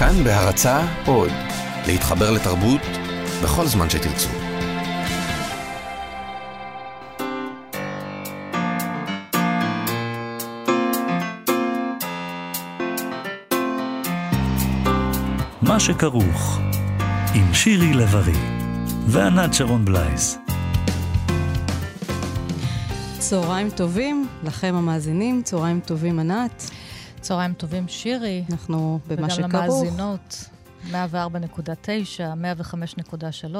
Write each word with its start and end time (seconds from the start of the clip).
כאן 0.00 0.24
בהרצה 0.24 0.86
עוד, 1.06 1.30
להתחבר 1.86 2.30
לתרבות 2.30 2.80
בכל 3.42 3.66
זמן 3.66 3.90
שתרצו. 3.90 4.28
מה 15.62 15.80
שכרוך, 15.80 16.58
עם 17.34 17.54
שירי 17.54 17.92
לב-ארי 17.92 18.38
וענת 19.06 19.54
שרון 19.54 19.84
בלייס. 19.84 20.38
צהריים 23.18 23.70
טובים 23.70 24.26
לכם 24.44 24.74
המאזינים, 24.74 25.42
צהריים 25.42 25.80
טובים 25.80 26.18
ענת. 26.18 26.70
צהריים 27.20 27.52
טובים 27.54 27.88
שירי. 27.88 28.44
אנחנו 28.50 29.00
במה 29.06 29.30
שכרוך. 29.30 29.48
וגם 29.48 29.60
למאזינות, 29.60 30.44
104.9, 30.90 30.92
105.3, 33.42 33.56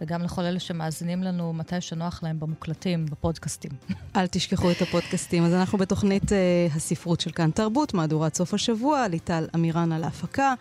וגם 0.00 0.22
לכל 0.22 0.42
אלה 0.42 0.60
שמאזינים 0.60 1.22
לנו 1.22 1.52
מתי 1.52 1.80
שנוח 1.80 2.22
להם 2.22 2.40
במוקלטים, 2.40 3.06
בפודקאסטים. 3.06 3.70
אל 4.16 4.26
תשכחו 4.26 4.70
את 4.70 4.82
הפודקאסטים. 4.82 5.44
אז 5.44 5.54
אנחנו 5.54 5.78
בתוכנית 5.78 6.22
uh, 6.22 6.76
הספרות 6.76 7.20
של 7.20 7.30
כאן 7.30 7.50
תרבות, 7.50 7.94
מהדורת 7.94 8.34
סוף 8.34 8.54
השבוע, 8.54 9.08
ליטל 9.08 9.46
אמירן 9.54 9.92
על 9.92 10.04
ההפקה, 10.04 10.54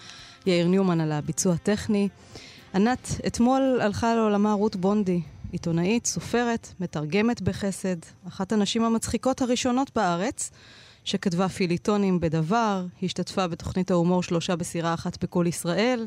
יאיר 0.45 0.67
ניומן 0.67 1.02
על 1.02 1.11
הביצוע 1.11 1.53
הטכני. 1.53 2.09
ענת, 2.75 3.21
אתמול 3.27 3.79
הלכה 3.81 4.16
לעולמה 4.16 4.53
רות 4.53 4.75
בונדי, 4.75 5.21
עיתונאית, 5.52 6.05
סופרת, 6.05 6.73
מתרגמת 6.79 7.41
בחסד, 7.41 7.97
אחת 8.27 8.52
הנשים 8.52 8.83
המצחיקות 8.83 9.41
הראשונות 9.41 9.91
בארץ, 9.95 10.52
שכתבה 11.03 11.49
פיליטונים 11.49 12.20
בדבר, 12.20 12.85
השתתפה 13.03 13.48
בתוכנית 13.48 13.91
ההומור 13.91 14.23
שלושה 14.23 14.55
בסירה 14.55 14.94
אחת 14.94 15.23
בכל 15.23 15.45
ישראל, 15.48 16.05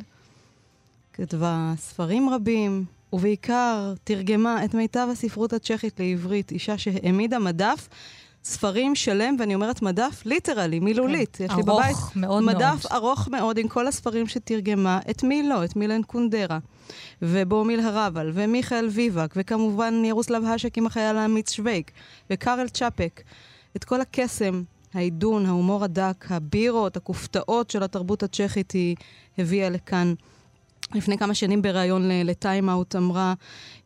כתבה 1.13 1.73
ספרים 1.77 2.29
רבים, 2.31 2.85
ובעיקר 3.13 3.95
תרגמה 4.05 4.65
את 4.65 4.75
מיטב 4.75 5.09
הספרות 5.13 5.53
הצ'כית 5.53 6.01
לעברית, 6.01 6.53
אישה 6.53 6.79
שהעמידה 6.79 7.39
מדף. 7.39 7.89
ספרים 8.45 8.95
שלם, 8.95 9.37
ואני 9.39 9.55
אומרת 9.55 9.83
מדף 9.83 10.23
ליטרלי, 10.25 10.81
מילולית. 10.81 11.37
כן, 11.37 11.51
ארוך 11.51 11.65
בבית 11.67 11.97
מאוד 12.17 12.43
מדף 12.43 12.59
מאוד. 12.61 12.93
ארוך 12.93 13.29
מאוד 13.29 13.59
עם 13.59 13.69
כל 13.69 13.87
הספרים 13.87 14.27
שתרגמה, 14.27 15.01
את 15.11 15.23
מי 15.23 15.43
לא, 15.43 15.65
את 15.65 15.77
מילן 15.77 16.03
קונדרה, 16.03 16.59
ובומיל 17.23 17.81
הרבל, 17.81 18.31
ומיכאל 18.35 18.89
ויבק, 18.91 19.35
וכמובן 19.37 20.05
ירוסלב 20.05 20.45
האשק 20.45 20.79
עם 20.79 20.87
החייל 20.87 21.17
האמיץ 21.17 21.53
שווייק, 21.53 21.91
וקארל 22.31 22.69
צ'אפק. 22.69 23.23
את 23.77 23.85
כל 23.85 24.01
הקסם, 24.01 24.63
העידון, 24.95 25.47
ההומור 25.47 25.85
הדק, 25.85 26.27
הבירות, 26.31 26.97
הכופתאות 26.97 27.71
של 27.71 27.83
התרבות 27.83 28.23
הצ'כית 28.23 28.71
היא 28.71 28.97
הביאה 29.39 29.71
לכאן. 29.71 30.15
לפני 30.95 31.19
כמה 31.19 31.35
שנים 31.35 31.63
בריאיון 31.63 32.09
לטיים-אאוט 32.09 32.97
אמרה, 32.97 33.35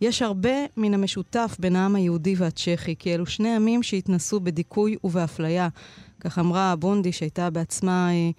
יש 0.00 0.22
הרבה 0.22 0.50
מן 0.76 0.94
המשותף 0.94 1.56
בין 1.58 1.76
העם 1.76 1.94
היהודי 1.94 2.34
והצ'כי, 2.38 2.94
כי 2.98 3.14
אלו 3.14 3.26
שני 3.26 3.56
עמים 3.56 3.82
שהתנסו 3.82 4.40
בדיכוי 4.40 4.96
ובאפליה. 5.04 5.68
כך 6.20 6.38
אמרה 6.38 6.76
בונדי, 6.76 7.12
שהייתה 7.12 7.50
בעצמה 7.50 8.10
אה, 8.10 8.30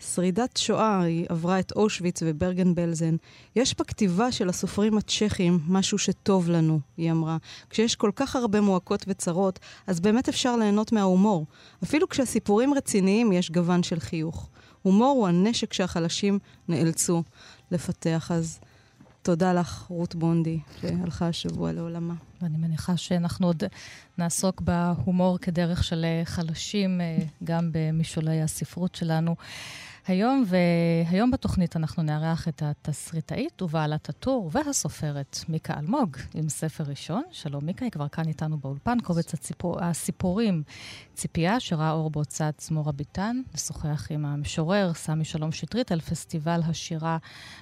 שרידת 0.00 0.56
שואה, 0.56 1.02
היא 1.02 1.26
עברה 1.28 1.58
את 1.58 1.72
אושוויץ 1.76 2.22
וברגן 2.26 2.74
בלזן. 2.74 3.16
יש 3.56 3.74
בכתיבה 3.78 4.32
של 4.32 4.48
הסופרים 4.48 4.98
הצ'כים 4.98 5.58
משהו 5.68 5.98
שטוב 5.98 6.50
לנו, 6.50 6.80
היא 6.96 7.12
אמרה. 7.12 7.36
כשיש 7.70 7.96
כל 7.96 8.10
כך 8.16 8.36
הרבה 8.36 8.60
מועקות 8.60 9.04
וצרות, 9.08 9.58
אז 9.86 10.00
באמת 10.00 10.28
אפשר 10.28 10.56
ליהנות 10.56 10.92
מההומור. 10.92 11.46
אפילו 11.82 12.08
כשהסיפורים 12.08 12.74
רציניים 12.74 13.32
יש 13.32 13.50
גוון 13.50 13.82
של 13.82 14.00
חיוך. 14.00 14.48
הומור 14.82 15.18
הוא 15.18 15.28
הנשק 15.28 15.72
שהחלשים 15.72 16.38
נאלצו 16.68 17.22
לפתח. 17.70 18.30
אז 18.34 18.60
תודה 19.22 19.52
לך, 19.52 19.84
רות 19.88 20.14
בונדי, 20.14 20.58
שהלכה 20.80 21.28
השבוע 21.28 21.72
לעולמה. 21.72 22.14
ואני 22.42 22.56
מניחה 22.58 22.96
שאנחנו 22.96 23.46
עוד 23.46 23.62
נעסוק 24.18 24.60
בהומור 24.60 25.38
כדרך 25.38 25.84
של 25.84 26.06
חלשים, 26.24 27.00
גם 27.44 27.70
במשעולי 27.72 28.42
הספרות 28.42 28.94
שלנו. 28.94 29.36
היום, 30.06 30.44
והיום 30.46 31.30
בתוכנית 31.30 31.76
אנחנו 31.76 32.02
נארח 32.02 32.48
את 32.48 32.62
התסריטאית 32.62 33.62
ובעלת 33.62 34.08
הטור 34.08 34.50
והסופרת 34.52 35.36
מיקה 35.48 35.74
אלמוג 35.78 36.16
עם 36.34 36.48
ספר 36.48 36.84
ראשון. 36.84 37.22
שלום 37.30 37.66
מיקה, 37.66 37.84
היא 37.84 37.92
כבר 37.92 38.08
כאן 38.08 38.28
איתנו 38.28 38.58
באולפן, 38.58 39.00
קובץ 39.00 39.34
הציפור, 39.34 39.84
הסיפורים 39.84 40.62
ציפייה, 41.14 41.60
שראה 41.60 41.92
אור 41.92 42.10
בהוצאת 42.10 42.58
צמורה 42.58 42.92
ביטן, 42.92 43.40
לשוחח 43.54 44.06
עם 44.10 44.24
המשורר 44.24 44.94
סמי 44.94 45.24
שלום 45.24 45.52
שטרית 45.52 45.92
על 45.92 46.00
פסטיבל 46.00 46.60
השירה 46.64 47.18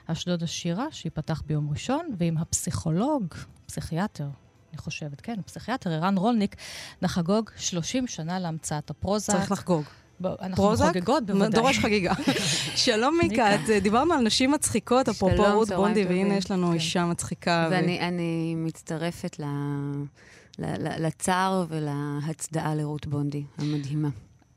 אשדוד 0.06 0.42
השירה, 0.42 0.86
שייפתח 0.90 1.42
ביום 1.46 1.70
ראשון, 1.70 2.08
ועם 2.18 2.38
הפסיכולוג, 2.38 3.34
פסיכיאטר, 3.66 4.28
אני 4.72 4.78
חושבת, 4.78 5.20
כן, 5.20 5.42
פסיכיאטר 5.42 5.92
ערן 5.92 6.16
רולניק, 6.16 6.56
נחגוג 7.02 7.50
30 7.56 8.06
שנה 8.06 8.38
להמצאת 8.38 8.90
הפרוזה. 8.90 9.32
צריך 9.32 9.52
לחגוג. 9.52 9.84
פרוזק? 10.56 10.84
חוגגות, 10.86 11.26
בוודאי. 11.26 11.50
דורש 11.50 11.78
חגיגה. 11.78 12.12
שלום 12.86 13.18
מיקה, 13.22 13.54
את 13.54 13.60
דיברנו 13.82 14.14
על 14.14 14.20
נשים 14.20 14.50
מצחיקות, 14.50 15.08
אפרופו 15.08 15.54
רות 15.54 15.68
בונדי, 15.68 16.04
והנה 16.04 16.34
יש 16.34 16.50
לנו 16.50 16.66
כן. 16.66 16.72
אישה 16.72 17.04
מצחיקה. 17.04 17.68
ואני. 17.70 18.54
מצטרפת 18.56 19.40
ל... 19.40 19.44
לצער 20.98 21.64
ולהצדעה 21.68 22.74
לרות 22.74 23.06
בונדי, 23.06 23.42
המדהימה. 23.58 24.08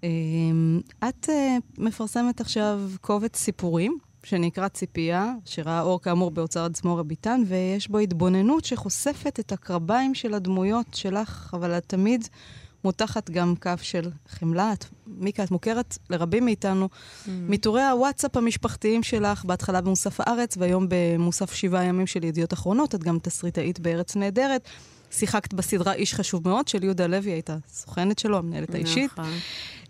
אמ, 0.03 0.81
את 1.09 1.29
אה, 1.29 1.57
מפרסמת 1.77 2.41
עכשיו 2.41 2.79
קובץ 3.01 3.37
סיפורים, 3.37 3.97
שנקרא 4.23 4.67
ציפייה, 4.67 5.33
שראה 5.45 5.81
אור 5.81 6.01
כאמור 6.01 6.31
בהוצאת 6.31 6.75
זמורה 6.75 7.03
ביטן, 7.03 7.41
ויש 7.47 7.87
בו 7.87 7.97
התבוננות 7.97 8.65
שחושפת 8.65 9.39
את 9.39 9.51
הקרביים 9.51 10.15
של 10.15 10.33
הדמויות 10.33 10.85
שלך, 10.93 11.53
אבל 11.53 11.77
את 11.77 11.83
תמיד 11.87 12.27
מותחת 12.83 13.29
גם 13.29 13.55
קו 13.55 13.71
של 13.81 14.09
חמלה. 14.29 14.73
את, 14.73 14.85
מיקה, 15.07 15.43
את 15.43 15.51
מוכרת 15.51 15.97
לרבים 16.09 16.45
מאיתנו 16.45 16.89
mm. 16.91 17.29
מטורי 17.29 17.83
הוואטסאפ 17.83 18.37
המשפחתיים 18.37 19.03
שלך, 19.03 19.45
בהתחלה 19.45 19.81
במוסף 19.81 20.19
הארץ, 20.19 20.57
והיום 20.57 20.85
במוסף 20.89 21.53
שבעה 21.53 21.83
ימים 21.83 22.07
של 22.07 22.23
ידיעות 22.23 22.53
אחרונות. 22.53 22.95
את 22.95 23.03
גם 23.03 23.19
תסריטאית 23.19 23.79
בארץ 23.79 24.15
נהדרת. 24.15 24.69
שיחקת 25.11 25.53
בסדרה 25.53 25.93
איש 25.93 26.13
חשוב 26.13 26.47
מאוד 26.47 26.67
של 26.67 26.83
יהודה 26.83 27.07
לוי, 27.07 27.31
הייתה 27.31 27.57
סוכנת 27.67 28.19
שלו, 28.19 28.37
המנהלת 28.37 28.75
האישית. 28.75 29.11
נכון. 29.11 29.33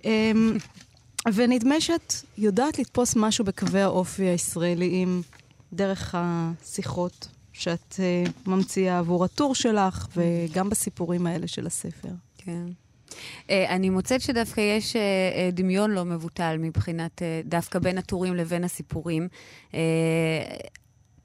Um, 0.02 0.06
ונדמה 1.34 1.82
שאת 1.82 2.14
יודעת 2.38 2.80
לתפוס 2.80 3.16
משהו 3.16 3.46
בקווי 3.46 3.82
האופי 3.82 4.24
הישראליים 4.24 5.22
דרך 5.74 6.16
השיחות 6.18 7.28
שאת 7.54 7.96
uh, 7.98 8.50
ממציאה 8.50 9.00
עבור 9.00 9.26
הטור 9.26 9.56
שלך, 9.56 10.08
וגם 10.16 10.70
בסיפורים 10.70 11.28
האלה 11.28 11.48
של 11.48 11.68
הספר. 11.68 12.10
כן. 12.46 12.66
Uh, 13.40 13.52
אני 13.70 13.90
מוצאת 13.90 14.22
שדווקא 14.22 14.62
יש 14.62 14.94
uh, 14.94 14.96
uh, 14.96 15.56
דמיון 15.56 15.92
לא 15.92 16.06
מבוטל 16.06 16.58
מבחינת, 16.60 17.22
דווקא 17.46 17.80
בין 17.80 17.98
הטורים 17.98 18.36
לבין 18.36 18.64
הסיפורים. 18.64 19.28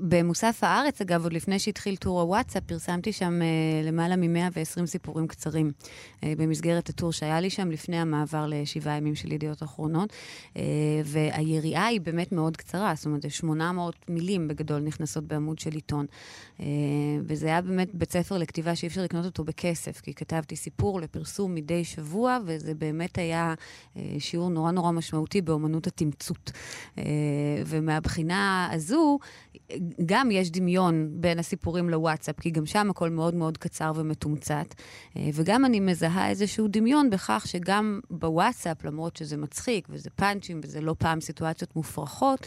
במוסף 0.00 0.58
הארץ, 0.62 1.00
אגב, 1.00 1.22
עוד 1.22 1.32
לפני 1.32 1.58
שהתחיל 1.58 1.96
טור 1.96 2.20
הוואטסאפ, 2.20 2.62
פרסמתי 2.66 3.12
שם 3.12 3.40
uh, 3.40 3.86
למעלה 3.86 4.16
מ-120 4.16 4.86
סיפורים 4.86 5.26
קצרים 5.26 5.70
uh, 5.80 6.24
במסגרת 6.38 6.88
הטור 6.88 7.12
שהיה 7.12 7.40
לי 7.40 7.50
שם 7.50 7.70
לפני 7.70 7.96
המעבר 7.96 8.46
לשבעה 8.48 8.96
ימים 8.96 9.14
של 9.14 9.32
ידיעות 9.32 9.62
אחרונות. 9.62 10.12
Uh, 10.54 10.58
והיריעה 11.04 11.86
היא 11.86 12.00
באמת 12.00 12.32
מאוד 12.32 12.56
קצרה, 12.56 12.92
זאת 12.96 13.06
אומרת, 13.06 13.30
800 13.30 13.94
מילים 14.08 14.48
בגדול 14.48 14.80
נכנסות 14.80 15.24
בעמוד 15.24 15.58
של 15.58 15.72
עיתון. 15.72 16.06
Uh, 16.58 16.62
וזה 17.26 17.46
היה 17.46 17.60
באמת 17.60 17.94
בית 17.94 18.12
ספר 18.12 18.38
לכתיבה 18.38 18.76
שאי 18.76 18.88
אפשר 18.88 19.02
לקנות 19.02 19.24
אותו 19.24 19.44
בכסף, 19.44 20.00
כי 20.00 20.14
כתבתי 20.14 20.56
סיפור 20.56 21.00
לפרסום 21.00 21.54
מדי 21.54 21.84
שבוע, 21.84 22.38
וזה 22.44 22.74
באמת 22.74 23.18
היה 23.18 23.54
uh, 23.54 23.98
שיעור 24.18 24.50
נורא 24.50 24.70
נורא 24.70 24.92
משמעותי 24.92 25.40
באומנות 25.40 25.86
התמצות. 25.86 26.50
Uh, 26.96 27.00
ומהבחינה 27.66 28.68
הזו, 28.72 29.18
גם 30.06 30.30
יש 30.30 30.50
דמיון 30.50 31.08
בין 31.10 31.38
הסיפורים 31.38 31.90
לוואטסאפ, 31.90 32.40
כי 32.40 32.50
גם 32.50 32.66
שם 32.66 32.90
הכל 32.90 33.10
מאוד 33.10 33.34
מאוד 33.34 33.58
קצר 33.58 33.92
ומתומצת. 33.96 34.74
וגם 35.32 35.64
אני 35.64 35.80
מזהה 35.80 36.30
איזשהו 36.30 36.68
דמיון 36.68 37.10
בכך 37.10 37.44
שגם 37.46 38.00
בוואטסאפ, 38.10 38.84
למרות 38.84 39.16
שזה 39.16 39.36
מצחיק 39.36 39.88
וזה 39.90 40.10
פאנצ'ים 40.10 40.60
וזה 40.64 40.80
לא 40.80 40.94
פעם 40.98 41.20
סיטואציות 41.20 41.76
מופרכות, 41.76 42.46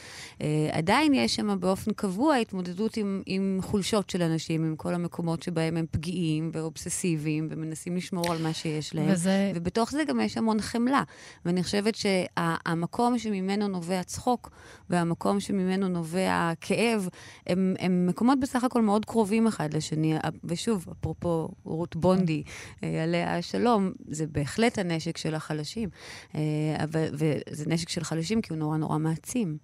עדיין 0.72 1.14
יש 1.14 1.36
שם 1.36 1.60
באופן 1.60 1.92
קבוע 1.94 2.36
התמודדות 2.36 2.98
עם, 2.98 3.22
עם 3.26 3.60
חולשות 3.62 4.10
של 4.10 4.22
אנשים, 4.22 4.66
עם 4.66 4.76
כל 4.76 4.94
המקומות 4.94 5.44
שבהם 5.44 5.78
הם 5.78 5.86
פגיעים 5.92 6.52
ואובססיביים 6.54 7.48
ומנסים 7.52 7.96
לשמור 7.96 8.32
על 8.32 8.42
מה 8.42 8.54
שיש 8.54 8.96
להם. 8.96 9.10
וזה... 9.12 9.52
ובתוך 9.56 9.92
זה 9.92 10.04
גם 10.08 10.20
יש 10.20 10.38
המון 10.38 10.62
חמלה. 10.62 11.04
ואני 11.46 11.64
חושבת 11.64 11.96
שהמקום 11.96 13.18
שממנו 13.18 13.68
נובע 13.68 14.04
צחוק 14.04 14.50
והמקום 14.90 15.40
שממנו 15.40 15.88
נובע 15.88 16.52
כאב, 16.62 16.99
הם, 17.48 17.76
הם 17.80 18.08
מקומות 18.08 18.40
בסך 18.40 18.64
הכל 18.64 18.82
מאוד 18.82 19.06
קרובים 19.06 19.48
אחד 19.48 19.74
לשני. 19.74 20.16
ושוב, 20.44 20.86
אפרופו 20.92 21.50
רות 21.66 21.96
בונדי, 21.96 22.44
אה, 22.84 23.04
עליה 23.04 23.38
השלום, 23.38 23.92
זה 24.08 24.26
בהחלט 24.28 24.80
הנשק 24.80 25.18
של 25.18 25.36
החלשים. 25.36 25.90
אה, 26.36 26.40
אבל, 26.84 27.06
וזה 27.14 27.66
נשק 27.68 27.90
של 27.90 28.04
חלשים 28.04 28.42
כי 28.42 28.54
הוא 28.54 28.60
נורא 28.60 28.78
נורא 28.78 28.98
מעצים. 28.98 29.58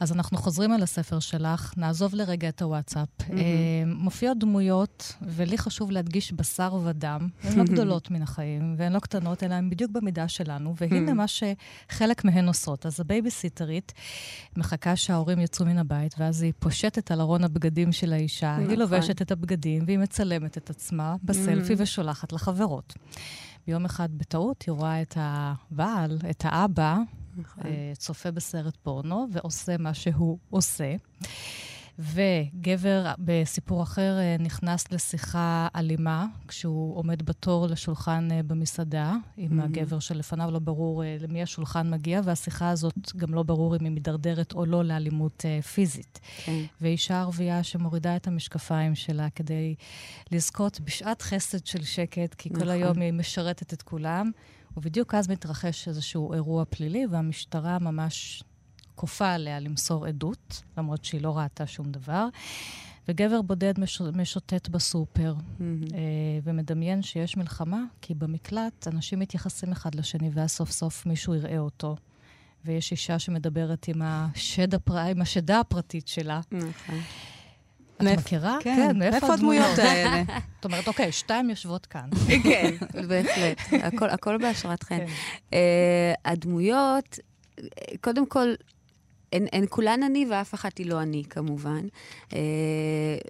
אז 0.00 0.12
אנחנו 0.12 0.38
חוזרים 0.38 0.72
על 0.72 0.82
הספר 0.82 1.18
שלך, 1.20 1.72
נעזוב 1.76 2.14
לרגע 2.14 2.48
את 2.48 2.62
הוואטסאפ. 2.62 3.08
Mm-hmm. 3.20 3.32
מופיעות 3.86 4.38
דמויות, 4.38 5.14
ולי 5.22 5.58
חשוב 5.58 5.90
להדגיש 5.90 6.32
בשר 6.32 6.74
ודם. 6.84 7.28
הן 7.42 7.58
לא 7.58 7.64
גדולות 7.64 8.10
מן 8.10 8.22
החיים, 8.22 8.74
והן 8.78 8.92
לא 8.92 8.98
קטנות, 8.98 9.42
אלא 9.42 9.54
הן 9.54 9.70
בדיוק 9.70 9.90
במידה 9.90 10.28
שלנו, 10.28 10.74
והנה 10.76 11.14
מה 11.14 11.24
שחלק 11.28 12.24
מהן 12.24 12.46
עושות. 12.46 12.86
אז 12.86 13.00
הבייביסיטרית 13.00 13.92
מחכה 14.56 14.96
שההורים 14.96 15.38
יצאו 15.38 15.66
מן 15.66 15.78
הבית, 15.78 16.14
ואז 16.18 16.42
היא 16.42 16.52
פושטת 16.58 16.75
על 17.10 17.20
ארון 17.20 17.44
הבגדים 17.44 17.92
של 17.92 18.12
האישה, 18.12 18.56
היא 18.56 18.64
נכון. 18.66 18.78
לובשת 18.78 19.22
את 19.22 19.30
הבגדים, 19.30 19.82
והיא 19.86 19.98
מצלמת 19.98 20.58
את 20.58 20.70
עצמה 20.70 21.16
בסלפי 21.22 21.74
ושולחת 21.78 22.32
לחברות. 22.32 22.94
ביום 23.66 23.84
אחד 23.84 24.08
בטעות 24.12 24.62
היא 24.62 24.72
רואה 24.72 25.02
את 25.02 25.14
הבעל, 25.20 26.18
את 26.30 26.42
האבא, 26.44 26.98
נכון. 27.36 27.66
אה, 27.66 27.92
צופה 27.96 28.30
בסרט 28.30 28.76
פורנו 28.82 29.26
ועושה 29.32 29.76
מה 29.78 29.94
שהוא 29.94 30.38
עושה. 30.50 30.94
וגבר 31.98 33.12
בסיפור 33.18 33.82
אחר 33.82 34.18
אה, 34.18 34.36
נכנס 34.38 34.92
לשיחה 34.92 35.68
אלימה 35.76 36.26
כשהוא 36.48 36.96
עומד 36.96 37.22
בתור 37.22 37.66
לשולחן 37.66 38.28
אה, 38.32 38.42
במסעדה 38.42 39.14
עם 39.36 39.60
mm-hmm. 39.60 39.64
הגבר 39.64 39.98
שלפניו 39.98 40.50
לא 40.50 40.58
ברור 40.58 41.02
למי 41.20 41.42
השולחן 41.42 41.90
מגיע, 41.90 42.20
והשיחה 42.24 42.70
הזאת 42.70 43.16
גם 43.16 43.34
לא 43.34 43.42
ברור 43.42 43.76
אם 43.76 43.84
היא 43.84 43.92
מידרדרת 43.92 44.52
או 44.52 44.66
לא 44.66 44.84
לאלימות 44.84 45.44
פיזית. 45.74 46.20
Okay. 46.22 46.44
כן. 46.44 46.62
ואישה 46.80 47.20
ערבייה 47.20 47.62
שמורידה 47.62 48.16
את 48.16 48.26
המשקפיים 48.26 48.94
שלה 48.94 49.30
כדי 49.30 49.74
לזכות 50.32 50.80
בשעת 50.80 51.22
חסד 51.22 51.66
של 51.66 51.82
שקט, 51.82 52.34
כי 52.34 52.48
נכון. 52.48 52.62
כל 52.62 52.70
היום 52.70 52.98
היא 53.00 53.12
משרתת 53.12 53.72
את 53.72 53.82
כולם. 53.82 54.30
ובדיוק 54.76 55.14
אז 55.14 55.28
מתרחש 55.28 55.88
איזשהו 55.88 56.32
אירוע 56.32 56.64
פלילי, 56.64 57.06
והמשטרה 57.10 57.78
ממש 57.78 58.42
כופה 58.96 59.32
עליה 59.32 59.60
למסור 59.60 60.06
עדות, 60.06 60.62
למרות 60.78 61.04
שהיא 61.04 61.20
לא 61.20 61.38
ראתה 61.38 61.66
שום 61.66 61.92
דבר. 61.92 62.28
וגבר 63.08 63.42
בודד 63.42 63.80
מש... 63.80 64.00
משוטט 64.00 64.68
בסופר, 64.68 65.34
mm-hmm. 65.34 65.62
אה, 65.94 66.38
ומדמיין 66.44 67.02
שיש 67.02 67.36
מלחמה, 67.36 67.84
כי 68.02 68.14
במקלט 68.14 68.88
אנשים 68.88 69.18
מתייחסים 69.18 69.72
אחד 69.72 69.94
לשני, 69.94 70.30
ואז 70.34 70.50
סוף 70.50 70.70
סוף 70.70 71.06
מישהו 71.06 71.34
יראה 71.34 71.58
אותו. 71.58 71.96
ויש 72.64 72.92
אישה 72.92 73.18
שמדברת 73.18 73.88
עם, 73.88 74.02
השד 74.02 74.74
הפר... 74.74 74.96
עם 74.96 75.22
השדה 75.22 75.60
הפרטית 75.60 76.08
שלה. 76.08 76.40
נכון. 76.52 77.00
את 77.96 78.02
מאיפ... 78.02 78.18
מכירה? 78.18 78.58
כן, 78.60 78.76
כן 78.76 78.98
מאיפה 78.98 79.34
הדמויות 79.34 79.78
האלה? 79.78 80.22
זאת 80.56 80.64
אומרת, 80.64 80.88
אוקיי, 80.88 81.12
שתיים 81.12 81.50
יושבות 81.50 81.86
כאן. 81.86 82.10
כן, 82.44 82.74
בהחלט. 83.08 83.58
הכל, 83.82 84.08
הכל 84.08 84.38
בהשראתכן. 84.38 85.06
כן. 85.06 85.12
Uh, 85.50 86.20
הדמויות, 86.24 87.18
קודם 88.00 88.26
כל, 88.26 88.48
הן, 89.32 89.46
הן 89.52 89.64
כולן 89.68 90.02
אני 90.02 90.26
ואף 90.30 90.54
אחת 90.54 90.78
היא 90.78 90.86
לא 90.86 91.02
אני, 91.02 91.22
כמובן. 91.30 91.86
Uh, 92.30 92.34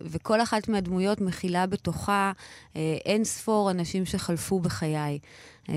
וכל 0.02 0.40
אחת 0.42 0.68
מהדמויות 0.68 1.20
מכילה 1.20 1.66
בתוכה 1.66 2.32
uh, 2.36 2.76
אין 3.04 3.24
ספור 3.24 3.70
אנשים 3.70 4.06
שחלפו 4.06 4.60
בחיי. 4.60 5.18
אה, 5.68 5.74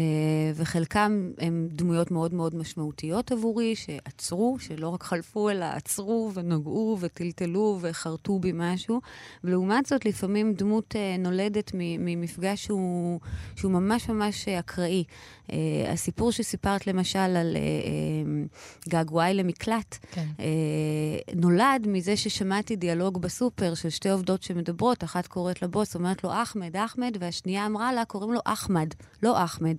וחלקם 0.55 1.31
הם 1.37 1.67
דמויות 1.71 2.11
מאוד 2.11 2.33
מאוד 2.33 2.55
משמעותיות 2.55 3.31
עבורי, 3.31 3.75
שעצרו, 3.75 4.57
שלא 4.59 4.89
רק 4.89 5.03
חלפו, 5.03 5.49
אלא 5.49 5.65
עצרו 5.65 6.31
ונגעו 6.33 6.97
וטלטלו 6.99 7.77
וחרטו 7.81 8.39
בי 8.39 8.51
משהו. 8.53 9.01
ולעומת 9.43 9.85
זאת, 9.85 10.05
לפעמים 10.05 10.53
דמות 10.53 10.95
אה, 10.95 11.15
נולדת 11.19 11.71
ממפגש 11.75 12.65
שהוא, 12.65 13.19
שהוא 13.55 13.71
ממש 13.71 14.09
ממש 14.09 14.47
אקראי. 14.47 15.03
Uh, 15.47 15.51
הסיפור 15.87 16.31
שסיפרת 16.31 16.87
למשל 16.87 17.19
על 17.19 17.57
געגועי 18.89 19.33
למקלט, 19.33 19.97
כן. 20.11 20.25
נולד 21.35 21.87
מזה 21.87 22.17
ששמעתי 22.17 22.75
דיאלוג 22.75 23.21
בסופר 23.21 23.73
של 23.73 23.89
שתי 23.89 24.09
עובדות 24.09 24.43
שמדברות, 24.43 25.03
אחת 25.03 25.27
קוראת 25.27 25.61
לבוס, 25.61 25.95
אומרת 25.95 26.23
לו 26.23 26.29
אחמד, 26.43 26.75
אחמד, 26.75 27.17
והשנייה 27.19 27.65
אמרה 27.65 27.93
לה, 27.93 28.05
קוראים 28.05 28.33
לו 28.33 28.39
אחמד, 28.45 28.87
לא 29.23 29.43
אחמד. 29.43 29.78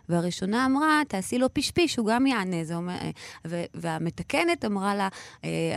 והראשונה 0.11 0.65
אמרה, 0.65 1.01
תעשי 1.07 1.37
לו 1.37 1.47
פשפיש, 1.53 1.97
הוא 1.97 2.07
גם 2.07 2.27
יענה. 2.27 2.63
זה 2.63 2.75
אומר, 2.75 2.95
ו- 3.47 3.63
והמתקנת 3.73 4.65
אמרה 4.65 4.95
לה, 4.95 5.09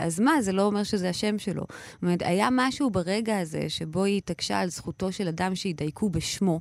אז 0.01 0.19
מה, 0.19 0.41
זה 0.41 0.51
לא 0.51 0.61
אומר 0.61 0.83
שזה 0.83 1.09
השם 1.09 1.39
שלו. 1.39 1.63
זאת 1.93 2.01
אומרת, 2.01 2.21
היה 2.21 2.49
משהו 2.51 2.89
ברגע 2.89 3.39
הזה 3.39 3.69
שבו 3.69 4.03
היא 4.03 4.17
התעקשה 4.17 4.59
על 4.59 4.69
זכותו 4.69 5.11
של 5.11 5.27
אדם 5.27 5.55
שידייקו 5.55 6.09
בשמו, 6.09 6.59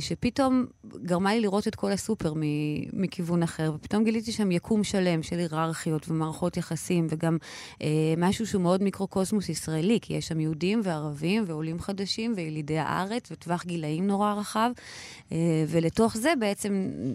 שפתאום 0.00 0.66
גרמה 1.02 1.34
לי 1.34 1.40
לראות 1.40 1.68
את 1.68 1.74
כל 1.74 1.92
הסופר 1.92 2.32
מכיוון 2.92 3.42
אחר, 3.42 3.72
ופתאום 3.74 4.04
גיליתי 4.04 4.32
שם 4.32 4.50
יקום 4.50 4.84
שלם 4.84 5.22
של 5.22 5.38
היררכיות 5.38 6.08
ומערכות 6.08 6.56
יחסים, 6.56 7.06
וגם 7.10 7.36
אה, 7.82 8.14
משהו 8.16 8.46
שהוא 8.46 8.62
מאוד 8.62 8.82
מיקרוקוסמוס 8.82 9.48
ישראלי, 9.48 9.98
כי 10.02 10.14
יש 10.14 10.28
שם 10.28 10.40
יהודים 10.40 10.80
וערבים 10.84 11.44
ועולים 11.46 11.80
חדשים 11.80 12.32
וילידי 12.36 12.78
הארץ, 12.78 13.28
וטווח 13.32 13.64
גילאים 13.64 14.06
נורא 14.06 14.32
רחב, 14.34 14.70
אה, 15.32 15.36
ולתוך 15.68 16.16
זה 16.16 16.32
בעצם 16.40 16.57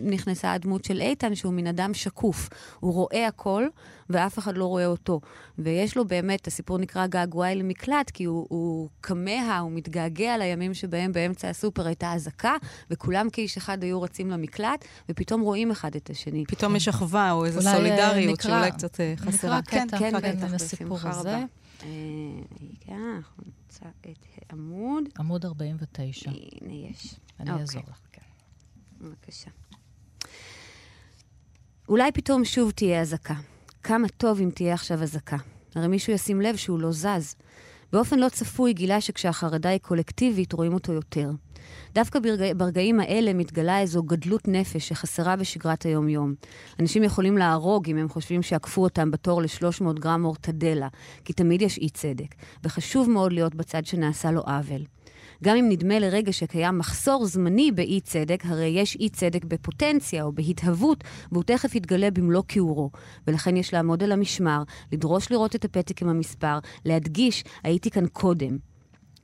נכנסה 0.04 0.54
הדמות 0.54 0.86
של 0.86 1.02
איתן, 1.02 1.36
שהוא 1.36 1.54
מין 1.54 1.68
אדם 1.68 1.94
שקוף. 1.94 2.50
הוא 2.80 2.94
רואה 2.94 3.28
הכל, 3.28 3.68
ואף 4.10 4.40
אחד 4.40 4.58
לא 4.58 4.66
רואה 4.66 4.86
אותו. 4.86 5.22
ויש 5.58 5.98
לו 5.98 6.08
באמת, 6.08 6.48
הסיפור 6.48 6.78
נקרא 6.78 7.08
געגועי 7.08 7.56
למקלט, 7.56 8.10
כי 8.10 8.24
הוא, 8.24 8.48
הוא 8.50 8.90
כמה, 9.02 9.60
הוא 9.60 9.72
מתגעגע 9.72 10.38
לימים 10.38 10.74
שבהם 10.74 11.12
באמצע 11.12 11.50
הסופר 11.50 11.88
הייתה 11.88 12.14
אזעקה, 12.14 12.56
וכולם 12.92 13.30
כאיש 13.30 13.58
אחד 13.58 13.84
היו 13.84 14.02
רצים 14.02 14.30
למקלט, 14.30 14.86
ופתאום 15.10 15.42
רואים 15.42 15.72
אחד 15.72 15.96
את 15.96 16.10
השני. 16.10 16.44
פתאום 16.48 16.76
יש 16.76 16.88
אחווה 16.88 17.32
או 17.32 17.46
איזו 17.46 17.68
אה, 17.68 17.76
סולידריות 17.76 18.34
נקרא, 18.40 18.52
שאולי 18.52 18.72
קצת 18.72 19.00
אה, 19.00 19.14
חסרה. 19.18 19.60
נקרא 19.60 19.86
קטע 19.86 19.98
כן, 19.98 20.22
כן, 20.22 20.40
בין 20.40 20.54
הסיפור 20.54 21.00
הזה. 21.04 21.38
רגע, 21.84 22.98
אנחנו 23.18 23.44
נמצא 23.46 23.86
את 24.02 24.54
עמוד. 24.54 25.04
עמוד 25.20 25.46
49. 25.46 26.32
הנה 26.32 26.74
יש. 26.74 27.16
אני 27.40 27.52
אעזור 27.52 27.82
לך. 27.90 28.13
בבקשה. 29.04 29.50
אולי 31.90 32.12
פתאום 32.12 32.46
שוב 32.46 32.72
תהיה 32.72 33.02
אזעקה. 33.02 33.34
כמה 33.84 34.08
טוב 34.08 34.42
אם 34.42 34.50
תהיה 34.50 34.74
עכשיו 34.74 35.04
אזעקה. 35.04 35.38
הרי 35.76 35.88
מישהו 35.88 36.14
ישים 36.14 36.42
לב 36.42 36.56
שהוא 36.56 36.80
לא 36.80 36.92
זז. 36.92 37.36
באופן 37.94 38.20
לא 38.20 38.30
צפוי 38.30 38.74
גילה 38.74 39.02
שכשהחרדה 39.02 39.70
היא 39.70 39.80
קולקטיבית, 39.80 40.54
רואים 40.54 40.74
אותו 40.74 40.94
יותר. 40.94 41.32
דווקא 41.94 42.20
ברגע, 42.20 42.54
ברגעים 42.58 43.00
האלה 43.00 43.34
מתגלה 43.34 43.80
איזו 43.80 44.04
גדלות 44.04 44.48
נפש 44.48 44.88
שחסרה 44.88 45.36
בשגרת 45.36 45.84
היום-יום. 45.84 46.34
אנשים 46.80 47.04
יכולים 47.04 47.38
להרוג 47.38 47.90
אם 47.90 47.98
הם 47.98 48.10
חושבים 48.10 48.42
שעקפו 48.42 48.84
אותם 48.84 49.12
בתור 49.12 49.42
ל-300 49.42 50.00
גרם 50.00 50.22
מורטדלה, 50.22 50.88
כי 51.26 51.34
תמיד 51.34 51.62
יש 51.62 51.78
אי 51.78 51.90
צדק, 51.90 52.36
וחשוב 52.64 53.10
מאוד 53.10 53.34
להיות 53.34 53.56
בצד 53.56 53.86
שנעשה 53.86 54.32
לו 54.32 54.42
עוול. 54.42 54.82
גם 55.44 55.58
אם 55.58 55.66
נדמה 55.70 56.00
לרגע 56.00 56.34
שקיים 56.34 56.78
מחסור 56.78 57.26
זמני 57.26 57.72
באי 57.72 58.02
צדק, 58.02 58.44
הרי 58.46 58.66
יש 58.66 58.96
אי 58.96 59.10
צדק 59.10 59.46
בפוטנציה 59.46 60.24
או 60.24 60.32
בהתהוות, 60.32 61.04
והוא 61.32 61.44
תכף 61.44 61.76
יתגלה 61.76 62.12
במלוא 62.12 62.44
כיעורו. 62.48 62.92
ולכן 63.28 63.58
יש 63.58 63.74
לעמוד 63.74 64.04
על 64.04 64.12
המשמר, 64.12 64.64
לדרוש 64.92 65.32
לראות 65.32 65.56
את 65.56 65.66
הפתק 65.66 66.02
עם 66.02 66.10
המספר, 66.10 66.60
להדגיש, 66.86 67.44
הייתי 67.64 67.90
כאן 67.90 68.08
קודם. 68.08 68.58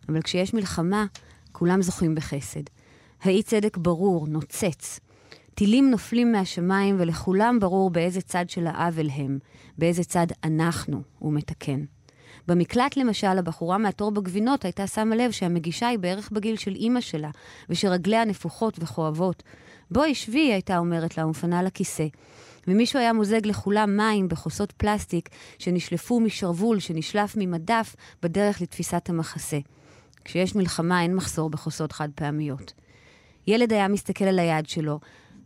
אבל 0.10 0.22
כשיש 0.22 0.54
מלחמה, 0.54 1.06
כולם 1.52 1.82
זוכים 1.82 2.16
בחסד. 2.16 2.64
האי 3.22 3.44
צדק 3.44 3.78
ברור, 3.78 4.28
נוצץ. 4.28 5.00
טילים 5.56 5.90
נופלים 5.90 6.32
מהשמיים 6.32 6.96
ולכולם 7.00 7.60
ברור 7.60 7.90
באיזה 7.90 8.22
צד 8.22 8.50
של 8.50 8.68
העוול 8.68 9.10
הם, 9.10 9.40
באיזה 9.78 10.04
צד 10.04 10.28
אנחנו, 10.44 11.02
הוא 11.20 11.34
מתקן. 11.34 11.84
במקלט 12.50 12.98
למשל, 12.98 13.38
הבחורה 13.38 13.78
מהתור 13.78 14.12
בגבינות 14.12 14.66
הייתה 14.66 14.88
שמה 14.88 15.16
לב 15.16 15.32
שהמגישה 15.32 15.88
היא 15.88 16.00
בערך 16.00 16.32
בגיל 16.32 16.56
של 16.56 16.76
אימא 16.76 17.02
שלה, 17.02 17.30
ושרגליה 17.70 18.26
נפוחות 18.26 18.78
וכואבות. 18.80 19.44
בואי 19.92 20.16
שבי, 20.16 20.40
היא 20.40 20.52
הייתה 20.52 20.78
אומרת 20.78 21.18
לה, 21.18 21.26
ומפנה 21.26 21.64
לכיסא. 21.64 22.08
ומישהו 22.68 23.00
היה 23.00 23.14
מוזג 23.14 23.46
לכולם 23.46 23.98
מים 23.98 24.28
בכוסות 24.28 24.72
פלסטיק 24.72 25.30
שנשלפו 25.60 26.20
משרוול 26.20 26.80
שנשלף 26.80 27.34
ממדף 27.38 27.96
בדרך 28.24 28.62
לתפיסת 28.62 29.10
המחסה. 29.10 29.60
כשיש 30.26 30.56
מלחמה 30.56 31.02
אין 31.02 31.16
מחסור 31.16 31.50
בכוסות 31.50 31.92
חד 31.92 32.10
פעמיות. 32.16 32.74
ילד 33.48 33.74
היה 33.74 33.88
מסתכל 33.88 34.26
על 34.26 34.40
היד 34.40 34.70
שלו, 34.70 35.00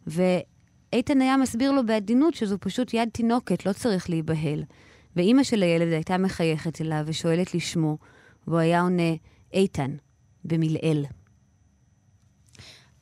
ואיתן 0.08 1.22
היה 1.22 1.38
מסביר 1.38 1.72
לו 1.72 1.86
בעדינות 1.86 2.34
שזו 2.34 2.58
פשוט 2.60 2.94
יד 2.94 3.10
תינוקת, 3.12 3.66
לא 3.66 3.74
צריך 3.74 4.10
להיבהל. 4.10 4.64
ואימא 5.16 5.44
של 5.44 5.64
הילד 5.64 5.94
הייתה 5.94 6.18
מחייכת 6.18 6.82
אליו 6.82 7.04
ושואלת 7.06 7.56
לשמו, 7.56 7.98
והוא 8.48 8.60
היה 8.60 8.82
עונה, 8.82 9.14
איתן, 9.54 9.92
במלעיל. 10.46 11.06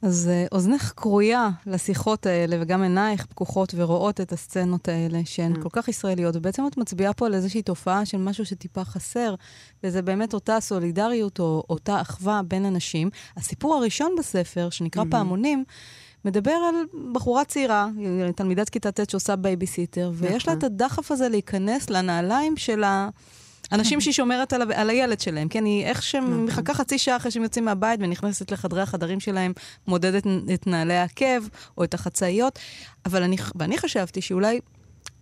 אז 0.02 0.30
uh, 0.32 0.48
אוזנך 0.52 0.94
כרויה 0.98 1.50
לשיחות 1.66 2.26
האלה, 2.26 2.58
וגם 2.62 2.84
עינייך 2.84 3.26
פקוחות 3.26 3.74
ורואות 3.76 4.22
את 4.22 4.32
הסצנות 4.32 4.88
האלה, 4.88 5.20
שהן 5.26 5.56
mm. 5.56 5.62
כל 5.64 5.70
כך 5.72 5.88
ישראליות, 5.88 6.36
ובעצם 6.36 6.68
את 6.68 6.78
מצביעה 6.78 7.14
פה 7.14 7.26
על 7.26 7.34
איזושהי 7.34 7.62
תופעה 7.62 8.06
של 8.06 8.18
משהו 8.18 8.46
שטיפה 8.46 8.84
חסר, 8.84 9.36
וזה 9.84 10.02
באמת 10.02 10.34
אותה 10.34 10.60
סולידריות 10.60 11.40
או 11.40 11.64
אותה 11.70 12.02
אחווה 12.02 12.42
בין 12.48 12.66
אנשים. 12.66 13.10
הסיפור 13.38 13.76
הראשון 13.76 14.12
בספר, 14.20 14.70
שנקרא 14.70 15.04
mm-hmm. 15.04 15.12
פעמונים, 15.12 15.64
מדבר 16.26 16.52
על 16.52 16.76
בחורה 17.12 17.46
צעירה, 17.46 17.88
תלמידת 18.36 18.70
כיתה 18.70 18.92
ט' 18.92 19.10
שעושה 19.10 19.36
בייביסיטר, 19.36 20.12
ויש 20.14 20.48
לה 20.48 20.54
נכון. 20.54 20.58
את 20.58 20.64
הדחף 20.64 21.12
הזה 21.12 21.30
להיכנס 21.30 21.90
לנעליים 21.90 22.58
של 22.58 22.84
ה... 22.84 23.10
אנשים 23.72 24.02
שהיא 24.02 24.14
שומרת 24.14 24.54
על, 24.54 24.72
על 24.72 24.90
הילד 24.90 25.20
שלהם, 25.20 25.48
כן? 25.48 25.66
היא 25.66 25.86
איך 25.86 26.04
שהם 26.04 26.46
מחכה 26.46 26.74
חצי 26.74 26.98
שעה 26.98 27.18
אחרי 27.18 27.32
שהם 27.32 27.44
יוצאים 27.44 27.66
מהבית 27.66 28.00
ונכנסת 28.04 28.52
לחדרי 28.52 28.82
החדרים 28.82 29.20
שלהם, 29.20 29.54
מודדת 29.88 30.24
את 30.54 30.68
נעלי 30.68 30.94
העקב 30.94 31.48
או 31.78 31.84
את 31.84 31.94
החצאיות. 31.94 32.60
אבל 33.06 33.24
אני, 33.24 33.36
ואני 33.56 33.78
חשבתי 33.78 34.22
שאולי 34.22 34.60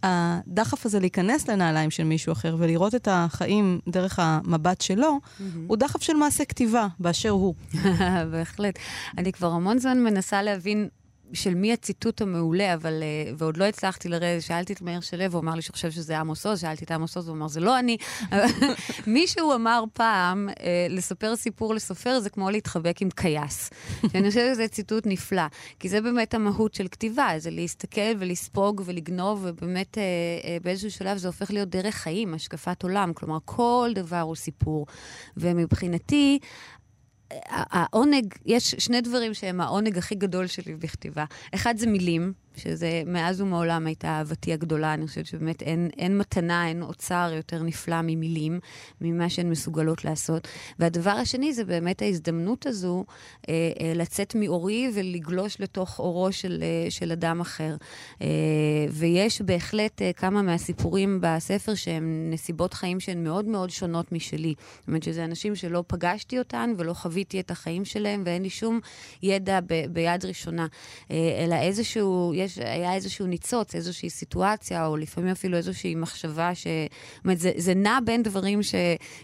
הדחף 0.04 0.86
הזה 0.86 1.00
להיכנס 1.00 1.48
לנעליים 1.48 1.92
של 1.92 2.04
מישהו 2.04 2.34
אחר 2.34 2.56
ולראות 2.60 2.96
את 2.96 3.08
החיים 3.12 3.80
דרך 3.88 4.20
המבט 4.22 4.82
שלו, 4.82 5.20
mm-hmm. 5.24 5.44
הוא 5.68 5.78
דחף 5.78 6.02
של 6.02 6.14
מעשה 6.14 6.46
כתיבה 6.46 6.88
באשר 7.00 7.30
הוא. 7.30 7.56
בהחלט. 8.32 8.80
אני 9.18 9.32
כבר 9.32 9.52
המון 9.52 9.80
זמן 9.80 10.00
מנסה 10.04 10.42
להבין 10.42 10.88
של 11.34 11.56
מי 11.56 11.74
הציטוט 11.74 12.22
המעולה, 12.22 12.74
אבל, 12.74 13.04
uh, 13.04 13.36
ועוד 13.38 13.58
לא 13.58 13.66
הצלחתי 13.66 14.10
לרדת, 14.10 14.42
שאלתי 14.42 14.74
את 14.74 14.82
מאיר 14.82 15.00
שלו, 15.00 15.24
הוא 15.32 15.40
אמר 15.40 15.56
לי 15.56 15.62
שהוא 15.62 15.76
שזה 15.90 16.20
עמוס 16.20 16.46
עוז, 16.46 16.62
שאלתי 16.62 16.86
את 16.86 16.92
עמוס 16.92 17.18
עוז, 17.18 17.28
הוא 17.28 17.36
אמר, 17.36 17.48
זה 17.48 17.60
לא 17.60 17.80
אני. 17.80 17.98
מישהו 19.08 19.54
אמר 19.56 19.84
פעם, 19.94 20.50
uh, 20.50 20.62
לספר 20.90 21.36
סיפור 21.36 21.74
לסופר 21.74 22.20
זה 22.20 22.30
כמו 22.30 22.50
להתחבק 22.50 23.02
עם 23.02 23.10
קייס. 23.10 23.70
אני 24.16 24.30
חושבת 24.30 24.54
שזה 24.54 24.68
ציטוט 24.68 25.04
נפלא, 25.08 25.48
כי 25.80 25.90
זה 25.90 26.02
באמת 26.02 26.34
המהות 26.34 26.74
של 26.74 26.88
כתיבה, 26.88 27.30
זה 27.38 27.52
להסתכל 27.52 28.12
ולספוג 28.20 28.82
ולגנוב, 28.86 29.40
ובאמת 29.44 29.98
uh, 29.98 30.64
באיזשהו 30.64 30.92
שלב 30.92 31.18
זה 31.18 31.28
הופך 31.28 31.52
להיות 31.52 31.70
דרך 31.70 31.96
חיים, 31.96 32.34
השקפת 32.34 32.84
עולם, 32.84 33.14
כלומר, 33.14 33.38
כל 33.46 33.92
דבר 33.96 34.20
הוא 34.20 34.36
סיפור. 34.36 34.86
ומבחינתי, 35.38 36.40
העונג, 37.50 38.34
יש 38.46 38.76
שני 38.78 39.02
דברים 39.02 39.34
שהם 39.34 39.62
העונג 39.62 39.98
הכי 39.98 40.16
גדול 40.16 40.48
שלי 40.48 40.76
בכתיבה. 40.76 41.26
אחד 41.56 41.78
זה 41.78 41.88
מילים, 41.88 42.34
שזה 42.60 43.04
מאז 43.06 43.42
ומעולם 43.42 43.88
הייתה 43.88 44.08
אהבתי 44.08 44.54
הגדולה. 44.54 44.94
אני 44.94 45.08
חושבת 45.08 45.26
שבאמת 45.26 45.62
אין, 45.62 45.90
אין 45.98 46.18
מתנה, 46.18 46.68
אין 46.68 46.82
אוצר 46.82 47.32
יותר 47.36 47.64
נפלא 47.64 48.02
ממילים, 48.02 48.60
ממה 49.02 49.30
שהן 49.30 49.50
מסוגלות 49.50 50.06
לעשות. 50.06 50.48
והדבר 50.80 51.10
השני 51.10 51.54
זה 51.54 51.66
באמת 51.66 52.02
ההזדמנות 52.02 52.66
הזו 52.66 53.06
אה, 53.50 53.54
אה, 53.82 53.94
לצאת 53.96 54.36
מאורי 54.36 54.92
ולגלוש 54.94 55.62
לתוך 55.62 56.00
אורו 56.00 56.32
של, 56.32 56.64
אה, 56.64 56.92
של 56.92 57.12
אדם 57.12 57.42
אחר. 57.42 57.76
אה, 58.22 58.28
ויש 58.92 59.42
בהחלט 59.42 60.02
אה, 60.02 60.14
כמה 60.14 60.42
מהסיפורים 60.42 61.20
בספר 61.22 61.76
שהם 61.76 62.28
נסיבות 62.32 62.74
חיים 62.74 63.00
שהן 63.00 63.24
מאוד 63.24 63.46
מאוד 63.46 63.70
שונות 63.70 64.12
משלי. 64.12 64.54
זאת 64.80 64.88
אומרת 64.88 65.04
שזה 65.04 65.26
אנשים 65.26 65.56
שלא 65.56 65.84
פגשתי 65.88 66.40
אותן 66.40 66.74
ולא 66.78 66.94
חוויתי 66.94 67.40
את 67.40 67.52
החיים 67.52 67.86
שלהם, 67.86 68.24
ואין 68.26 68.42
לי 68.42 68.50
שום 68.50 68.80
ידע 69.24 69.60
ב, 69.68 69.86
ביד 69.90 70.26
ראשונה, 70.26 70.68
אה, 71.12 71.46
אלא 71.46 71.56
איזשהו... 71.56 72.34
יש, 72.36 72.49
היה 72.58 72.94
איזשהו 72.94 73.26
ניצוץ, 73.26 73.76
איזושהי 73.76 74.10
סיטואציה, 74.10 74.86
או 74.86 74.98
לפעמים 74.98 75.32
אפילו 75.32 75.58
איזושהי 75.58 75.96
מחשבה 75.96 76.56
ש... 76.56 76.64
זאת 76.64 77.26
אומרת, 77.26 77.40
זה, 77.40 77.52
זה 77.58 77.74
נע 77.74 78.00
בין 78.06 78.24
דברים 78.24 78.64
ש, 78.64 78.76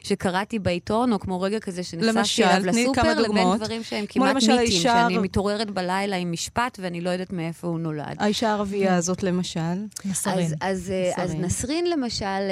שקראתי 0.03 0.59
בעיתון, 0.59 1.13
או 1.13 1.19
כמו 1.19 1.41
רגע 1.41 1.59
כזה 1.59 1.83
שנחשפתי 1.83 2.43
אליו 2.43 2.65
לסופר, 2.65 3.19
לבין 3.19 3.47
דברים 3.55 3.83
שהם 3.83 4.05
כמעט 4.09 4.35
מיתים, 4.35 4.51
האישה... 4.51 4.79
שאני 4.81 5.17
מתעוררת 5.17 5.71
בלילה 5.71 6.15
עם 6.15 6.31
משפט 6.31 6.79
ואני 6.81 7.01
לא 7.01 7.09
יודעת 7.09 7.33
מאיפה 7.33 7.67
הוא 7.67 7.79
נולד. 7.79 8.15
האישה 8.19 8.49
הערבייה 8.49 8.95
הזאת 8.95 9.23
למשל? 9.23 9.85
נסרין. 10.05 10.45
אז, 10.45 10.55
אז, 10.61 10.91
נסרין. 10.91 11.13
אז 11.17 11.35
נסרין 11.35 11.89
למשל... 11.89 12.25
אה, 12.25 12.29
אה, 12.29 12.49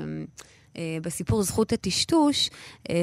אה, 0.00 0.46
בסיפור 1.02 1.42
זכות 1.42 1.72
הטשטוש, 1.72 2.50
אה, 2.90 2.94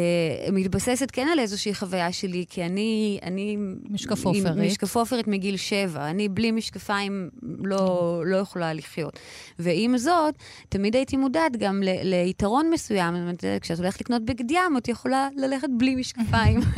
מתבססת 0.52 1.12
כן 1.12 1.28
על 1.32 1.40
איזושהי 1.40 1.74
חוויה 1.74 2.12
שלי, 2.12 2.46
כי 2.50 2.64
אני... 2.64 3.20
אני 3.24 3.58
משקפופרית. 3.90 4.46
משקפופרית 4.46 5.28
מגיל 5.28 5.58
שבע. 5.58 6.10
אני 6.10 6.30
בלי 6.30 6.52
משקפיים 6.52 7.30
לא, 7.64 8.22
לא 8.26 8.38
יכולה 8.38 8.74
לחיות. 8.74 9.20
ועם 9.60 9.98
זאת, 9.98 10.36
תמיד 10.70 10.96
הייתי 10.96 11.18
מודעת 11.18 11.58
גם 11.58 11.84
ל, 11.84 11.90
ליתרון 12.04 12.70
מסוים. 12.70 13.14
זאת 13.16 13.22
אומרת, 13.22 13.62
כשאת 13.62 13.80
הולכת 13.80 14.02
לקנות 14.02 14.26
בגד 14.26 14.52
ים, 14.52 14.78
את 14.78 14.88
יכולה 14.88 15.28
ללכת 15.36 15.68
בלי 15.78 15.96
משקפיים. 15.96 16.60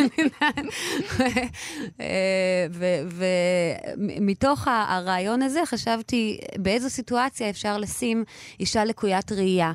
אה, 1.99 2.67
ומתוך 3.97 4.67
הרעיון 4.67 5.41
הזה 5.41 5.65
חשבתי 5.65 6.37
באיזו 6.57 6.89
סיטואציה 6.89 7.49
אפשר 7.49 7.77
לשים 7.77 8.23
אישה 8.59 8.85
לקוית 8.85 9.31
ראייה. 9.31 9.71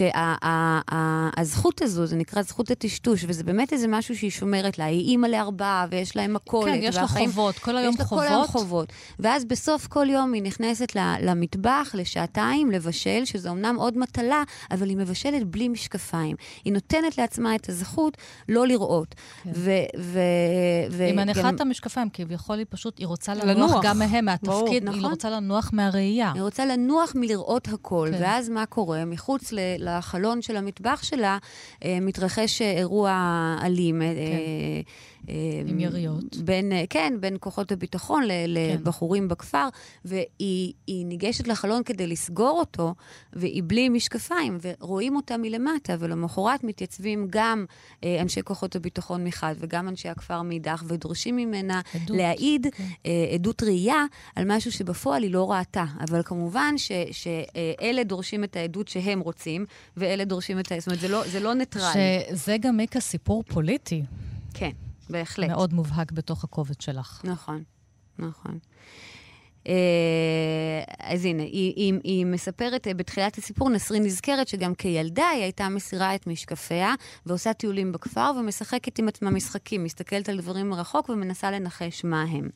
שהזכות 0.00 1.82
הזו, 1.82 2.06
זה 2.06 2.16
נקרא 2.16 2.42
זכות 2.42 2.70
הטשטוש, 2.70 3.24
וזה 3.28 3.44
באמת 3.44 3.72
איזה 3.72 3.88
משהו 3.88 4.16
שהיא 4.16 4.30
שומרת 4.30 4.78
לה. 4.78 4.84
היא 4.84 5.08
אימא 5.08 5.26
לארבעה, 5.26 5.86
ויש 5.90 6.16
להם 6.16 6.34
מכולת. 6.34 6.74
כן, 6.74 6.80
יש 6.82 6.96
לה 6.96 7.06
חובות, 7.06 7.58
כל 7.58 7.76
היום 7.76 7.94
יש 7.94 8.00
חובות. 8.00 8.24
יש 8.24 8.30
לה 8.30 8.34
כל 8.34 8.34
היום 8.34 8.46
חובות. 8.46 8.92
ואז 9.18 9.44
בסוף 9.44 9.86
כל 9.86 10.06
יום 10.10 10.32
היא 10.32 10.42
נכנסת 10.42 10.92
למטבח 11.20 11.90
לשעתיים 11.94 12.70
לבשל, 12.70 13.24
שזה 13.24 13.50
אמנם 13.50 13.76
עוד 13.78 13.98
מטלה, 13.98 14.42
אבל 14.70 14.88
היא 14.88 14.96
מבשלת 14.96 15.44
בלי 15.46 15.68
משקפיים. 15.68 16.36
היא 16.64 16.72
נותנת 16.72 17.18
לעצמה 17.18 17.54
את 17.54 17.68
הזכות 17.68 18.16
לא 18.48 18.66
לראות. 18.66 19.14
כן. 19.44 19.50
ו, 19.54 19.70
ו, 19.98 20.20
ו, 20.90 21.04
היא 21.04 21.14
מניחה 21.14 21.42
גם... 21.42 21.54
את 21.54 21.60
המשקפיים, 21.60 22.08
כביכול 22.12 22.58
היא 22.58 22.66
פשוט, 22.70 22.98
היא 22.98 23.06
רוצה 23.06 23.34
לנוח, 23.34 23.70
לנוח. 23.70 23.84
גם 23.84 23.98
מהם, 23.98 24.24
מהתפקיד, 24.24 24.84
נכון. 24.84 25.00
היא 25.00 25.08
רוצה 25.08 25.30
לנוח 25.30 25.70
מהראייה. 25.72 26.32
היא 26.34 26.42
רוצה 26.42 26.66
לנוח 26.66 27.12
מלראות 27.14 27.68
הכל, 27.68 28.08
כן. 28.12 28.18
ואז 28.22 28.48
מה 28.48 28.66
קורה? 28.66 29.04
מחוץ 29.04 29.52
לחלון 29.98 30.42
של 30.42 30.56
המטבח 30.56 31.02
שלה 31.02 31.38
אה, 31.84 31.98
מתרחש 32.00 32.62
אירוע 32.62 33.12
אלים. 33.62 34.02
אה, 34.02 34.08
כן. 34.14 34.90
עם 35.66 35.80
יריות. 35.80 36.36
בין, 36.36 36.72
כן, 36.90 37.12
בין 37.20 37.36
כוחות 37.40 37.72
הביטחון 37.72 38.22
כן. 38.28 38.44
לבחורים 38.48 39.28
בכפר, 39.28 39.68
והיא 40.04 40.74
ניגשת 40.88 41.48
לחלון 41.48 41.82
כדי 41.82 42.06
לסגור 42.06 42.58
אותו, 42.58 42.94
והיא 43.32 43.62
בלי 43.66 43.88
משקפיים, 43.88 44.58
ורואים 44.62 45.16
אותה 45.16 45.36
מלמטה, 45.36 45.96
ולמחרת 45.98 46.64
מתייצבים 46.64 47.26
גם 47.30 47.64
אה, 48.04 48.20
אנשי 48.20 48.42
כוחות 48.42 48.76
הביטחון 48.76 49.24
מחד, 49.24 49.54
וגם 49.58 49.88
אנשי 49.88 50.08
הכפר 50.08 50.42
מאידך, 50.42 50.84
ודורשים 50.86 51.36
ממנה 51.36 51.80
עדות, 51.94 52.16
להעיד 52.16 52.66
כן. 52.72 52.84
אה, 53.06 53.30
עדות 53.34 53.62
ראייה 53.62 54.04
על 54.36 54.44
משהו 54.46 54.72
שבפועל 54.72 55.22
היא 55.22 55.30
לא 55.30 55.50
ראתה. 55.50 55.84
אבל 56.00 56.22
כמובן 56.24 56.74
ש, 56.78 56.92
שאלה 57.12 58.04
דורשים 58.04 58.44
את 58.44 58.56
העדות 58.56 58.88
שהם 58.88 59.20
רוצים, 59.20 59.66
ואלה 59.96 60.24
דורשים 60.24 60.58
את 60.58 60.72
ה... 60.72 60.78
זאת 60.78 60.86
אומרת, 60.86 61.00
זה 61.00 61.08
לא, 61.08 61.22
זה 61.28 61.40
לא 61.40 61.54
ניטרלי. 61.54 62.20
שזה 62.30 62.56
גם 62.60 62.76
מיקה 62.76 63.00
סיפור 63.00 63.42
פוליטי. 63.48 64.02
כן. 64.54 64.70
בהחלט. 65.10 65.48
מאוד 65.50 65.74
מובהק 65.74 66.12
בתוך 66.12 66.44
הקובץ 66.44 66.82
שלך. 66.82 67.20
נכון, 67.24 67.62
נכון. 68.18 68.58
אה, 69.66 70.82
אז 70.98 71.24
הנה, 71.24 71.42
היא, 71.42 71.72
היא, 71.76 71.94
היא 72.04 72.26
מספרת 72.26 72.86
אה, 72.86 72.94
בתחילת 72.94 73.38
הסיפור, 73.38 73.70
נסרין 73.70 74.02
נזכרת 74.02 74.48
שגם 74.48 74.74
כילדה 74.74 75.28
היא 75.28 75.42
הייתה 75.42 75.68
מסירה 75.68 76.14
את 76.14 76.26
משקפיה 76.26 76.94
ועושה 77.26 77.52
טיולים 77.52 77.92
בכפר 77.92 78.32
ומשחקת 78.38 78.98
עם 78.98 79.08
עצמה 79.08 79.30
משחקים, 79.30 79.84
מסתכלת 79.84 80.28
על 80.28 80.38
דברים 80.40 80.70
מרחוק 80.70 81.08
ומנסה 81.08 81.50
לנחש 81.50 82.04
מה 82.04 82.22
הם. 82.22 82.48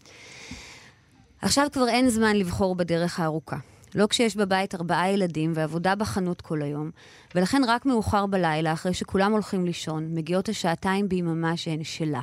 עכשיו 1.43 1.67
כבר 1.73 1.89
אין 1.89 2.09
זמן 2.09 2.37
לבחור 2.37 2.75
בדרך 2.75 3.21
הארוכה. 3.21 3.57
לא 3.95 4.07
כשיש 4.07 4.37
בבית 4.37 4.75
ארבעה 4.75 5.11
ילדים 5.11 5.53
ועבודה 5.55 5.95
בחנות 5.95 6.41
כל 6.41 6.63
היום, 6.63 6.91
ולכן 7.35 7.63
רק 7.67 7.87
מאוחר 7.87 8.27
בלילה, 8.27 8.73
אחרי 8.73 8.95
שכולם 8.95 9.33
הולכים 9.33 9.67
לישון, 9.67 10.15
מגיעות 10.15 10.49
השעתיים 10.49 11.09
ביממה 11.09 11.57
שהן 11.57 11.85
שלה. 11.85 12.21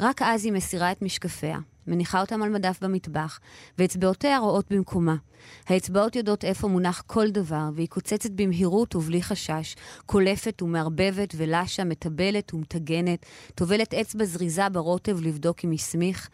רק 0.00 0.22
אז 0.22 0.44
היא 0.44 0.52
מסירה 0.52 0.92
את 0.92 1.02
משקפיה, 1.02 1.58
מניחה 1.86 2.20
אותם 2.20 2.42
על 2.42 2.48
מדף 2.48 2.78
במטבח, 2.82 3.40
ואצבעותיה 3.78 4.38
רואות 4.38 4.72
במקומה. 4.72 5.16
האצבעות 5.66 6.16
יודעות 6.16 6.44
איפה 6.44 6.68
מונח 6.68 7.02
כל 7.06 7.30
דבר, 7.30 7.70
והיא 7.74 7.88
קוצצת 7.88 8.30
במהירות 8.30 8.96
ובלי 8.96 9.22
חשש, 9.22 9.74
קולפת 10.06 10.62
ומערבבת 10.62 11.34
ולשה, 11.36 11.84
מטבלת 11.84 12.54
ומטגנת, 12.54 13.26
טובלת 13.54 13.94
אצבע 13.94 14.24
זריזה 14.24 14.68
ברוטב 14.68 15.20
לבדוק 15.20 15.64
אם 15.64 15.72
הסמיך, 15.72 16.28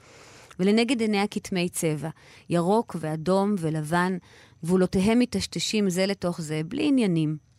ולנגד 0.58 1.00
עיניה 1.00 1.26
כתמי 1.26 1.68
צבע, 1.68 2.08
ירוק 2.50 2.96
ואדום 3.00 3.54
ולבן, 3.58 4.16
גבולותיהם 4.64 5.18
מטשטשים 5.18 5.90
זה 5.90 6.06
לתוך 6.06 6.40
זה, 6.40 6.60
בלי 6.68 6.88
עניינים. 6.88 7.51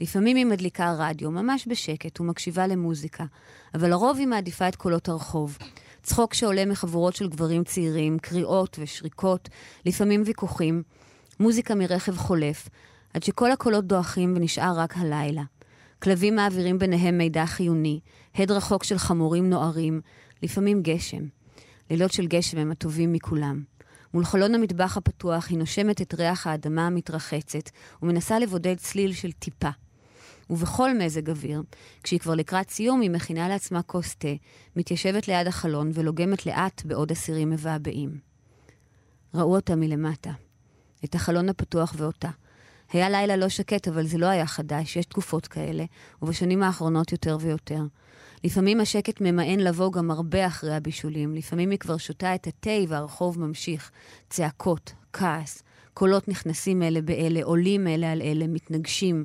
לפעמים 0.00 0.36
היא 0.36 0.46
מדליקה 0.46 0.94
רדיו, 0.98 1.30
ממש 1.30 1.68
בשקט, 1.68 2.20
ומקשיבה 2.20 2.66
למוזיקה, 2.66 3.24
אבל 3.74 3.90
לרוב 3.90 4.18
היא 4.18 4.26
מעדיפה 4.26 4.68
את 4.68 4.76
קולות 4.76 5.08
הרחוב. 5.08 5.58
צחוק 6.02 6.34
שעולה 6.34 6.66
מחבורות 6.66 7.16
של 7.16 7.28
גברים 7.28 7.64
צעירים, 7.64 8.18
קריאות 8.18 8.76
ושריקות, 8.80 9.48
לפעמים 9.86 10.22
ויכוחים, 10.26 10.82
מוזיקה 11.40 11.74
מרכב 11.74 12.16
חולף, 12.16 12.68
עד 13.14 13.22
שכל 13.22 13.52
הקולות 13.52 13.86
דועכים 13.86 14.32
ונשאר 14.36 14.72
רק 14.76 14.96
הלילה. 14.96 15.42
כלבים 16.02 16.36
מעבירים 16.36 16.78
ביניהם 16.78 17.18
מידע 17.18 17.46
חיוני, 17.46 18.00
הד 18.34 18.50
רחוק 18.50 18.84
של 18.84 18.98
חמורים 18.98 19.50
נוערים, 19.50 20.00
לפעמים 20.42 20.82
גשם. 20.82 21.22
לילות 21.90 22.12
של 22.12 22.26
גשם 22.26 22.58
הם 22.58 22.70
הטובים 22.70 23.12
מכולם. 23.12 23.62
מול 24.14 24.24
חלון 24.24 24.54
המטבח 24.54 24.96
הפתוח 24.96 25.48
היא 25.50 25.58
נושמת 25.58 26.02
את 26.02 26.14
ריח 26.14 26.46
האדמה 26.46 26.86
המתרחצת 26.86 27.70
ומנסה 28.02 28.38
לבודד 28.38 28.76
צליל 28.76 29.12
של 29.12 29.32
טיפה. 29.32 29.70
ובכל 30.50 30.98
מזג 30.98 31.30
אוויר, 31.30 31.62
כשהיא 32.02 32.20
כבר 32.20 32.34
לקראת 32.34 32.70
סיום, 32.70 33.00
היא 33.00 33.10
מכינה 33.10 33.48
לעצמה 33.48 33.82
כוס 33.82 34.14
תה, 34.14 34.28
מתיישבת 34.76 35.28
ליד 35.28 35.46
החלון 35.46 35.90
ולוגמת 35.94 36.46
לאט 36.46 36.82
בעוד 36.84 37.10
אסירים 37.10 37.50
מבעבעים. 37.50 38.18
ראו 39.34 39.56
אותה 39.56 39.76
מלמטה, 39.76 40.32
את 41.04 41.14
החלון 41.14 41.48
הפתוח 41.48 41.94
ואותה. 41.96 42.28
היה 42.92 43.10
לילה 43.10 43.36
לא 43.36 43.48
שקט, 43.48 43.88
אבל 43.88 44.06
זה 44.06 44.18
לא 44.18 44.26
היה 44.26 44.46
חדש, 44.46 44.96
יש 44.96 45.06
תקופות 45.06 45.46
כאלה, 45.46 45.84
ובשנים 46.22 46.62
האחרונות 46.62 47.12
יותר 47.12 47.36
ויותר. 47.40 47.82
לפעמים 48.44 48.80
השקט 48.80 49.20
ממאן 49.20 49.60
לבוא 49.60 49.92
גם 49.92 50.10
הרבה 50.10 50.46
אחרי 50.46 50.74
הבישולים, 50.74 51.34
לפעמים 51.34 51.70
היא 51.70 51.78
כבר 51.78 51.96
שותה 51.96 52.34
את 52.34 52.46
התה 52.46 52.70
והרחוב 52.88 53.40
ממשיך. 53.40 53.90
צעקות, 54.30 54.92
כעס, 55.12 55.62
קולות 55.94 56.28
נכנסים 56.28 56.82
אלה 56.82 57.00
באלה, 57.02 57.40
עולים 57.42 57.86
אלה 57.86 58.12
על 58.12 58.22
אלה, 58.22 58.46
מתנגשים. 58.46 59.24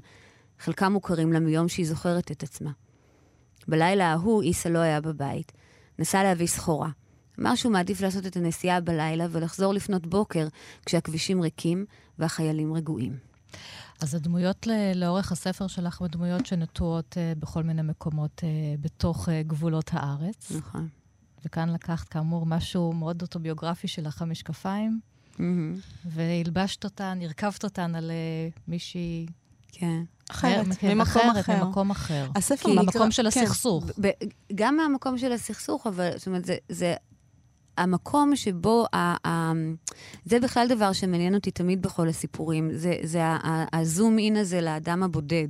חלקם 0.60 0.92
מוכרים 0.94 1.34
לה 1.34 1.40
מיום 1.40 1.68
שהיא 1.68 1.88
זוכרת 1.88 2.32
את 2.32 2.44
עצמה. 2.44 2.72
בלילה 3.68 4.12
ההוא 4.12 4.42
איסה 4.42 4.70
לא 4.70 4.80
היה 4.80 5.02
בבית. 5.02 5.52
נסע 6.00 6.24
להביא 6.24 6.48
סחורה. 6.48 6.90
אמר 7.40 7.56
שהוא 7.56 7.72
מעדיף 7.72 8.02
לעשות 8.02 8.26
את 8.26 8.38
הנסיעה 8.38 8.82
בלילה 8.82 9.26
ולחזור 9.32 9.74
לפנות 9.74 10.08
בוקר 10.08 10.48
כשהכבישים 10.86 11.42
ריקים 11.42 11.86
והחיילים 12.20 12.74
רגועים. 12.74 13.18
אז 14.02 14.16
הדמויות 14.16 14.68
לאורך 14.96 15.32
הספר 15.32 15.68
שלך 15.68 16.02
הן 16.02 16.08
דמויות 16.08 16.46
שנטועות 16.46 17.18
uh, 17.18 17.40
בכל 17.40 17.64
מיני 17.64 17.82
מקומות 17.82 18.42
uh, 18.44 18.82
בתוך 18.82 19.28
uh, 19.28 19.32
גבולות 19.48 19.90
הארץ. 19.94 20.52
נכון. 20.52 20.88
וכאן 21.46 21.70
לקחת, 21.70 22.08
כאמור, 22.08 22.46
משהו 22.46 22.94
מאוד 22.94 23.22
אוטוביוגרפי 23.22 23.88
שלך, 23.88 24.22
המשקפיים, 24.22 25.00
mm-hmm. 25.34 25.40
והלבשת 26.06 26.84
אותן, 26.84 27.20
הרכבת 27.22 27.64
אותן 27.64 27.96
על 27.96 28.12
מישהי... 28.68 29.26
כן. 29.72 30.04
אחרת, 30.32 30.66
ממקום 30.84 31.30
אחר. 31.40 31.66
ממקום 31.66 31.92
אחר. 31.92 32.28
הספר 32.36 32.70
נקרא... 32.70 32.84
מהמקום 32.84 33.12
של 33.12 33.32
כן. 33.32 33.44
הסכסוך. 33.44 33.86
גם 34.56 34.78
מהמקום 34.78 35.18
של 35.18 35.32
הסכסוך, 35.32 35.88
אבל 35.88 36.10
זאת 36.16 36.28
אומרת, 36.28 36.46
זה, 36.46 36.56
זה 36.70 36.96
המקום 37.78 38.36
שבו, 38.36 38.86
ה, 38.94 39.28
ה, 39.28 39.52
זה 40.26 40.40
בכלל 40.40 40.68
דבר 40.70 40.94
שמעניין 40.94 41.36
אותי 41.36 41.52
תמיד 41.52 41.82
בכל 41.82 42.08
הסיפורים, 42.10 42.70
זה, 42.74 42.96
זה 43.04 43.22
הזום 43.74 44.20
אין 44.20 44.36
הזה 44.36 44.62
לאדם 44.62 45.04
הבודד. 45.04 45.48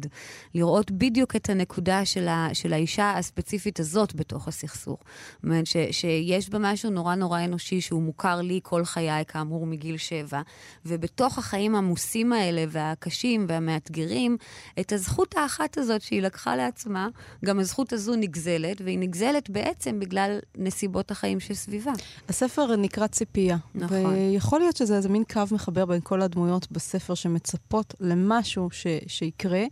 לראות 0.55 0.91
בדיוק 0.91 1.36
את 1.36 1.50
הנקודה 1.50 2.05
של, 2.05 2.27
ה, 2.27 2.50
של 2.53 2.74
האישה 2.74 3.12
הספציפית 3.17 3.79
הזאת 3.79 4.15
בתוך 4.15 4.48
הסכסוך. 4.48 5.00
זאת 5.36 5.44
אומרת, 5.44 5.65
ש, 5.65 5.77
שיש 5.91 6.50
בה 6.50 6.60
משהו 6.62 6.89
נורא 6.89 7.15
נורא 7.15 7.44
אנושי 7.44 7.82
שהוא 7.82 8.01
מוכר 8.01 8.41
לי 8.41 8.60
כל 8.63 8.86
חיי, 8.86 9.25
כאמור, 9.27 9.65
מגיל 9.65 9.98
שבע, 9.98 10.41
ובתוך 10.86 11.38
החיים 11.38 11.75
העמוסים 11.75 12.34
האלה 12.34 12.65
והקשים 12.70 13.46
והמאתגרים, 13.50 14.38
את 14.79 14.91
הזכות 14.91 15.36
האחת 15.38 15.77
הזאת 15.77 16.01
שהיא 16.01 16.22
לקחה 16.22 16.55
לעצמה, 16.55 17.08
גם 17.46 17.60
הזכות 17.60 17.94
הזו 17.94 18.15
נגזלת, 18.15 18.82
והיא 18.82 19.00
נגזלת 19.00 19.50
בעצם 19.50 20.00
בגלל 20.00 20.39
נסיבות 20.58 21.12
החיים 21.12 21.39
שסביבה. 21.39 21.94
הספר 22.29 22.75
נקרא 22.75 23.07
ציפייה. 23.07 23.57
נכון. 23.75 24.05
ויכול 24.05 24.60
להיות 24.60 24.77
שזה 24.77 24.95
איזה 24.95 25.10
מין 25.10 25.24
קו 25.34 25.41
מחבר 25.51 25.86
בין 25.86 26.00
כל 26.03 26.22
הדמויות 26.22 26.72
בספר 26.72 27.13
שמצפות 27.13 27.93
למשהו 28.00 28.69
ש, 28.72 28.88
שיקרה, 29.07 29.63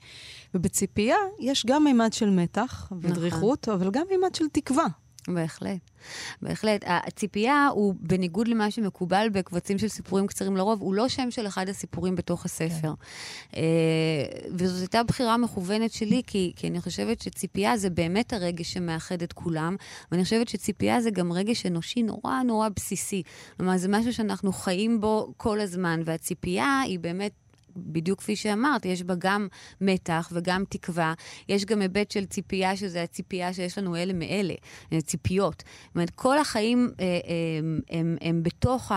ובציפייה 0.55 1.17
יש 1.39 1.65
גם 1.65 1.83
מימד 1.83 2.13
של 2.13 2.29
מתח 2.29 2.91
ודריכות, 3.01 3.67
נכון. 3.69 3.81
אבל 3.81 3.91
גם 3.91 4.03
מימד 4.09 4.35
של 4.35 4.45
תקווה. 4.51 4.85
בהחלט. 5.27 5.79
בהחלט. 6.41 6.83
הציפייה 6.85 7.67
הוא, 7.73 7.95
בניגוד 7.99 8.47
למה 8.47 8.71
שמקובל 8.71 9.27
בקבצים 9.31 9.77
של 9.77 9.87
סיפורים 9.87 10.27
קצרים 10.27 10.57
לרוב, 10.57 10.81
הוא 10.81 10.93
לא 10.93 11.09
שם 11.09 11.31
של 11.31 11.47
אחד 11.47 11.69
הסיפורים 11.69 12.15
בתוך 12.15 12.45
הספר. 12.45 12.93
כן. 13.51 13.61
וזאת 14.51 14.81
הייתה 14.81 15.03
בחירה 15.03 15.37
מכוונת 15.37 15.91
שלי, 15.91 16.21
כי, 16.27 16.53
כי 16.55 16.67
אני 16.67 16.81
חושבת 16.81 17.21
שציפייה 17.21 17.77
זה 17.77 17.89
באמת 17.89 18.33
הרגש 18.33 18.73
שמאחד 18.73 19.21
את 19.21 19.33
כולם, 19.33 19.75
ואני 20.11 20.23
חושבת 20.23 20.47
שציפייה 20.47 21.01
זה 21.01 21.11
גם 21.11 21.31
רגש 21.31 21.65
אנושי 21.65 22.03
נורא 22.03 22.43
נורא 22.43 22.69
בסיסי. 22.75 23.23
כלומר, 23.57 23.77
זה 23.77 23.87
משהו 23.89 24.13
שאנחנו 24.13 24.53
חיים 24.53 25.01
בו 25.01 25.33
כל 25.37 25.59
הזמן, 25.59 26.01
והציפייה 26.05 26.81
היא 26.85 26.99
באמת 26.99 27.31
בדיוק 27.75 28.19
כפי 28.19 28.35
שאמרת, 28.35 28.85
יש 28.85 29.03
בה 29.03 29.13
גם 29.17 29.47
מתח 29.81 30.29
וגם 30.33 30.63
תקווה. 30.69 31.13
יש 31.49 31.65
גם 31.65 31.81
היבט 31.81 32.11
של 32.11 32.25
ציפייה, 32.25 32.77
שזה 32.77 33.03
הציפייה 33.03 33.53
שיש 33.53 33.77
לנו 33.77 33.95
אלה 33.95 34.13
מאלה, 34.13 34.53
אה, 34.93 35.01
ציפיות. 35.01 35.63
זאת 35.85 35.95
אומרת, 35.95 36.09
כל 36.09 36.37
החיים 36.37 36.91
אה, 36.99 37.05
אה, 37.05 37.09
הם, 37.59 37.79
הם, 37.89 38.17
הם 38.21 38.43
בתוך 38.43 38.91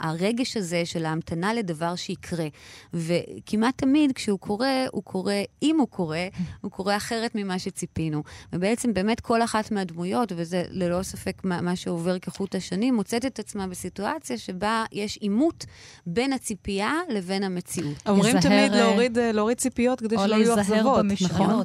הרגש 0.00 0.56
הזה 0.56 0.86
של 0.86 1.04
ההמתנה 1.04 1.54
לדבר 1.54 1.96
שיקרה. 1.96 2.46
וכמעט 2.94 3.78
תמיד 3.78 4.12
כשהוא 4.12 4.38
קורה, 4.38 4.84
הוא 4.92 5.02
קורה, 5.02 5.42
אם 5.62 5.76
הוא 5.80 5.88
קורה, 5.88 6.28
הוא 6.60 6.70
קורה 6.70 6.96
אחרת 6.96 7.34
ממה 7.34 7.58
שציפינו. 7.58 8.22
ובעצם 8.52 8.94
באמת 8.94 9.20
כל 9.20 9.42
אחת 9.42 9.70
מהדמויות, 9.70 10.32
וזה 10.36 10.64
ללא 10.70 11.02
ספק 11.02 11.44
מה, 11.44 11.60
מה 11.60 11.76
שעובר 11.76 12.18
כחוט 12.18 12.54
השנים, 12.54 12.94
מוצאת 12.94 13.24
את 13.26 13.38
עצמה 13.38 13.66
בסיטואציה 13.66 14.38
שבה 14.38 14.84
יש 14.92 15.16
עימות 15.16 15.66
בין 16.06 16.32
הציפייה 16.32 16.94
לבין 17.08 17.42
המציאות. 17.42 17.99
אומרים 18.06 18.40
תמיד 18.40 18.72
אה, 18.72 18.78
להוריד, 18.78 19.18
אה, 19.18 19.32
להוריד 19.32 19.58
ציפיות 19.58 20.00
כדי 20.00 20.16
שלא 20.18 20.34
יהיו 20.34 20.60
אכזבות. 20.60 21.04
נכון. 21.20 21.62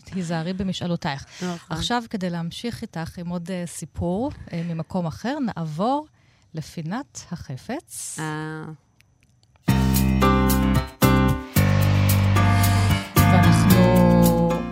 תיזהרי 0.12 0.52
במשאלותייך. 0.52 1.26
נכון. 1.42 1.76
עכשיו, 1.76 2.02
כדי 2.10 2.30
להמשיך 2.30 2.82
איתך 2.82 3.18
עם 3.18 3.28
עוד 3.28 3.48
uh, 3.48 3.50
סיפור 3.66 4.30
ממקום 4.52 5.06
אחר, 5.06 5.38
נעבור 5.38 6.06
לפינת 6.54 7.20
החפץ. 7.32 8.18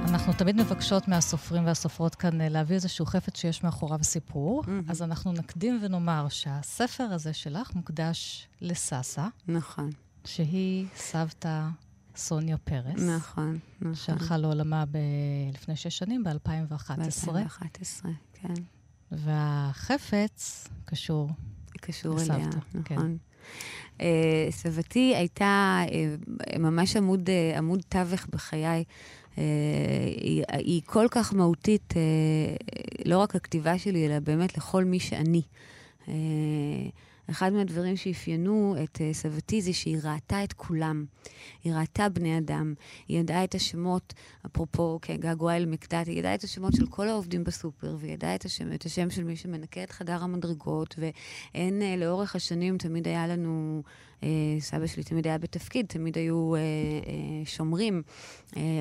אנחנו 0.09 0.33
תמיד 0.33 0.57
מבקשות 0.57 1.09
מהסופרים 1.09 1.67
והסופרות 1.67 2.15
כאן 2.15 2.41
להביא 2.41 2.75
איזשהו 2.75 3.07
חפץ 3.07 3.37
שיש 3.37 3.65
מאחוריו 3.65 3.99
סיפור. 4.03 4.63
Mm-hmm. 4.65 4.91
אז 4.91 5.03
אנחנו 5.03 5.33
נקדים 5.33 5.81
ונאמר 5.83 6.27
שהספר 6.29 7.05
הזה 7.05 7.33
שלך 7.33 7.75
מוקדש 7.75 8.49
לסאסה. 8.61 9.27
נכון. 9.49 9.91
שהיא 10.25 10.87
סבתא 10.97 11.69
סוניה 12.17 12.59
פרס. 12.59 13.01
נכון, 13.01 13.59
נכון. 13.81 13.95
שהלכה 13.95 14.37
לעולמה 14.37 14.85
ב... 14.87 14.99
לפני 15.55 15.77
שש 15.77 15.99
שנים, 15.99 16.25
ב-2011. 16.25 17.31
ב-2011, 17.33 18.07
כן. 18.33 18.55
והחפץ 19.13 20.69
קשור 20.85 21.31
קשור 21.81 22.15
לסבתא, 22.15 22.35
אליה, 22.35 22.47
נכון. 22.75 22.83
כן. 22.85 23.17
Uh, 23.99 24.03
סבתי 24.51 25.15
הייתה 25.17 25.83
uh, 25.87 26.59
ממש 26.59 26.97
עמוד, 26.97 27.29
uh, 27.29 27.59
עמוד 27.59 27.81
תווך 27.89 28.27
בחיי. 28.31 28.85
Uh, 29.35 29.39
היא, 30.21 30.45
היא 30.49 30.83
כל 30.87 31.07
כך 31.11 31.35
מהותית, 31.35 31.93
uh, 31.93 33.03
לא 33.05 33.19
רק 33.19 33.35
לכתיבה 33.35 33.79
שלי, 33.79 34.07
אלא 34.07 34.19
באמת 34.19 34.57
לכל 34.57 34.85
מי 34.85 35.01
שאני. 35.01 35.43
Uh, 36.07 36.09
אחד 37.31 37.53
מהדברים 37.53 37.97
שאפיינו 37.97 38.77
את 38.85 38.97
uh, 38.97 39.15
סבתי 39.15 39.63
זה 39.63 39.73
שהיא 39.73 39.99
ראתה 40.03 40.45
את 40.45 40.53
כולם. 40.53 41.05
היא 41.65 41.73
ראתה 41.73 42.09
בני 42.09 42.39
אדם, 42.39 42.75
היא 43.09 43.21
ידעה 43.21 43.45
את 43.45 43.55
השמות, 43.55 44.15
אפרופו, 44.47 44.99
כן, 45.03 45.17
געגוע 45.17 45.57
אל 45.57 45.67
מקדט, 45.67 46.07
היא 46.07 46.19
ידעה 46.19 46.35
את 46.35 46.45
השמות 46.45 46.73
של 46.77 46.87
כל 46.87 47.09
העובדים 47.09 47.45
בסופר, 47.45 47.97
והיא 47.99 48.13
ידעה 48.13 48.35
את 48.35 48.45
השם, 48.45 48.73
את 48.73 48.85
השם 48.85 49.11
של 49.11 49.25
מי 49.25 49.37
שמנקה 49.37 49.83
את 49.83 49.91
חדר 49.91 50.23
המדרגות, 50.23 50.95
ואין, 50.99 51.83
uh, 51.83 52.01
לאורך 52.01 52.37
השנים 52.37 52.79
תמיד 52.79 53.09
היה 53.09 53.27
לנו... 53.27 53.83
אה, 54.25 54.61
סבא 54.61 54.87
שלי 54.87 55.03
תמיד 55.05 55.27
היה 55.27 55.39
בתפקיד, 55.39 55.87
תמיד 55.87 56.19
היו 56.19 56.53
שומרים, 57.45 58.03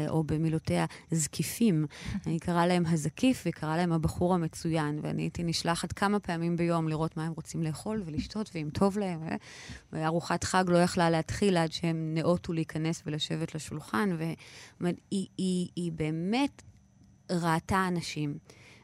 או 0.10 0.24
במילותיה 0.24 0.86
זקיפים. 1.12 1.86
אני 2.28 2.40
קרא 2.40 2.66
להם 2.66 2.86
הזקיף 2.86 3.44
וקרא 3.46 3.78
להם 3.78 3.92
הבחור 3.92 4.34
המצוין, 4.34 5.00
ואני 5.02 5.22
הייתי 5.22 5.44
נשלחת 5.44 5.92
כמה 5.92 6.20
פעמים 6.20 6.56
ביום 6.56 6.88
לראות 6.88 7.18
מה 7.18 7.26
הם 7.26 7.34
רוצים 7.36 7.64
לאכול 7.64 8.02
ולשתות, 8.06 8.33
ואם 8.56 8.70
טוב 8.74 8.98
להם. 8.98 9.20
וארוחת 9.94 10.44
חג 10.44 10.64
לא 10.68 10.78
יכלה 10.78 11.10
להתחיל 11.10 11.58
עד 11.58 11.72
שהם 11.72 12.14
נאותו 12.14 12.54
להיכנס 12.54 13.04
ולשבת 13.06 13.56
לשולחן, 13.56 14.18
והיא 14.18 14.36
היא, 15.12 15.70
היא 15.76 15.92
באמת 15.92 16.62
ראתה 17.32 17.88
אנשים. 17.88 18.38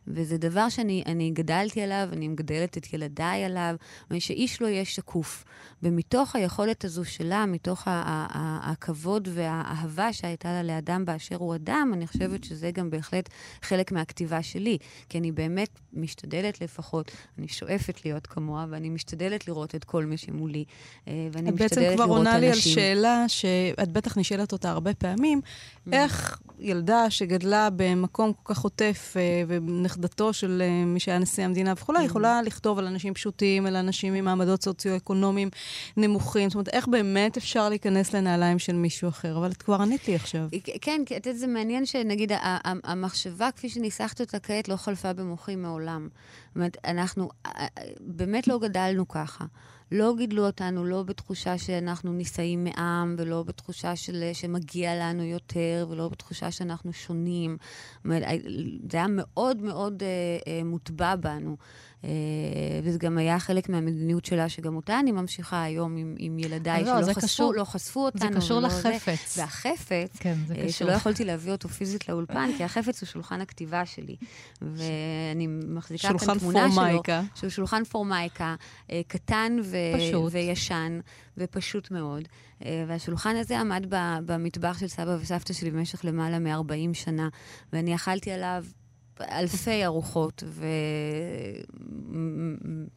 וזה 0.10 0.38
דבר 0.38 0.70
שאני 0.70 1.32
גדלתי 1.34 1.82
עליו, 1.82 2.10
אני 2.14 2.28
מגדלת 2.28 2.78
את 2.78 2.94
ילדיי 2.94 3.44
עליו, 3.44 3.76
שאיש 4.20 4.62
לא 4.62 4.68
יהיה 4.68 4.86
שקוף. 4.86 5.46
ומתוך 5.84 6.36
היכולת 6.36 6.86
הזו 6.86 7.06
שלה, 7.06 7.46
מתוך 7.46 7.84
הכבוד 7.88 9.28
והאהבה 9.32 10.14
שהייתה 10.14 10.52
לה 10.52 10.64
לאדם 10.64 11.06
באשר 11.06 11.36
הוא 11.36 11.56
אדם, 11.56 11.92
אני 11.94 12.08
חושבת 12.08 12.44
שזה 12.44 12.72
גם 12.72 12.90
בהחלט 12.90 13.30
חלק 13.62 13.92
מהכתיבה 13.92 14.44
שלי. 14.44 14.78
כי 15.10 15.18
אני 15.18 15.32
באמת 15.32 15.70
משתדלת 15.94 16.62
לפחות, 16.62 17.12
אני 17.38 17.48
שואפת 17.48 18.06
להיות 18.06 18.28
כמוה, 18.28 18.66
ואני 18.70 18.90
משתדלת 18.90 19.48
לראות 19.48 19.76
את 19.76 19.84
כל 19.84 20.06
מי 20.06 20.18
שמולי, 20.18 20.66
אה, 21.08 21.28
ואני 21.32 21.52
משתדלת 21.52 21.72
לראות 21.72 21.82
אנשים. 21.82 21.88
את 21.88 21.96
בעצם 21.96 22.06
כבר 22.06 22.16
עונה 22.16 22.40
לי 22.40 22.50
על 22.50 22.60
שאלה 22.60 23.26
שאת 23.28 23.92
בטח 23.92 24.18
נשאלת 24.18 24.52
אותה 24.52 24.70
הרבה 24.70 24.94
פעמים. 24.94 25.42
איך... 25.92 26.40
ילדה 26.60 27.10
שגדלה 27.10 27.70
במקום 27.76 28.34
כל 28.44 28.54
כך 28.54 28.62
עוטף, 28.62 29.14
אה, 29.18 29.44
ונכדתו 29.48 30.34
של 30.34 30.62
אה, 30.66 30.86
מי 30.86 31.00
שהיה 31.00 31.20
נשיא 31.20 31.44
המדינה 31.44 31.74
וכולי, 31.78 32.04
יכולה 32.04 32.42
לכתוב 32.42 32.80
על 32.80 32.88
אנשים 32.88 33.14
פשוטים, 33.14 33.66
על 33.66 33.76
אנשים 33.76 34.14
עם 34.14 34.26
מעמדות 34.26 34.64
סוציו-אקונומיים 34.64 35.50
נמוכים. 35.98 36.50
זאת 36.50 36.56
אומרת, 36.56 36.70
איך 36.70 36.88
באמת 36.88 37.38
אפשר 37.38 37.70
להיכנס 37.70 38.14
לנעליים 38.14 38.60
של 38.60 38.76
מישהו 38.76 39.10
אחר? 39.10 39.38
אבל 39.38 39.52
את 39.52 39.62
כבר 39.62 39.82
ענית 39.82 40.08
לי 40.08 40.16
עכשיו. 40.16 40.48
כן, 40.82 41.02
כי 41.06 41.18
את 41.18 41.26
יודעת, 41.26 41.40
זה 41.40 41.48
מעניין 41.48 41.86
שנגיד 41.86 42.32
המחשבה 42.84 43.50
כפי 43.56 43.70
שניסחת 43.70 44.22
אותה 44.22 44.40
כעת 44.40 44.68
לא 44.68 44.76
חלפה 44.76 45.14
במוחי 45.14 45.56
מעולם. 45.56 46.08
זאת 46.48 46.56
אומרת, 46.56 46.78
אנחנו 46.86 47.30
אה, 47.46 47.52
אה, 47.78 47.84
באמת 48.00 48.48
לא 48.48 48.60
גדלנו 48.60 49.08
ככה. 49.08 49.46
לא 49.92 50.14
גידלו 50.18 50.46
אותנו 50.46 50.86
לא 50.86 51.04
בתחושה 51.04 51.58
שאנחנו 51.58 52.14
נישאים 52.14 52.64
מעם, 52.64 53.16
ולא 53.18 53.44
בתחושה 53.44 53.96
של, 53.96 54.30
שמגיע 54.34 54.96
לנו 54.96 55.24
יותר, 55.24 55.88
ולא 55.90 56.10
בתחושה 56.10 56.52
שאנחנו 56.52 56.94
שונים. 56.94 57.58
אומרת, 58.06 58.24
זה 58.92 58.98
היה 58.98 59.08
מאוד 59.10 59.58
מאוד 59.62 60.04
אה, 60.04 60.08
אה, 60.48 60.64
מוטבע 60.64 61.16
בנו. 61.16 61.58
אה, 62.04 62.10
וזה 62.84 62.98
גם 62.98 63.18
היה 63.18 63.40
חלק 63.40 63.70
מהמדיניות 63.70 64.26
שלה, 64.26 64.50
שגם 64.50 64.76
אותה 64.76 65.00
אני 65.00 65.12
ממשיכה 65.12 65.64
היום 65.64 65.98
עם, 65.98 66.16
עם 66.20 66.40
ילדיי, 66.40 66.84
לא, 66.84 67.04
שלא 67.04 67.14
חשפו, 67.14 67.22
קשור, 67.22 67.54
לא 67.54 67.64
חשפו 67.64 68.06
אותנו. 68.06 68.34
זה 68.34 68.40
קשור 68.40 68.58
ולא 68.58 68.68
לחפץ. 68.68 69.36
זה. 69.36 69.42
והחפץ, 69.42 70.18
כן, 70.20 70.36
זה 70.48 70.54
אה, 70.54 70.68
קשור. 70.68 70.72
שלא 70.72 70.92
יכולתי 70.92 71.26
להביא 71.26 71.52
אותו 71.52 71.70
פיזית 71.70 72.10
לאולפן, 72.10 72.50
כי 72.58 72.64
החפץ 72.64 73.02
הוא 73.02 73.08
שולחן 73.08 73.42
הכתיבה 73.42 73.86
שלי. 73.86 74.16
ואני 74.62 75.48
מחזיקה 75.48 76.08
כאן 76.20 76.40
תמונה 76.40 76.60
שלו. 76.60 76.76
פורמייקה. 76.76 77.22
שהוא 77.36 77.50
שולחן 77.50 77.84
פורמייקה, 77.84 78.56
אה, 78.92 79.02
קטן 79.08 79.58
ו- 79.64 79.78
פשוט. 79.98 80.30
וישן 80.32 81.00
ופשוט 81.38 81.92
מאוד. 81.92 82.28
אה, 82.66 82.86
והשולחן 82.88 83.36
הזה 83.36 83.60
עמד 83.60 83.86
במטבח 84.26 84.80
של 84.80 84.88
סבא 84.88 85.18
וסבתא 85.22 85.54
שלי 85.54 85.72
במשך 85.72 86.06
למעלה 86.06 86.40
מ-40 86.40 86.94
שנה, 86.94 87.30
ואני 87.74 87.96
אכלתי 87.96 88.32
עליו 88.32 88.66
אלפי 89.22 89.86
ארוחות, 89.86 90.44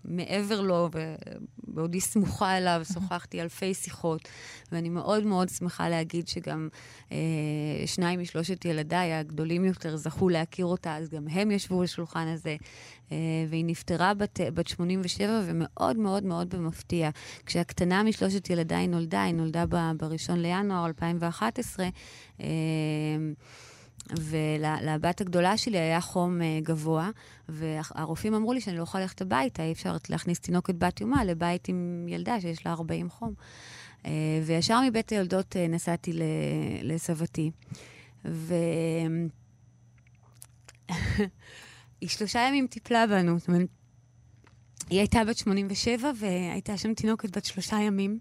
ומעבר 0.04 0.60
לו, 0.60 0.88
בעודי 1.66 2.00
סמוכה 2.00 2.58
אליו, 2.58 2.82
שוחחתי 2.92 3.42
אלפי 3.42 3.74
שיחות, 3.74 4.28
ואני 4.72 4.88
מאוד 4.88 5.24
מאוד 5.26 5.48
שמחה 5.48 5.88
להגיד 5.88 6.28
שגם 6.28 6.68
אה, 7.12 7.16
שניים 7.86 8.20
משלושת 8.20 8.64
ילדיי 8.64 9.12
הגדולים 9.12 9.64
יותר 9.64 9.96
זכו 9.96 10.28
להכיר 10.28 10.66
אותה, 10.66 10.96
אז 10.96 11.08
גם 11.08 11.28
הם 11.28 11.50
ישבו 11.50 11.82
לשולחן 11.82 12.26
הזה. 12.26 12.56
אה, 13.12 13.16
והיא 13.48 13.64
נפטרה 13.64 14.14
בת, 14.14 14.40
בת 14.54 14.66
87, 14.66 15.40
ומאוד 15.44 15.96
מאוד 15.96 16.24
מאוד 16.24 16.54
במפתיע. 16.54 17.10
כשהקטנה 17.46 18.02
משלושת 18.02 18.50
ילדיי 18.50 18.86
נולדה, 18.86 19.22
היא 19.22 19.34
נולדה 19.34 19.66
ב-1 19.66 20.32
לינואר 20.36 20.86
2011, 20.86 21.88
אה, 22.40 22.46
ולבת 24.10 25.20
הגדולה 25.20 25.56
שלי 25.56 25.78
היה 25.78 26.00
חום 26.00 26.40
uh, 26.40 26.64
גבוה, 26.64 27.10
והרופאים 27.48 28.34
אמרו 28.34 28.52
לי 28.52 28.60
שאני 28.60 28.76
לא 28.76 28.82
יכולה 28.82 29.02
ללכת 29.02 29.20
הביתה, 29.20 29.62
אי 29.62 29.72
אפשר 29.72 29.96
להכניס 30.08 30.40
תינוקת 30.40 30.74
בת 30.74 31.00
יומה 31.00 31.24
לבית 31.24 31.68
עם 31.68 32.06
ילדה 32.08 32.40
שיש 32.40 32.66
לה 32.66 32.72
40 32.72 33.10
חום. 33.10 33.34
Uh, 34.02 34.06
וישר 34.46 34.80
מבית 34.86 35.10
היולדות 35.10 35.56
uh, 35.56 35.70
נסעתי 35.70 36.12
לסבתי. 36.82 37.50
ו... 38.24 38.54
היא 42.00 42.08
שלושה 42.08 42.40
ימים 42.48 42.66
טיפלה 42.66 43.06
בנו, 43.06 43.38
זאת 43.38 43.48
אומרת, 43.48 43.68
היא 44.90 44.98
הייתה 44.98 45.24
בת 45.24 45.36
87 45.36 46.10
והייתה 46.16 46.78
שם 46.78 46.94
תינוקת 46.94 47.36
בת 47.36 47.44
שלושה 47.44 47.76
ימים. 47.76 48.18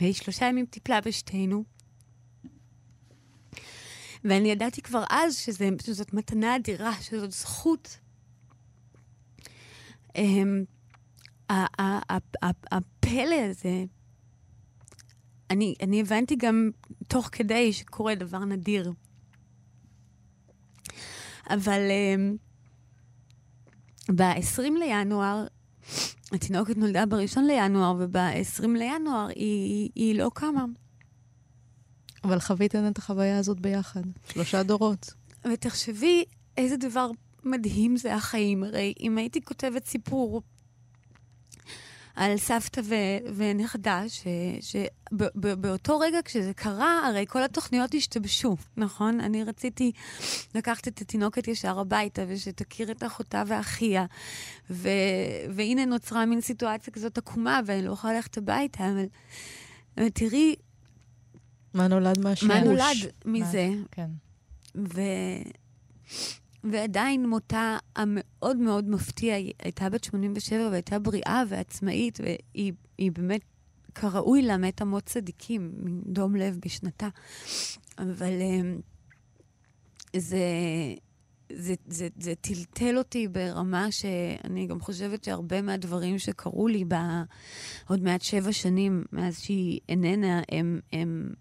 והיא 0.00 0.14
שלושה 0.14 0.46
ימים 0.46 0.66
טיפלה 0.66 1.00
בשתינו. 1.00 1.64
ואני 4.24 4.50
ידעתי 4.50 4.82
כבר 4.82 5.04
אז 5.10 5.36
שזה, 5.36 5.68
שזאת 5.82 6.14
מתנה 6.14 6.56
אדירה, 6.56 6.92
שזאת 7.00 7.32
זכות. 7.32 7.98
Um, 10.08 10.66
הפלא 12.72 13.40
הזה, 13.50 13.84
אני, 15.50 15.74
אני 15.82 16.00
הבנתי 16.00 16.36
גם 16.36 16.70
תוך 17.08 17.28
כדי 17.32 17.72
שקורה 17.72 18.14
דבר 18.14 18.44
נדיר. 18.44 18.92
אבל 21.50 21.80
um, 21.80 22.38
ב-20 24.14 24.78
לינואר, 24.78 25.46
התינוקת 26.32 26.76
נולדה 26.76 27.06
ב-1 27.06 27.40
לינואר, 27.46 27.94
וב-20 27.98 28.66
לינואר 28.66 29.26
היא, 29.34 29.90
היא 29.94 30.14
לא 30.14 30.30
קמה. 30.34 30.64
אבל 32.24 32.40
חוויתן 32.40 32.88
את 32.88 32.98
החוויה 32.98 33.38
הזאת 33.38 33.60
ביחד, 33.60 34.02
שלושה 34.32 34.62
דורות. 34.62 35.14
ותחשבי 35.52 36.24
איזה 36.56 36.76
דבר 36.76 37.10
מדהים 37.44 37.96
זה 37.96 38.14
החיים. 38.14 38.64
הרי 38.64 38.94
אם 39.00 39.18
הייתי 39.18 39.40
כותבת 39.40 39.86
סיפור 39.86 40.42
על 42.14 42.36
סבתא 42.36 42.80
ו- 42.84 43.34
ונכדה, 43.36 44.02
שבאותו 44.60 45.98
רגע 45.98 46.18
כשזה 46.24 46.52
קרה, 46.54 47.08
הרי 47.08 47.24
כל 47.28 47.42
התוכניות 47.42 47.94
השתבשו, 47.94 48.56
נכון? 48.76 49.20
אני 49.20 49.44
רציתי 49.44 49.92
לקחת 50.54 50.88
את 50.88 51.00
התינוקת 51.00 51.48
ישר 51.48 51.78
הביתה, 51.78 52.22
ושתכיר 52.28 52.90
את 52.90 53.02
אחותה 53.02 53.42
ואחיה, 53.46 54.06
ו- 54.70 54.88
והנה 55.54 55.84
נוצרה 55.84 56.26
מין 56.26 56.40
סיטואציה 56.40 56.92
כזאת 56.92 57.18
עקומה, 57.18 57.60
ואני 57.66 57.82
לא 57.86 57.92
יכולה 57.92 58.12
ללכת 58.12 58.38
הביתה, 58.38 58.90
אבל, 58.90 59.04
אבל 59.98 60.08
תראי, 60.08 60.54
מה 61.74 61.88
נולד 61.88 62.18
מהשימוש? 62.18 62.56
מה 62.56 62.64
נולד 62.64 62.96
מזה? 63.24 63.68
כן. 63.90 64.10
ו... 64.76 65.00
ועדיין 66.64 67.28
מותה 67.28 67.76
המאוד 67.96 68.56
מאוד 68.56 68.88
מפתיע, 68.88 69.34
היא 69.34 69.52
הייתה 69.62 69.90
בת 69.90 70.04
87 70.04 70.68
והייתה 70.70 70.98
בריאה 70.98 71.42
ועצמאית, 71.48 72.18
והיא 72.20 73.12
באמת, 73.12 73.40
כראוי 73.94 74.42
לה, 74.42 74.56
מתה 74.56 74.84
מות 74.84 75.04
צדיקים, 75.04 75.72
מדום 75.76 76.36
לב 76.36 76.58
בשנתה. 76.64 77.08
אבל 77.98 78.40
אמ, 78.40 78.80
זה, 80.16 80.38
זה, 81.52 81.74
זה, 81.86 82.08
זה 82.18 82.34
טלטל 82.40 82.98
אותי 82.98 83.28
ברמה 83.28 83.92
שאני 83.92 84.66
גם 84.66 84.80
חושבת 84.80 85.24
שהרבה 85.24 85.62
מהדברים 85.62 86.18
שקרו 86.18 86.68
לי 86.68 86.84
בעוד 86.84 88.02
מעט 88.02 88.22
שבע 88.22 88.52
שנים 88.52 89.04
מאז 89.12 89.38
שהיא 89.40 89.80
איננה, 89.88 90.42
הם... 90.52 90.80
הם 90.92 91.34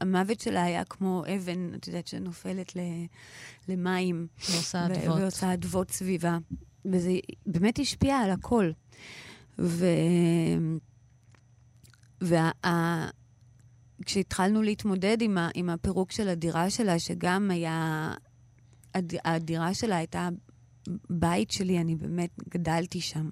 המוות 0.00 0.40
שלה 0.40 0.62
היה 0.62 0.84
כמו 0.84 1.24
אבן, 1.36 1.74
את 1.74 1.86
יודעת, 1.86 2.06
שנופלת 2.06 2.76
ל, 2.76 2.80
למים. 3.68 4.26
ועושה 4.50 4.86
אדוות. 4.86 5.20
ועושה 5.20 5.54
אדוות 5.54 5.90
סביבה. 5.90 6.38
וזה 6.84 7.12
באמת 7.46 7.78
השפיע 7.78 8.16
על 8.16 8.30
הכל. 8.30 8.70
ו... 9.58 9.86
וה... 12.20 12.50
כשהתחלנו 14.06 14.62
להתמודד 14.62 15.16
עם, 15.20 15.38
ה... 15.38 15.48
עם 15.54 15.70
הפירוק 15.70 16.12
של 16.12 16.28
הדירה 16.28 16.70
שלה, 16.70 16.98
שגם 16.98 17.50
היה... 17.50 18.10
הד... 18.94 19.12
הדירה 19.24 19.74
שלה 19.74 19.96
הייתה 19.96 20.28
בית 21.10 21.50
שלי, 21.50 21.78
אני 21.78 21.96
באמת 21.96 22.30
גדלתי 22.48 23.00
שם. 23.00 23.28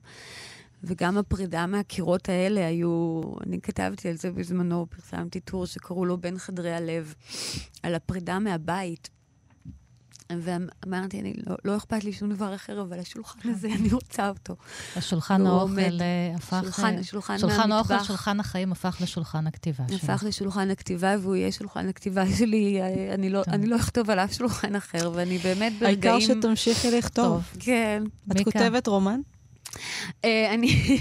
וגם 0.84 1.18
הפרידה 1.18 1.66
מהקירות 1.66 2.28
האלה 2.28 2.66
היו, 2.66 3.22
אני 3.46 3.60
כתבתי 3.60 4.08
על 4.08 4.16
זה 4.16 4.30
בזמנו, 4.30 4.86
פרסמתי 4.90 5.40
טור 5.40 5.66
שקראו 5.66 6.04
לו 6.04 6.18
בין 6.18 6.38
חדרי 6.38 6.74
הלב, 6.74 7.14
על 7.82 7.94
הפרידה 7.94 8.38
מהבית. 8.38 9.08
ואמרתי, 10.32 11.20
אני, 11.20 11.34
לא, 11.46 11.56
לא 11.64 11.76
אכפת 11.76 12.04
לי 12.04 12.12
שום 12.12 12.30
דבר 12.30 12.54
אחר, 12.54 12.80
אבל 12.80 12.98
השולחן 12.98 13.48
הזה, 13.48 13.68
אני 13.80 13.92
רוצה 13.92 14.28
אותו. 14.28 14.56
השולחן 14.96 15.46
האוכל 15.46 15.80
אה, 15.80 16.32
הפך... 16.36 16.60
שולחן, 16.62 16.98
השולחן 16.98 17.38
שולחן 17.38 17.68
מהמטבח. 17.68 17.90
האוכל, 17.90 18.04
שולחן 18.04 18.40
החיים 18.40 18.72
הפך 18.72 18.96
לשולחן 19.00 19.46
הכתיבה 19.46 19.84
שלו. 19.88 19.96
הפך 19.96 20.24
לשולחן 20.26 20.70
הכתיבה, 20.70 21.14
והוא 21.20 21.36
יהיה 21.36 21.52
שולחן 21.52 21.88
הכתיבה 21.88 22.24
שלי. 22.38 22.80
אה, 22.80 23.14
אני 23.14 23.30
לא, 23.30 23.42
אני 23.48 23.66
לא 23.66 23.76
אכתוב 23.76 24.10
על 24.10 24.18
אף 24.18 24.32
שולחן 24.32 24.76
אחר, 24.76 25.10
ואני 25.14 25.38
באמת 25.38 25.72
ברגעים... 25.80 26.14
העיקר 26.14 26.34
שתמשיכי 26.34 26.90
לכתוב. 26.90 27.42
כן. 27.58 28.02
את 28.28 28.36
מיקה. 28.36 28.50
כותבת 28.50 28.86
רומן? 28.86 29.20
אה, 30.24 30.54
אני... 30.54 30.98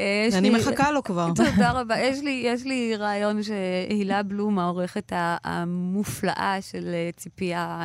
אה, 0.00 0.28
אני 0.38 0.50
מחכה 0.50 0.90
לו 0.90 1.02
כבר. 1.04 1.28
תודה 1.36 1.70
רבה. 1.70 1.98
יש 1.98 2.20
לי, 2.20 2.42
יש 2.44 2.64
לי 2.64 2.96
רעיון 2.96 3.42
שהילה 3.42 4.22
בלום, 4.22 4.58
העורכת 4.58 5.12
המופלאה 5.44 6.58
של 6.60 6.88
אה, 6.94 7.10
ציפייה, 7.16 7.80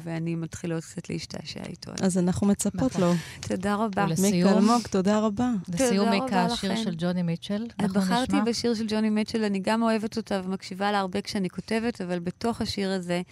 ואני 0.00 0.34
מתחילות 0.34 0.84
קצת 0.84 1.10
להשתעשע 1.10 1.60
איתו. 1.68 1.92
אז 2.02 2.18
אנחנו 2.18 2.46
מצפות 2.46 2.92
נכון. 2.92 3.00
לו. 3.00 3.12
תודה 3.40 3.74
רבה. 3.74 4.06
ולסיום? 4.08 4.32
מיקה 4.32 4.58
אלמוג, 4.58 4.86
תודה 4.90 5.18
רבה. 5.18 5.50
לסיום, 5.68 6.10
מיקה, 6.10 6.44
השיר. 6.44 6.76
של 6.76 6.94
ג'וני 6.98 7.22
מיטשל. 7.22 7.66
בחרתי. 7.82 8.36
בשיר 8.46 8.74
של 8.74 8.84
ג'וני 8.88 9.10
מיטשל, 9.10 9.44
אני 9.44 9.58
גם 9.58 9.82
אוהבת 9.82 10.16
אותה 10.16 10.40
ומקשיבה 10.44 10.92
לה 10.92 10.98
הרבה 10.98 11.20
כשאני 11.20 11.50
כותבת, 11.50 12.00
אבל 12.00 12.18
בתוך 12.18 12.60
השיר 12.60 12.90
הזה, 12.90 13.22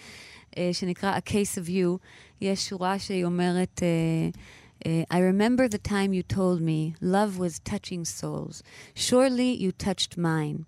שנקרא 0.72 1.16
A 1.16 1.31
Case 1.31 1.64
of 1.64 1.68
You, 1.68 1.98
יש 2.40 2.68
שורה 2.68 2.98
שהיא 2.98 3.24
אומרת, 3.24 3.83
אה, 3.83 4.40
אה, 4.87 5.05
I 5.11 5.20
remember 5.20 5.68
the 5.68 5.83
time 5.88 6.12
you 6.12 6.22
told 6.37 6.61
me 6.61 6.94
love 7.01 7.38
was 7.38 7.59
touching 7.72 8.05
souls. 8.05 8.62
Surely 8.94 9.51
you 9.64 9.72
touched 9.87 10.16
mine. 10.16 10.59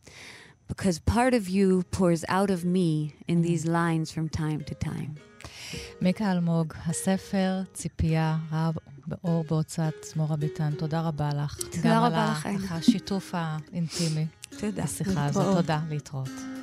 because 0.68 0.98
part 0.98 1.35
of 1.35 1.48
you 1.48 1.83
pours 1.90 2.24
out 2.28 2.50
of 2.50 2.64
me 2.64 3.14
in 3.26 3.42
these 3.42 3.64
lines 3.66 4.12
from 4.12 4.28
time 4.28 4.61
to 4.64 4.74
time. 4.74 5.14
מיקה 6.00 6.33
אלמוג, 6.33 6.74
הספר 6.87 7.62
ציפייה 7.72 8.37
רב 8.52 8.74
באור 9.07 9.44
בהוצאת 9.48 9.94
זמורה 10.12 10.37
ביטן, 10.37 10.70
תודה 10.78 11.00
רבה 11.00 11.31
לך. 11.35 11.59
תודה 11.70 12.07
רבה 12.07 12.31
לכם. 12.33 12.57
גם 12.57 12.62
על 12.70 12.78
השיתוף 12.78 13.35
האינטימי. 13.35 14.26
תודה. 14.59 14.83
בשיחה 14.85 15.24
הזאת. 15.24 15.57
תודה, 15.57 15.81
להתראות. 15.88 16.58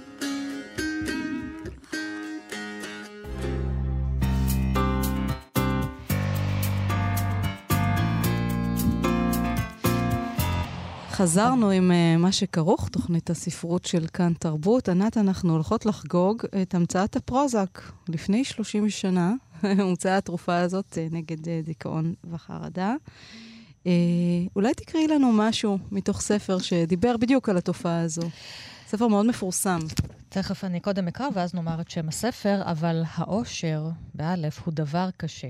חזרנו 11.15 11.69
עם 11.69 11.91
uh, 11.91 12.19
מה 12.19 12.31
שכרוך, 12.31 12.89
תוכנית 12.89 13.29
הספרות 13.29 13.85
של 13.85 14.07
כאן 14.13 14.33
תרבות. 14.39 14.89
ענת, 14.89 15.17
אנחנו 15.17 15.53
הולכות 15.53 15.85
לחגוג 15.85 16.43
את 16.61 16.75
המצאת 16.75 17.15
הפרוזק. 17.15 17.81
לפני 18.09 18.43
30 18.43 18.89
שנה 18.89 19.33
הומצאה 19.79 20.17
התרופה 20.17 20.57
הזאת 20.57 20.93
uh, 20.93 21.13
נגד 21.13 21.45
uh, 21.45 21.65
דיכאון 21.65 22.13
וחרדה. 22.31 22.95
Uh, 23.83 23.87
אולי 24.55 24.73
תקראי 24.73 25.07
לנו 25.07 25.31
משהו 25.33 25.77
מתוך 25.91 26.21
ספר 26.21 26.59
שדיבר 26.59 27.17
בדיוק 27.17 27.49
על 27.49 27.57
התופעה 27.57 28.01
הזו. 28.01 28.29
ספר 28.87 29.07
מאוד 29.07 29.25
מפורסם. 29.25 29.79
תכף 30.29 30.63
אני 30.63 30.79
קודם 30.79 31.07
אקרא 31.07 31.27
ואז 31.33 31.53
נאמר 31.53 31.81
את 31.81 31.89
שם 31.89 32.07
הספר, 32.07 32.61
אבל 32.65 33.03
האושר, 33.15 33.89
באלף, 34.13 34.61
הוא 34.65 34.73
דבר 34.73 35.09
קשה. 35.17 35.49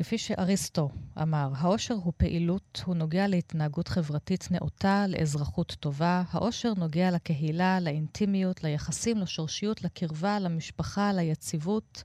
כפי 0.00 0.18
שאריסטו 0.18 0.88
אמר, 1.22 1.50
העושר 1.56 1.94
הוא 1.94 2.12
פעילות, 2.16 2.82
הוא 2.86 2.94
נוגע 2.94 3.26
להתנהגות 3.26 3.88
חברתית 3.88 4.48
נאותה, 4.50 5.04
לאזרחות 5.08 5.76
טובה. 5.80 6.22
העושר 6.30 6.72
נוגע 6.76 7.10
לקהילה, 7.10 7.80
לאינטימיות, 7.80 8.64
ליחסים, 8.64 9.18
לשורשיות, 9.18 9.84
לקרבה, 9.84 10.38
למשפחה, 10.38 11.12
ליציבות, 11.12 12.02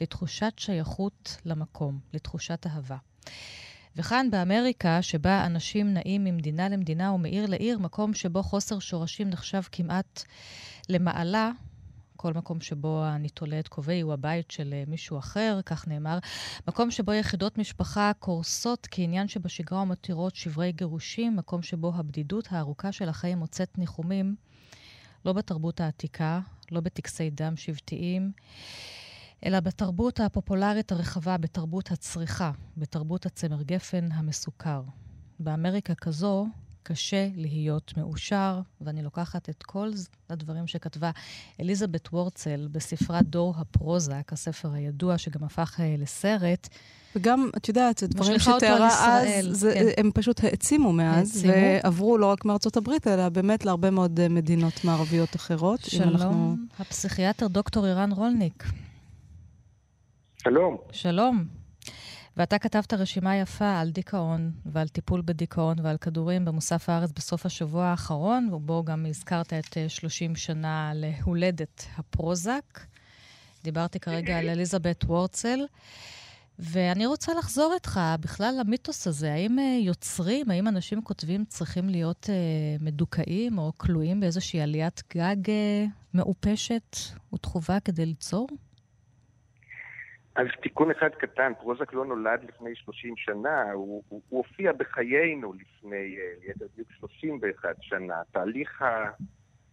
לתחושת 0.00 0.52
שייכות 0.56 1.36
למקום, 1.44 1.98
לתחושת 2.14 2.66
אהבה. 2.66 2.96
וכאן 3.96 4.30
באמריקה, 4.30 5.02
שבה 5.02 5.46
אנשים 5.46 5.94
נעים 5.94 6.24
ממדינה 6.24 6.68
למדינה 6.68 7.12
ומעיר 7.12 7.46
לעיר, 7.46 7.78
מקום 7.78 8.14
שבו 8.14 8.42
חוסר 8.42 8.78
שורשים 8.78 9.30
נחשב 9.30 9.62
כמעט 9.72 10.22
למעלה, 10.88 11.50
כל 12.20 12.32
מקום 12.32 12.60
שבו 12.60 13.04
אני 13.06 13.28
תולה 13.28 13.58
את 13.58 13.68
כובעי 13.68 14.00
הוא 14.00 14.12
הבית 14.12 14.50
של 14.50 14.74
אה, 14.74 14.84
מישהו 14.86 15.18
אחר, 15.18 15.60
כך 15.66 15.88
נאמר. 15.88 16.18
מקום 16.68 16.90
שבו 16.90 17.12
יחידות 17.12 17.58
משפחה 17.58 18.12
קורסות 18.18 18.88
כעניין 18.90 19.28
שבשגרה 19.28 19.82
ומתירות 19.82 20.34
שברי 20.34 20.72
גירושים, 20.72 21.36
מקום 21.36 21.62
שבו 21.62 21.92
הבדידות 21.94 22.48
הארוכה 22.50 22.92
של 22.92 23.08
החיים 23.08 23.38
מוצאת 23.38 23.78
ניחומים, 23.78 24.36
לא 25.24 25.32
בתרבות 25.32 25.80
העתיקה, 25.80 26.40
לא 26.70 26.80
בטקסי 26.80 27.30
דם 27.30 27.56
שבטיים, 27.56 28.32
אלא 29.46 29.60
בתרבות 29.60 30.20
הפופולרית 30.20 30.92
הרחבה, 30.92 31.36
בתרבות 31.36 31.90
הצריכה, 31.90 32.50
בתרבות 32.76 33.26
הצמר 33.26 33.62
גפן 33.62 34.12
המסוכר. 34.12 34.82
באמריקה 35.40 35.94
כזו, 35.94 36.46
קשה 36.88 37.28
להיות 37.36 37.92
מאושר, 37.96 38.60
ואני 38.80 39.02
לוקחת 39.02 39.48
את 39.48 39.62
כל 39.62 39.90
הדברים 40.30 40.66
שכתבה 40.66 41.10
אליזבת 41.60 42.08
וורצל 42.12 42.68
בספרה 42.72 43.22
דור 43.22 43.54
הפרוזק, 43.58 44.32
הספר 44.32 44.72
הידוע 44.72 45.18
שגם 45.18 45.44
הפך 45.44 45.80
uh, 45.80 45.82
לסרט. 46.02 46.68
וגם, 47.16 47.50
את 47.56 47.68
יודעת, 47.68 47.98
זה 47.98 48.06
דברים 48.06 48.38
שתיארה 48.38 48.88
אז, 48.88 49.46
זה, 49.50 49.74
כן. 49.74 49.86
הם 49.96 50.10
פשוט 50.14 50.44
העצימו 50.44 50.92
מאז, 50.92 51.36
העצימו. 51.36 51.52
ועברו 51.84 52.18
לא 52.18 52.26
רק 52.26 52.44
מארצות 52.44 52.76
הברית, 52.76 53.06
אלא 53.06 53.28
באמת 53.28 53.64
להרבה 53.64 53.90
מאוד 53.90 54.20
אה, 54.20 54.28
מדינות 54.28 54.84
מערביות 54.84 55.36
אחרות. 55.36 55.80
שלום, 55.80 56.08
אנחנו... 56.08 56.56
הפסיכיאטר 56.78 57.46
דוקטור 57.48 57.86
אירן 57.86 58.12
רולניק. 58.12 58.64
שלום. 60.42 60.76
שלום. 60.92 61.57
ואתה 62.38 62.58
כתבת 62.58 62.94
רשימה 62.94 63.36
יפה 63.36 63.80
על 63.80 63.90
דיכאון 63.90 64.52
ועל 64.66 64.88
טיפול 64.88 65.22
בדיכאון 65.24 65.76
ועל 65.82 65.96
כדורים 65.96 66.44
במוסף 66.44 66.88
הארץ 66.88 67.10
בסוף 67.16 67.46
השבוע 67.46 67.84
האחרון, 67.84 68.48
ובו 68.52 68.84
גם 68.84 69.06
הזכרת 69.06 69.52
את 69.52 69.76
30 69.88 70.30
אה, 70.30 70.36
שנה 70.36 70.92
להולדת 70.94 71.84
הפרוזק. 71.96 72.80
דיברתי 73.64 74.00
כרגע 74.00 74.38
על 74.38 74.48
אליזבת 74.48 75.04
וורצל. 75.04 75.60
ואני 76.58 77.06
רוצה 77.06 77.34
לחזור 77.34 77.74
איתך 77.74 78.00
בכלל 78.20 78.54
למיתוס 78.60 79.06
הזה. 79.06 79.32
האם 79.32 79.58
אה, 79.58 79.78
יוצרים, 79.82 80.50
האם 80.50 80.68
אנשים 80.68 81.02
כותבים 81.02 81.44
צריכים 81.44 81.88
להיות 81.88 82.26
uh, 82.26 82.82
מדוכאים 82.84 83.58
או 83.58 83.72
כלואים 83.76 84.20
באיזושהי 84.20 84.60
עליית 84.60 85.02
גג 85.16 85.46
uh, 85.46 85.90
מעופשת 86.14 86.96
ותחובה 87.34 87.80
כדי 87.80 88.06
ליצור? 88.06 88.48
אז 90.38 90.46
תיקון 90.62 90.90
אחד 90.90 91.08
קטן, 91.08 91.52
פרוזק 91.60 91.92
לא 91.92 92.04
נולד 92.04 92.44
לפני 92.48 92.70
30 92.74 93.14
שנה, 93.16 93.72
הוא, 93.72 94.02
הוא, 94.08 94.22
הוא 94.28 94.38
הופיע 94.38 94.72
בחיינו 94.72 95.52
לפני, 95.52 96.16
אה, 96.18 96.32
ליתר 96.46 96.66
דיוק, 96.76 96.88
31 96.92 97.76
שנה. 97.80 98.14
תהליך 98.32 98.84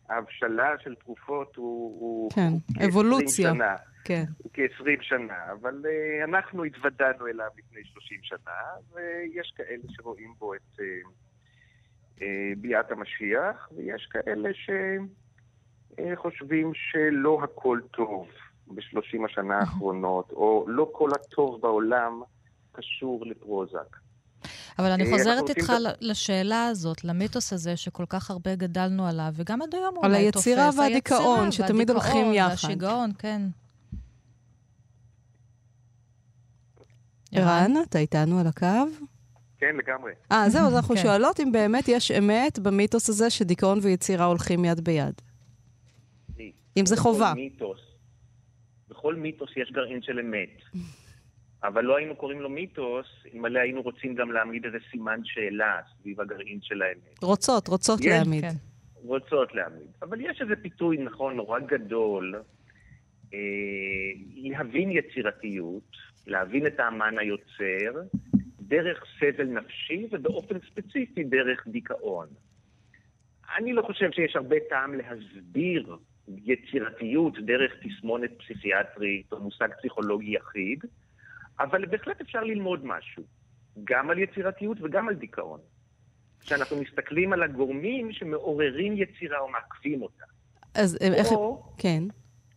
ההבשלה 0.09 0.69
של 0.83 0.95
תרופות 0.95 1.55
הוא, 1.55 1.99
הוא, 1.99 2.31
כן, 2.31 2.49
הוא 2.77 2.89
אבולוציה. 2.89 3.53
שנה. 3.53 3.75
כן. 4.05 4.23
הוא 4.37 4.51
כ-20 4.53 5.01
שנה, 5.01 5.51
אבל 5.51 5.83
uh, 5.83 6.23
אנחנו 6.23 6.63
התוודענו 6.63 7.27
אליו 7.27 7.49
לפני 7.57 7.83
30 7.83 8.19
שנה, 8.23 8.61
ויש 8.93 9.53
כאלה 9.55 9.83
שרואים 9.87 10.33
בו 10.37 10.53
את 10.53 10.79
uh, 10.79 10.81
uh, 12.19 12.23
ביאת 12.57 12.91
המשיח, 12.91 13.69
ויש 13.75 14.07
כאלה 14.11 14.49
שחושבים 16.13 16.71
uh, 16.71 16.75
שלא 16.75 17.39
הכל 17.43 17.79
טוב. 17.91 18.27
בשלושים 18.67 19.25
השנה 19.25 19.59
האחרונות, 19.59 20.31
או 20.31 20.65
לא 20.67 20.89
כל 20.91 21.09
הטוב 21.15 21.61
בעולם 21.61 22.21
קשור 22.71 23.25
לפרוזק. 23.25 23.97
אבל 24.79 24.91
אני 24.91 25.03
אה, 25.03 25.17
חוזרת 25.17 25.49
איתך 25.49 25.69
ד... 25.69 25.91
לשאלה 26.01 26.67
הזאת, 26.67 27.03
למיתוס 27.03 27.53
הזה 27.53 27.77
שכל 27.77 28.05
כך 28.09 28.31
הרבה 28.31 28.55
גדלנו 28.55 29.07
עליו, 29.07 29.29
וגם 29.33 29.61
עד 29.61 29.75
היום 29.75 29.95
הוא 29.95 30.05
אולי 30.05 30.31
תופס. 30.31 30.47
על 30.47 30.53
היצירה 30.53 30.69
והדיכאון, 30.77 31.51
שתמיד 31.51 31.89
הולכים 31.89 32.33
יחד. 32.33 32.49
והשיגעון, 32.49 33.11
כן. 33.17 33.41
ערן, 37.31 37.73
אתה 37.89 37.99
איתנו 37.99 38.39
על 38.39 38.47
הקו? 38.47 38.65
כן, 39.57 39.75
לגמרי. 39.75 40.11
אה, 40.31 40.49
זהו, 40.49 40.67
אז 40.67 40.75
אנחנו 40.75 40.95
כן. 40.95 41.01
שואלות 41.01 41.39
אם 41.39 41.51
באמת 41.51 41.87
יש 41.87 42.11
אמת 42.11 42.59
במיתוס 42.59 43.09
הזה 43.09 43.29
שדיכאון 43.29 43.79
ויצירה 43.81 44.25
הולכים 44.25 44.65
יד 44.65 44.83
ביד. 44.83 45.21
אם 46.77 46.85
זה 46.85 46.97
חובה. 46.97 47.33
מיתוס 47.35 47.79
בכל 49.05 49.15
מיתוס 49.15 49.49
יש 49.57 49.71
גרעין 49.71 50.01
של 50.01 50.19
אמת. 50.19 50.61
אבל 51.67 51.83
לא 51.83 51.97
היינו 51.97 52.15
קוראים 52.15 52.41
לו 52.41 52.49
מיתוס, 52.49 53.05
אלמלא 53.33 53.59
היינו 53.59 53.81
רוצים 53.81 54.15
גם 54.15 54.31
להעמיד 54.31 54.65
איזה 54.65 54.77
סימן 54.91 55.19
שאלה 55.23 55.79
סביב 55.93 56.21
הגרעין 56.21 56.59
של 56.61 56.81
האמת. 56.81 57.23
רוצות, 57.23 57.67
רוצות 57.67 57.99
יש, 57.99 58.05
להעמיד. 58.05 58.41
כן. 58.41 58.55
רוצות 58.95 59.55
להעמיד. 59.55 59.87
אבל 60.01 60.21
יש 60.21 60.41
איזה 60.41 60.55
פיתוי, 60.55 60.97
נכון, 60.97 61.35
נורא 61.35 61.59
גדול, 61.59 62.35
אה, 63.33 63.39
להבין 64.35 64.91
יצירתיות, 64.91 65.91
להבין 66.27 66.67
את 66.67 66.79
האמן 66.79 67.17
היוצר, 67.19 68.01
דרך 68.59 69.03
סבל 69.19 69.47
נפשי, 69.47 70.07
ובאופן 70.11 70.55
ספציפי 70.71 71.23
דרך 71.23 71.67
דיכאון. 71.67 72.27
אני 73.57 73.73
לא 73.73 73.81
חושב 73.81 74.11
שיש 74.11 74.35
הרבה 74.35 74.55
טעם 74.69 74.93
להסביר 74.93 75.97
יצירתיות 76.27 77.39
דרך 77.39 77.71
תסמונת 77.83 78.31
פסיכיאטרית 78.39 79.31
או 79.31 79.39
מושג 79.39 79.67
פסיכולוגי 79.77 80.35
יחיד, 80.35 80.85
אבל 81.59 81.85
בהחלט 81.85 82.21
אפשר 82.21 82.43
ללמוד 82.43 82.85
משהו, 82.85 83.23
גם 83.83 84.09
על 84.09 84.19
יצירתיות 84.19 84.77
וגם 84.81 85.07
על 85.07 85.15
דיכאון. 85.15 85.59
כשאנחנו 86.39 86.77
מסתכלים 86.81 87.33
על 87.33 87.43
הגורמים 87.43 88.11
שמעוררים 88.11 88.93
יצירה 88.97 89.39
או 89.39 89.49
מעכבים 89.49 90.01
אותה. 90.01 90.25
אז 90.73 90.97
או 91.01 91.13
איך... 91.13 91.27
כן. 91.77 92.03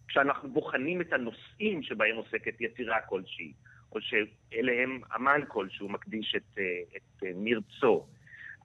כשאנחנו 0.09 0.53
בוחנים 0.53 1.01
את 1.01 1.13
הנושאים 1.13 1.83
שבהם 1.83 2.17
עוסקת 2.17 2.61
יצירה 2.61 3.01
כלשהי, 3.01 3.53
או 3.93 3.99
שאליהם 4.01 5.01
אמן 5.17 5.41
כלשהו 5.49 5.89
מקדיש 5.89 6.35
את, 6.37 6.59
אה, 6.59 6.65
את 6.97 7.25
אה, 7.25 7.31
מרצו. 7.35 8.07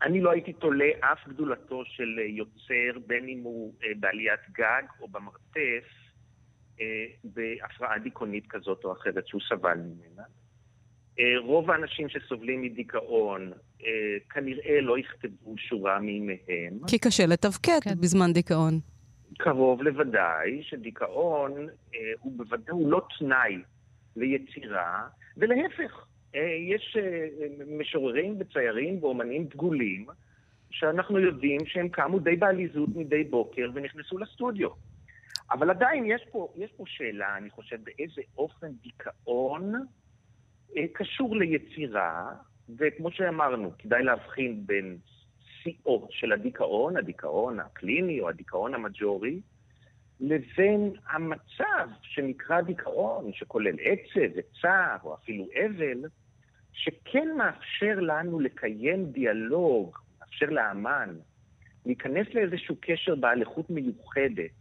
אני 0.03 0.21
לא 0.21 0.31
הייתי 0.31 0.53
תולה 0.53 0.89
אף 0.99 1.27
גדולתו 1.27 1.85
של 1.85 2.19
אה, 2.19 2.23
יוצר, 2.23 2.99
בין 3.07 3.27
אם 3.27 3.39
הוא 3.43 3.73
אה, 3.83 3.89
בעליית 3.99 4.39
גג 4.51 4.83
או 5.01 5.07
במרתף, 5.07 5.87
אה, 6.81 7.05
בהפרעה 7.23 7.99
דיכאונית 7.99 8.47
כזאת 8.49 8.83
או 8.83 8.91
אחרת 8.91 9.27
שהוא 9.27 9.41
סבל 9.49 9.77
ממנה. 9.77 10.23
רוב 11.37 11.71
האנשים 11.71 12.09
שסובלים 12.09 12.61
מדיכאון 12.61 13.51
כנראה 14.29 14.81
לא 14.81 14.99
יכתבו 14.99 15.55
שורה 15.57 15.99
מימיהם. 15.99 16.79
כי 16.87 16.99
קשה 16.99 17.25
לתפקד 17.25 17.79
כן. 17.83 17.95
בזמן 18.01 18.33
דיכאון. 18.33 18.79
קרוב 19.37 19.81
לוודאי 19.81 20.63
שדיכאון 20.63 21.67
הוא 22.19 22.37
בוודאי, 22.37 22.71
הוא 22.71 22.91
לא 22.91 23.01
תנאי 23.19 23.61
ליצירה, 24.15 25.07
ולהפך, 25.37 26.05
יש 26.69 26.97
אה, 26.99 27.27
משוררים 27.79 28.35
וציירים 28.39 29.03
ואומנים 29.03 29.45
דגולים 29.45 30.05
שאנחנו 30.71 31.19
יודעים 31.19 31.65
שהם 31.65 31.89
קמו 31.89 32.19
די 32.19 32.35
בעליזות 32.35 32.89
מדי 32.95 33.23
בוקר 33.23 33.69
ונכנסו 33.73 34.17
לסטודיו. 34.17 34.69
אבל 35.51 35.69
עדיין 35.69 36.05
יש 36.05 36.25
פה, 36.31 36.53
יש 36.55 36.71
פה 36.71 36.83
שאלה, 36.87 37.37
אני 37.37 37.49
חושב, 37.49 37.77
באיזה 37.83 38.21
אופן 38.37 38.67
דיכאון 38.81 39.73
אה, 40.77 40.83
קשור 40.93 41.35
ליצירה, 41.35 42.31
וכמו 42.77 43.11
שאמרנו, 43.11 43.71
כדאי 43.77 44.03
להבחין 44.03 44.65
בין 44.65 44.97
שיאו 45.63 46.07
של 46.09 46.31
הדיכאון, 46.31 46.97
הדיכאון 46.97 47.59
הקליני 47.59 48.21
או 48.21 48.29
הדיכאון 48.29 48.73
המג'ורי, 48.73 49.39
לבין 50.19 50.91
המצב 51.09 51.87
שנקרא 52.01 52.61
דיכאון, 52.61 53.33
שכולל 53.33 53.75
עצב 53.81 54.31
וצער 54.35 54.97
או 55.03 55.13
אפילו 55.15 55.45
אבל, 55.65 56.05
שכן 56.73 57.27
מאפשר 57.38 57.99
לנו 57.99 58.39
לקיים 58.39 59.05
דיאלוג, 59.05 59.97
מאפשר 60.19 60.45
לאמן 60.45 61.15
להיכנס 61.86 62.27
לאיזשהו 62.33 62.75
קשר 62.81 63.15
בעל 63.15 63.41
איכות 63.41 63.69
מיוחדת 63.69 64.59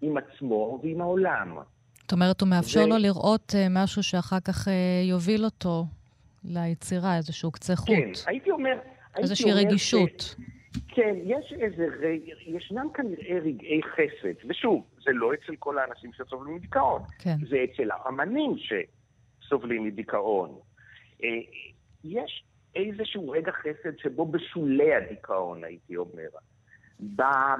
עם 0.00 0.16
עצמו 0.16 0.80
ועם 0.82 1.00
העולם. 1.00 1.58
זאת 2.02 2.12
אומרת, 2.12 2.40
הוא 2.40 2.48
מאפשר 2.48 2.80
ו... 2.84 2.88
לו 2.88 2.96
לראות 2.98 3.52
uh, 3.52 3.56
משהו 3.70 4.02
שאחר 4.02 4.40
כך 4.40 4.68
uh, 4.68 4.70
יוביל 5.10 5.44
אותו 5.44 5.84
ליצירה, 6.44 7.16
איזשהו 7.16 7.50
קצה 7.50 7.76
חוט. 7.76 7.88
כן, 7.88 8.10
הייתי 8.26 8.50
אומר... 8.50 8.78
איזושהי 9.16 9.52
אומר 9.52 9.62
רגישות. 9.62 10.20
ש... 10.20 10.34
כן, 10.88 11.14
יש 11.24 11.54
איזה, 11.60 11.86
ישנם 12.46 12.86
כנראה 12.94 13.38
רגעי 13.44 13.80
חסד, 13.82 14.48
ושוב, 14.48 14.84
זה 15.04 15.10
לא 15.12 15.34
אצל 15.34 15.56
כל 15.58 15.78
האנשים 15.78 16.10
שסובלים 16.12 16.54
מדיכאון, 16.54 17.02
כן. 17.18 17.36
זה 17.48 17.56
אצל 17.64 17.88
האמנים 17.90 18.56
שסובלים 18.58 19.84
מדיכאון. 19.84 20.58
אה, 21.24 21.28
יש 22.04 22.44
איזשהו 22.74 23.30
רגע 23.30 23.52
חסד 23.52 23.98
שבו 23.98 24.26
בשולי 24.26 24.94
הדיכאון, 24.94 25.64
הייתי 25.64 25.96
אומר. 25.96 26.28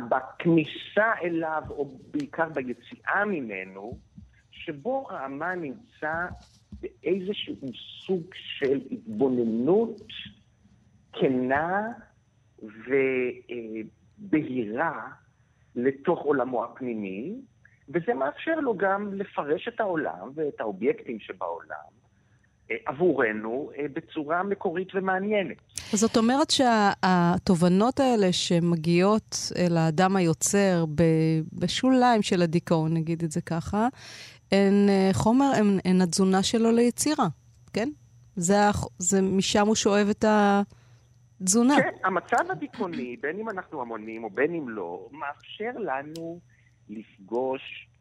בכניסה 0.09 1.13
אליו, 1.23 1.63
או 1.71 1.99
בעיקר 2.11 2.49
ביציאה 2.49 3.25
ממנו, 3.25 3.99
שבו 4.51 5.07
האמן 5.11 5.61
נמצא 5.61 6.27
באיזשהו 6.81 7.55
סוג 8.07 8.23
של 8.33 8.81
התבוננות 8.91 10.03
כנה 11.13 11.93
ובהירה 14.19 15.09
לתוך 15.77 16.21
עולמו 16.21 16.65
הפנימי, 16.65 17.35
וזה 17.89 18.15
מאפשר 18.15 18.55
לו 18.61 18.77
גם 18.77 19.15
לפרש 19.15 19.69
את 19.69 19.81
העולם 19.81 20.31
ואת 20.35 20.61
האובייקטים 20.61 21.21
שבעולם 21.21 22.04
עבורנו 22.87 23.71
אה, 23.79 23.87
בצורה 23.93 24.43
מקורית 24.43 24.89
ומעניינת. 24.95 25.57
זאת 25.93 26.17
אומרת 26.17 26.51
שהתובנות 26.51 28.01
האלה 28.01 28.33
שמגיעות 28.33 29.53
אל 29.57 29.77
האדם 29.77 30.17
היוצר 30.17 30.85
בשוליים 31.53 32.23
של 32.23 32.43
הדיכאון, 32.43 32.95
נגיד 32.95 33.23
את 33.23 33.31
זה 33.31 33.41
ככה, 33.41 33.89
הן 34.53 34.89
אה, 34.89 35.11
חומר, 35.13 35.53
הן, 35.57 35.79
הן 35.85 36.01
התזונה 36.01 36.43
שלו 36.43 36.73
ליצירה, 36.73 37.27
כן? 37.73 37.89
זה, 38.37 38.57
זה 38.99 39.23
משם 39.23 39.67
הוא 39.67 39.75
שואב 39.75 40.09
את 40.11 40.25
התזונה. 40.29 41.75
כן, 41.77 41.97
המצב 42.05 42.51
הדיכאוני, 42.51 43.17
בין 43.21 43.41
אם 43.41 43.51
אנחנו 43.51 43.83
המונים 43.83 44.25
או 44.25 44.31
בין 44.31 44.55
אם 44.55 44.69
לא, 44.69 45.09
מאפשר 45.13 45.79
לנו 45.79 46.41
לפגוש 46.89 47.61
אה, 47.61 47.89
אה, 47.89 47.94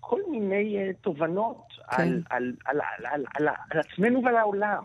כל 0.00 0.20
מיני 0.30 0.76
אה, 0.78 0.90
תובנות 1.00 1.62
כן. 1.90 2.02
על, 2.02 2.22
על, 2.30 2.52
על, 2.64 2.80
על, 2.80 3.06
על, 3.06 3.24
על, 3.34 3.48
על 3.70 3.80
עצמנו 3.80 4.24
ועל 4.24 4.36
העולם. 4.36 4.82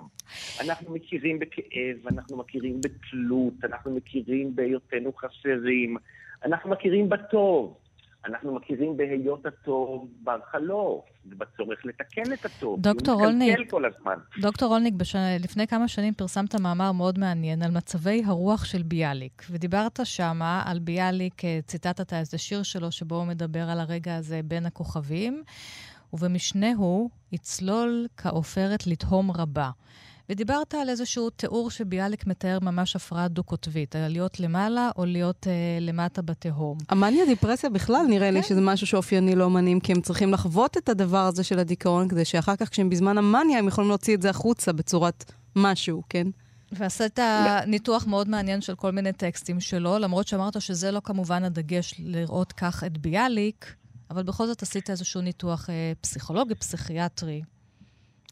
אנחנו 0.61 0.93
מכירים 0.93 1.39
בכאב, 1.39 2.07
אנחנו 2.07 2.37
מכירים 2.37 2.81
בתלות, 2.81 3.53
אנחנו 3.63 3.95
מכירים 3.95 4.55
בהיותנו 4.55 5.13
חסרים, 5.13 5.97
אנחנו 6.45 6.69
מכירים 6.69 7.09
בטוב. 7.09 7.77
אנחנו 8.25 8.55
מכירים 8.55 8.97
בהיות 8.97 9.45
הטוב 9.45 10.07
בר 10.23 10.39
חלוף, 10.51 11.05
ובצורך 11.25 11.85
לתקן 11.85 12.33
את 12.33 12.45
הטוב. 12.45 12.81
דוקטור 12.81 13.15
רולניק, 13.15 13.59
דוקטור 14.41 14.69
רולניק, 14.69 14.93
בש... 14.93 15.15
לפני 15.43 15.67
כמה 15.67 15.87
שנים 15.87 16.13
פרסמת 16.13 16.55
מאמר 16.55 16.91
מאוד 16.91 17.19
מעניין 17.19 17.63
על 17.63 17.71
מצבי 17.71 18.23
הרוח 18.25 18.65
של 18.65 18.83
ביאליק, 18.83 19.43
ודיברת 19.51 19.99
שמה 20.03 20.63
על 20.65 20.79
ביאליק, 20.79 21.45
אה, 21.45 21.59
ציטטת 21.65 22.13
איזה 22.13 22.37
שיר 22.37 22.63
שלו 22.63 22.91
שבו 22.91 23.15
הוא 23.15 23.25
מדבר 23.25 23.69
על 23.69 23.79
הרגע 23.79 24.15
הזה 24.15 24.41
בין 24.43 24.65
הכוכבים, 24.65 25.43
ובמשנהו 26.13 27.09
יצלול 27.31 28.07
כעופרת 28.17 28.87
לתהום 28.87 29.31
רבה. 29.31 29.69
ודיברת 30.31 30.73
על 30.73 30.89
איזשהו 30.89 31.29
תיאור 31.29 31.71
שביאליק 31.71 32.27
מתאר 32.27 32.57
ממש 32.61 32.95
הפרעה 32.95 33.27
דו-קוטבית, 33.27 33.95
על 33.95 34.11
להיות 34.11 34.39
למעלה 34.39 34.89
או 34.97 35.05
להיות 35.05 35.47
אה, 35.47 35.53
למטה 35.81 36.21
בתהום. 36.21 36.77
המאניה 36.89 37.25
דיפרסיה 37.25 37.69
בכלל 37.69 38.05
נראה 38.09 38.27
כן. 38.27 38.33
לי 38.33 38.43
שזה 38.43 38.61
משהו 38.61 38.87
שאופייני 38.87 39.35
לאומנים, 39.35 39.79
כי 39.79 39.91
הם 39.91 40.01
צריכים 40.01 40.33
לחוות 40.33 40.77
את 40.77 40.89
הדבר 40.89 41.17
הזה 41.17 41.43
של 41.43 41.59
הדיכאון, 41.59 42.07
כדי 42.07 42.25
שאחר 42.25 42.55
כך, 42.55 42.69
כשהם 42.69 42.89
בזמן 42.89 43.17
המאניה, 43.17 43.59
הם 43.59 43.67
יכולים 43.67 43.89
להוציא 43.89 44.15
את 44.15 44.21
זה 44.21 44.29
החוצה 44.29 44.73
בצורת 44.73 45.31
משהו, 45.55 46.03
כן? 46.09 46.27
ועשית 46.71 47.19
ניתוח 47.67 48.07
מאוד 48.07 48.29
מעניין 48.29 48.61
של 48.61 48.75
כל 48.75 48.91
מיני 48.91 49.13
טקסטים 49.13 49.59
שלו, 49.59 49.99
למרות 49.99 50.27
שאמרת 50.27 50.61
שזה 50.61 50.91
לא 50.91 51.01
כמובן 51.03 51.43
הדגש 51.43 51.95
לראות 51.99 52.51
כך 52.53 52.83
את 52.83 52.97
ביאליק, 52.97 53.75
אבל 54.11 54.23
בכל 54.23 54.47
זאת 54.47 54.61
עשית 54.61 54.89
איזשהו 54.89 55.21
ניתוח 55.21 55.69
אה, 55.69 55.91
פסיכולוגי, 56.01 56.55
פסיכיאטרי, 56.55 57.41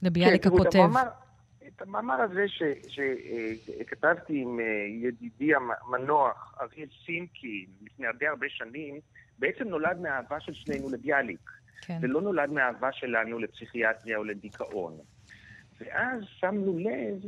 לביאליק 0.03 0.43
כן, 0.43 0.49
הכותב. 0.49 0.89
את 1.79 1.87
המאמר 1.87 2.21
הזה 2.21 2.45
שכתבתי 2.87 4.33
אה, 4.33 4.41
עם 4.41 4.59
אה, 4.59 4.65
ידידי 5.07 5.51
המנוח, 5.55 6.55
אריאל 6.61 6.89
סינקי, 7.05 7.65
לפני 7.81 8.07
הרבה 8.07 8.29
הרבה 8.29 8.47
שנים, 8.49 8.99
בעצם 9.39 9.67
נולד 9.67 9.99
מהאהבה 10.01 10.39
של 10.39 10.53
שנינו 10.53 10.89
לביאליק. 10.89 11.49
כן. 11.81 11.97
זה 12.01 12.07
לא 12.07 12.21
נולד 12.21 12.49
מהאהבה 12.49 12.91
שלנו 12.91 13.39
לפסיכיאטריה 13.39 14.17
או 14.17 14.23
לדיכאון. 14.23 14.97
ואז 15.79 16.23
שמנו 16.39 16.77
לב 16.79 17.23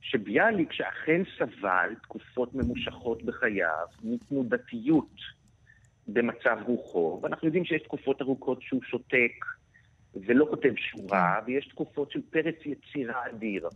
שביאליק, 0.00 0.72
שאכן 0.72 1.22
סבל 1.38 1.94
תקופות 2.02 2.54
ממושכות 2.54 3.22
בחייו, 3.22 3.86
מתנודתיות 4.04 5.14
במצב 6.08 6.58
רוחו, 6.66 7.20
ואנחנו 7.22 7.46
יודעים 7.46 7.64
שיש 7.64 7.82
תקופות 7.82 8.22
ארוכות 8.22 8.62
שהוא 8.62 8.82
שותק 8.82 9.44
ולא 10.14 10.46
כותב 10.50 10.72
שורה, 10.76 11.40
כן. 11.40 11.52
ויש 11.52 11.68
תקופות 11.68 12.10
של 12.10 12.20
פרץ 12.30 12.54
יצירה 12.64 13.26
אדיר. 13.30 13.68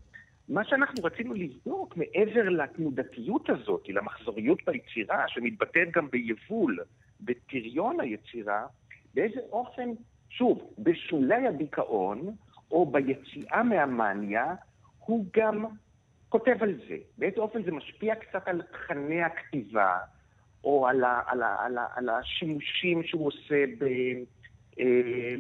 מה 0.51 0.65
שאנחנו 0.65 1.05
רצינו 1.05 1.35
לבדוק, 1.35 1.97
מעבר 1.97 2.49
לתנודתיות 2.49 3.51
הזאת, 3.51 3.89
למחזוריות 3.89 4.59
ביצירה, 4.67 5.25
שמתבטאת 5.29 5.89
גם 5.95 6.11
ביבול, 6.11 6.79
בפריון 7.21 8.01
היצירה, 8.01 8.67
באיזה 9.15 9.41
אופן, 9.53 9.89
שוב, 10.31 10.75
בשולי 10.79 11.47
הדיכאון, 11.47 12.35
או 12.71 12.87
ביציאה 12.87 13.63
מהמאניה, 13.63 14.55
הוא 14.99 15.27
גם 15.37 15.65
כותב 16.29 16.57
על 16.61 16.75
זה. 16.89 16.97
באיזה 17.19 17.41
אופן 17.41 17.63
זה 17.63 17.73
משפיע 17.73 18.15
קצת 18.15 18.49
על 18.49 18.63
תכני 18.63 19.23
הכתיבה, 19.23 19.99
או 20.65 20.87
על, 20.87 21.05
ה, 21.05 21.23
על, 21.27 21.43
ה, 21.43 21.57
על, 21.65 21.79
ה, 21.79 21.87
על 21.95 22.09
השימושים 22.09 23.03
שהוא 23.03 23.27
עושה 23.27 23.65
ב, 23.79 23.85
אה, 24.81 25.35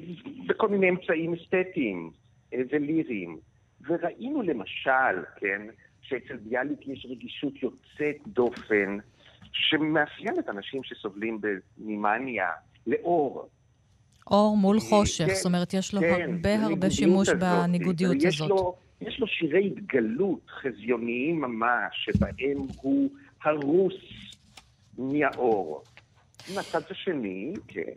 בכל 0.46 0.68
מיני 0.68 0.88
אמצעים 0.88 1.34
אסתטיים 1.34 2.10
אה, 2.54 2.58
וליריים. 2.70 3.49
וראינו 3.86 4.42
למשל, 4.42 5.24
כן, 5.36 5.62
שאצל 6.02 6.36
ביאליק 6.36 6.88
יש 6.88 7.06
רגישות 7.10 7.62
יוצאת 7.62 8.16
דופן, 8.26 8.98
שמאפיינת 9.52 10.48
אנשים 10.48 10.84
שסובלים 10.84 11.40
ממאניה 11.78 12.48
לאור. 12.86 13.48
אור 14.30 14.56
מול 14.56 14.76
אה, 14.76 14.80
חושך, 14.80 15.26
כן, 15.26 15.34
זאת 15.34 15.46
אומרת, 15.46 15.74
יש 15.74 15.94
לו 15.94 16.00
כן, 16.00 16.30
הרבה 16.30 16.66
הרבה 16.66 16.90
שימוש 16.90 17.28
הזאת, 17.28 17.40
בניגודיות 17.40 18.16
יש 18.16 18.36
הזאת. 18.36 18.50
לו, 18.50 18.76
יש 19.00 19.20
לו 19.20 19.26
שירי 19.26 19.66
התגלות 19.66 20.50
חזיוניים 20.50 21.40
ממש, 21.40 21.92
שבהם 22.04 22.58
הוא 22.82 23.10
הרוס 23.44 23.94
מהאור. 24.98 25.82
מהצד 26.54 26.80
השני, 26.90 27.54
כן, 27.68 27.92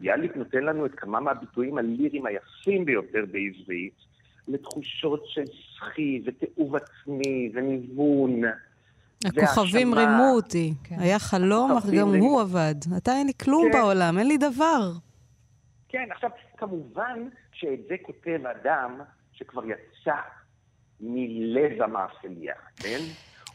ביאליק 0.00 0.36
נותן 0.36 0.64
לנו 0.64 0.86
את 0.86 0.94
כמה 0.94 1.20
מהביטויים 1.20 1.78
הליריים 1.78 2.26
היפים 2.26 2.84
ביותר 2.84 3.24
בעברית, 3.30 3.94
לתחושות 4.48 5.22
של 5.26 5.44
סחי 5.76 6.22
ותיעוב 6.24 6.76
עצמי 6.76 7.50
וניוון. 7.54 8.42
הכוכבים 9.24 9.94
רימו 9.94 10.30
אותי. 10.34 10.74
כן. 10.84 10.96
היה 10.98 11.18
חלום, 11.18 11.72
אך 11.72 11.86
גם 11.86 12.14
הוא 12.14 12.40
עבד. 12.40 12.74
עתה 12.96 13.12
אין 13.12 13.26
לי 13.26 13.32
כלום 13.42 13.68
כן. 13.72 13.78
בעולם, 13.78 14.18
אין 14.18 14.28
לי 14.28 14.36
דבר. 14.36 14.92
כן, 15.88 16.08
עכשיו, 16.14 16.30
כמובן 16.56 17.28
שאת 17.52 17.78
זה 17.88 17.94
כותב 18.02 18.40
אדם 18.46 19.00
שכבר 19.32 19.62
יצא 19.64 20.14
מלב 21.00 21.82
המאפליה, 21.82 22.54
כן? 22.76 22.98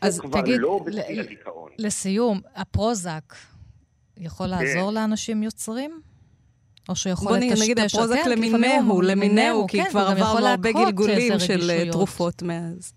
אז 0.01 0.19
הוא 0.19 0.31
תגיד, 0.31 0.57
כבר 0.57 0.67
לא 0.67 0.79
בשיא 0.85 1.21
הדיכאון. 1.21 1.71
לסיום, 1.77 2.39
הפרוזק 2.55 3.33
יכול 4.17 4.47
כן. 4.47 4.51
לעזור 4.51 4.91
לאנשים 4.91 5.43
יוצרים? 5.43 6.01
או 6.89 6.95
שיכול 6.95 7.37
לטשטש... 7.37 7.53
בוא 7.53 7.63
נגיד 7.63 7.79
הפרוזק 7.79 8.15
כן, 8.23 8.29
למיניהו, 8.29 9.01
למיניהו, 9.01 9.67
כי 9.67 9.83
כן, 9.83 9.89
כבר 9.89 10.07
עברנו 10.11 10.47
הרבה 10.47 10.71
גלגולים 10.71 11.39
של 11.39 11.91
תרופות 11.91 12.41
מאז. 12.41 12.93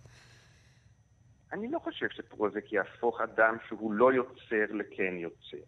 אני 1.52 1.70
לא 1.70 1.78
חושב 1.78 2.06
שפרוזק 2.10 2.72
יהפוך 2.72 3.20
אדם 3.20 3.56
שהוא 3.68 3.92
לא 3.92 4.12
יוצר 4.12 4.74
לכן 4.74 5.14
יוצר. 5.16 5.64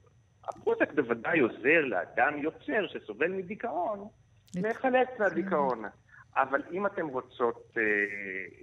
הפרוזק 0.49 0.93
בוודאי 0.95 1.41
עוזר 1.41 1.81
לאדם 1.85 2.39
יוצר 2.39 2.87
שסובל 2.93 3.29
מדיכאון 3.29 4.09
להיחלץ 4.55 5.09
מהדיכאון. 5.19 5.85
אבל 6.37 6.63
אם 6.73 6.87
אתם 6.87 7.07
רוצות 7.07 7.73
אה, 7.77 7.83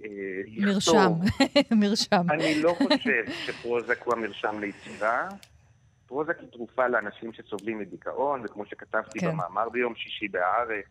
אה, 0.04 0.66
מרשם, 0.66 1.12
מרשם. 1.80 2.30
אני 2.30 2.62
לא 2.62 2.74
חושב 2.78 3.24
שפרוזק 3.46 4.02
הוא 4.02 4.14
המרשם 4.14 4.60
ליצירה. 4.60 5.28
פרוזק 6.12 6.40
היא 6.40 6.48
תרופה 6.52 6.88
לאנשים 6.88 7.32
שסובלים 7.32 7.78
מדיכאון, 7.78 8.42
וכמו 8.44 8.66
שכתבתי 8.66 9.20
כן. 9.20 9.30
במאמר 9.30 9.68
ביום 9.68 9.94
שישי 9.94 10.28
בהארץ, 10.28 10.86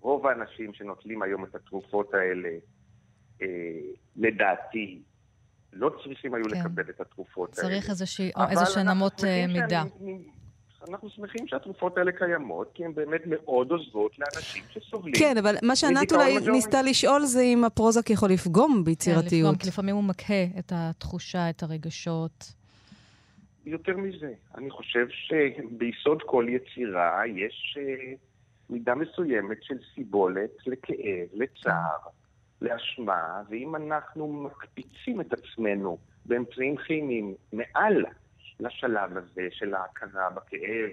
רוב 0.00 0.26
האנשים 0.26 0.74
שנוטלים 0.74 1.22
היום 1.22 1.44
את 1.44 1.54
התרופות 1.54 2.14
האלה, 2.14 2.48
אה, 3.42 3.46
לדעתי, 4.16 5.02
לא 5.72 5.90
צריכים 6.04 6.34
היו 6.34 6.44
כן. 6.44 6.60
לקבל 6.60 6.90
את 6.90 7.00
התרופות 7.00 7.50
צריך 7.50 7.66
האלה. 7.66 7.80
צריך 7.80 7.90
איזה 8.50 8.66
שהן 8.66 8.88
אמות 8.88 9.24
אה, 9.24 9.46
מידה. 9.46 9.82
שאני, 9.98 10.18
אנחנו 10.88 11.10
שמחים 11.10 11.48
שהתרופות 11.48 11.98
האלה 11.98 12.12
קיימות, 12.12 12.70
כי 12.74 12.84
הן 12.84 12.94
באמת 12.94 13.20
מאוד 13.26 13.70
עוזרות 13.70 14.12
לאנשים 14.18 14.64
שסובלים. 14.70 15.14
כן, 15.18 15.38
אבל 15.38 15.56
מה 15.62 15.76
שענת 15.76 16.12
אולי 16.12 16.36
ניסתה 16.52 16.82
לשאול 16.82 17.24
זה 17.24 17.40
אם 17.40 17.64
הפרוזק 17.64 18.10
יכול 18.10 18.30
לפגום 18.30 18.84
ביצירתיות. 18.84 19.30
כן, 19.30 19.36
לפגום, 19.36 19.56
כי 19.56 19.68
לפעמים 19.68 19.94
הוא 19.94 20.04
מקהה 20.04 20.44
את 20.58 20.72
התחושה, 20.74 21.50
את 21.50 21.62
הרגשות. 21.62 22.63
יותר 23.66 23.96
מזה, 23.96 24.32
אני 24.54 24.70
חושב 24.70 25.06
שביסוד 25.08 26.22
כל 26.22 26.46
יצירה 26.48 27.26
יש 27.26 27.78
uh, 27.78 28.18
מידה 28.70 28.94
מסוימת 28.94 29.62
של 29.62 29.74
סיבולת 29.94 30.50
לכאב, 30.66 31.28
לצער, 31.32 31.98
לאשמה, 32.60 33.42
ואם 33.48 33.76
אנחנו 33.76 34.32
מקפיצים 34.32 35.20
את 35.20 35.32
עצמנו 35.32 35.98
באמצעים 36.26 36.76
כימיים 36.76 37.34
מעל 37.52 38.04
לשלב 38.60 39.16
הזה 39.16 39.48
של 39.50 39.74
ההכרה 39.74 40.30
בכאב 40.30 40.90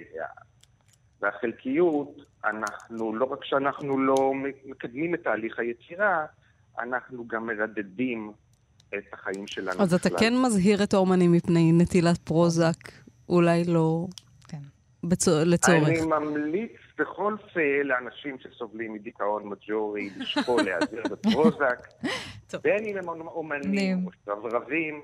והחלקיות, 1.22 2.16
אנחנו, 2.46 3.16
לא 3.16 3.26
רק 3.26 3.46
שאנחנו 3.46 4.00
לא 4.00 4.34
מקדמים 4.66 5.16
את 5.16 5.24
תהליך 5.24 5.60
היצירה, 5.60 6.26
אנחנו 6.80 7.28
גם 7.28 7.46
מרדדים 7.46 8.32
את 8.98 9.14
החיים 9.14 9.48
שלנו. 9.48 9.82
אז 9.82 9.94
אתה 9.94 10.10
כן 10.10 10.34
מזהיר 10.46 10.84
את 10.84 10.94
האומנים 10.94 11.32
מפני 11.32 11.72
נטילת 11.72 12.18
פרוזק, 12.18 12.92
אולי 13.30 13.64
לא 13.64 14.08
כן. 14.48 14.58
בצור... 15.04 15.34
לצורך. 15.46 15.88
אני 15.88 16.02
ממליץ 16.02 16.72
בכל 16.98 17.36
פה 17.54 17.84
לאנשים 17.84 18.38
שסובלים 18.40 18.94
מדיכאון 18.94 19.50
מג'ורי 19.50 20.10
לשקול 20.18 20.62
להיעזר 20.62 21.02
בפרוזק, 21.12 21.88
בין 22.64 22.86
אם 22.86 22.98
הם 22.98 23.10
אומנים 23.28 24.06
או 24.06 24.12
שברבים. 24.26 25.02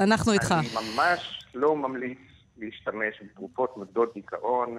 אנחנו 0.00 0.32
איתך. 0.32 0.54
אני 0.58 0.68
ממש 0.74 1.48
לא 1.54 1.76
ממליץ 1.76 2.18
להשתמש 2.56 3.22
בתרופות 3.22 3.76
נוגדות 3.76 4.14
דיכאון 4.14 4.78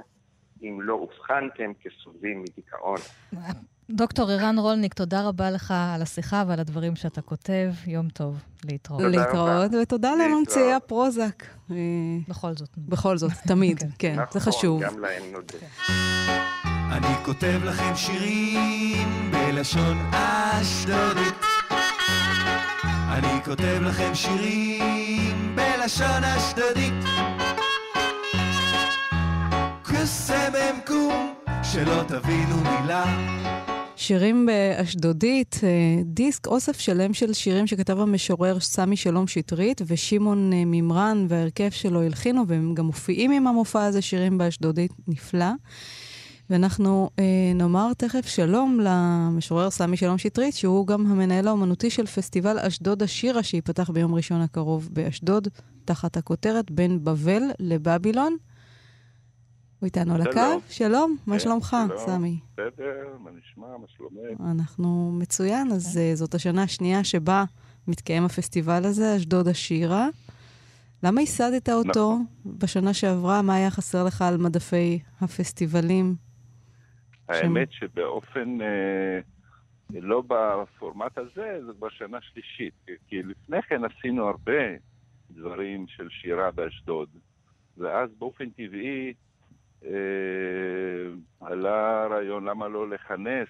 אם 0.62 0.80
לא 0.82 0.93
אובחנתם 0.93 1.72
כסובלים 1.82 2.41
מדיכאון. 2.41 2.97
דוקטור 3.91 4.31
ערן 4.31 4.59
רולניק, 4.59 4.93
תודה 4.93 5.27
רבה 5.27 5.51
לך 5.51 5.73
על 5.95 6.01
השיחה 6.01 6.43
ועל 6.47 6.59
הדברים 6.59 6.95
שאתה 6.95 7.21
כותב. 7.21 7.73
יום 7.87 8.09
טוב, 8.09 8.37
להתראות. 8.65 9.01
להתראות, 9.01 9.71
ותודה 9.81 10.11
לממציאי 10.15 10.73
הפרוזק. 10.73 11.45
בכל 12.27 12.53
זאת. 12.55 12.69
בכל 12.77 13.17
זאת, 13.17 13.31
תמיד, 13.47 13.79
כן, 13.83 13.89
כן 13.99 14.23
זה 14.31 14.39
חשוב. 14.39 14.83
נכון, 14.83 14.95
גם 14.95 15.01
להם 15.01 15.23
נודה. 15.31 15.57
אני 16.97 17.25
כותב 17.25 17.59
לכם 17.63 17.95
שירים 17.95 19.31
בלשון 19.31 19.97
אשדודית. 20.11 21.35
אני 22.83 23.43
כותב 23.45 23.79
לכם 23.81 24.15
שירים 24.15 25.55
בלשון 25.55 26.23
אשדודית. 26.23 26.93
קוסם 29.83 30.79
קום, 30.87 31.33
שלא 31.63 32.03
תבינו 32.07 32.55
מילה. 32.55 33.59
שירים 34.10 34.45
באשדודית, 34.45 35.60
אה, 35.64 36.01
דיסק 36.05 36.47
אוסף 36.47 36.80
שלם 36.80 37.14
של 37.14 37.34
שירים 37.34 37.68
שכתב 37.68 37.99
המשורר 37.99 38.60
סמי 38.60 38.95
שלום 38.95 39.28
שטרית 39.28 39.82
ושמעון 39.88 40.53
אה, 40.53 40.66
מימרן 40.66 41.26
וההרכב 41.30 41.70
שלו 41.70 42.01
הלחינו, 42.01 42.47
והם 42.47 42.74
גם 42.74 42.86
מופיעים 42.86 43.32
עם 43.32 43.47
המופע 43.47 43.86
הזה, 43.86 44.01
שירים 44.01 44.38
באשדודית, 44.38 44.91
נפלא. 45.07 45.51
ואנחנו 46.49 47.10
אה, 47.20 47.24
נאמר 47.55 47.93
תכף 47.97 48.28
שלום 48.28 48.80
למשורר 48.84 49.70
סמי 49.70 49.97
שלום 49.97 50.18
שטרית, 50.18 50.53
שהוא 50.53 50.88
גם 50.88 51.05
המנהל 51.05 51.47
האומנותי 51.47 51.89
של 51.89 52.05
פסטיבל 52.05 52.60
אשדוד 52.60 53.03
השירה, 53.03 53.43
שייפתח 53.43 53.89
ביום 53.89 54.16
ראשון 54.16 54.41
הקרוב 54.41 54.89
באשדוד, 54.93 55.47
תחת 55.86 56.18
הכותרת 56.18 56.72
בין 56.72 57.03
בבל 57.03 57.43
לבבילון. 57.60 58.38
הוא 59.80 59.86
איתנו 59.86 60.15
על 60.15 60.21
הקו? 60.21 60.61
שלום, 60.69 61.17
מה 61.27 61.34
כן, 61.34 61.39
שלומך, 61.39 61.77
סמי? 61.95 62.39
בסדר, 62.53 63.17
מה 63.19 63.30
נשמע, 63.32 63.67
מה 63.77 63.88
שלומך? 63.88 64.41
אנחנו 64.51 65.11
מצוין, 65.19 65.71
אז 65.71 65.99
uh, 65.99 66.15
זאת 66.15 66.34
השנה 66.34 66.63
השנייה 66.63 67.03
שבה 67.03 67.43
מתקיים 67.88 68.25
הפסטיבל 68.25 68.86
הזה, 68.86 69.15
אשדוד 69.17 69.47
השירה. 69.47 70.07
למה 71.03 71.21
ייסדת 71.21 71.69
אותו 71.69 71.89
נכון. 71.89 72.25
בשנה 72.59 72.93
שעברה? 72.93 73.41
מה 73.41 73.55
היה 73.55 73.71
חסר 73.71 74.03
לך 74.03 74.21
על 74.21 74.38
מדפי 74.38 74.99
הפסטיבלים? 75.21 76.15
האמת. 77.30 77.71
שבאופן, 77.71 78.61
אה, 78.61 79.19
לא 80.01 80.23
בפורמט 80.27 81.17
הזה, 81.17 81.59
זה 81.65 81.71
כבר 81.77 81.89
שנה 81.89 82.17
שלישית. 82.21 82.73
כי 83.07 83.23
לפני 83.23 83.61
כן 83.61 83.82
עשינו 83.86 84.27
הרבה 84.27 84.61
דברים 85.32 85.86
של 85.88 86.07
שירה 86.09 86.51
באשדוד. 86.51 87.09
ואז 87.77 88.09
באופן 88.19 88.49
טבעי 88.49 89.07
אה, 89.07 89.11
עלה 91.41 92.07
רעיון 92.09 92.45
למה 92.45 92.67
לא 92.67 92.89
לכנס 92.89 93.47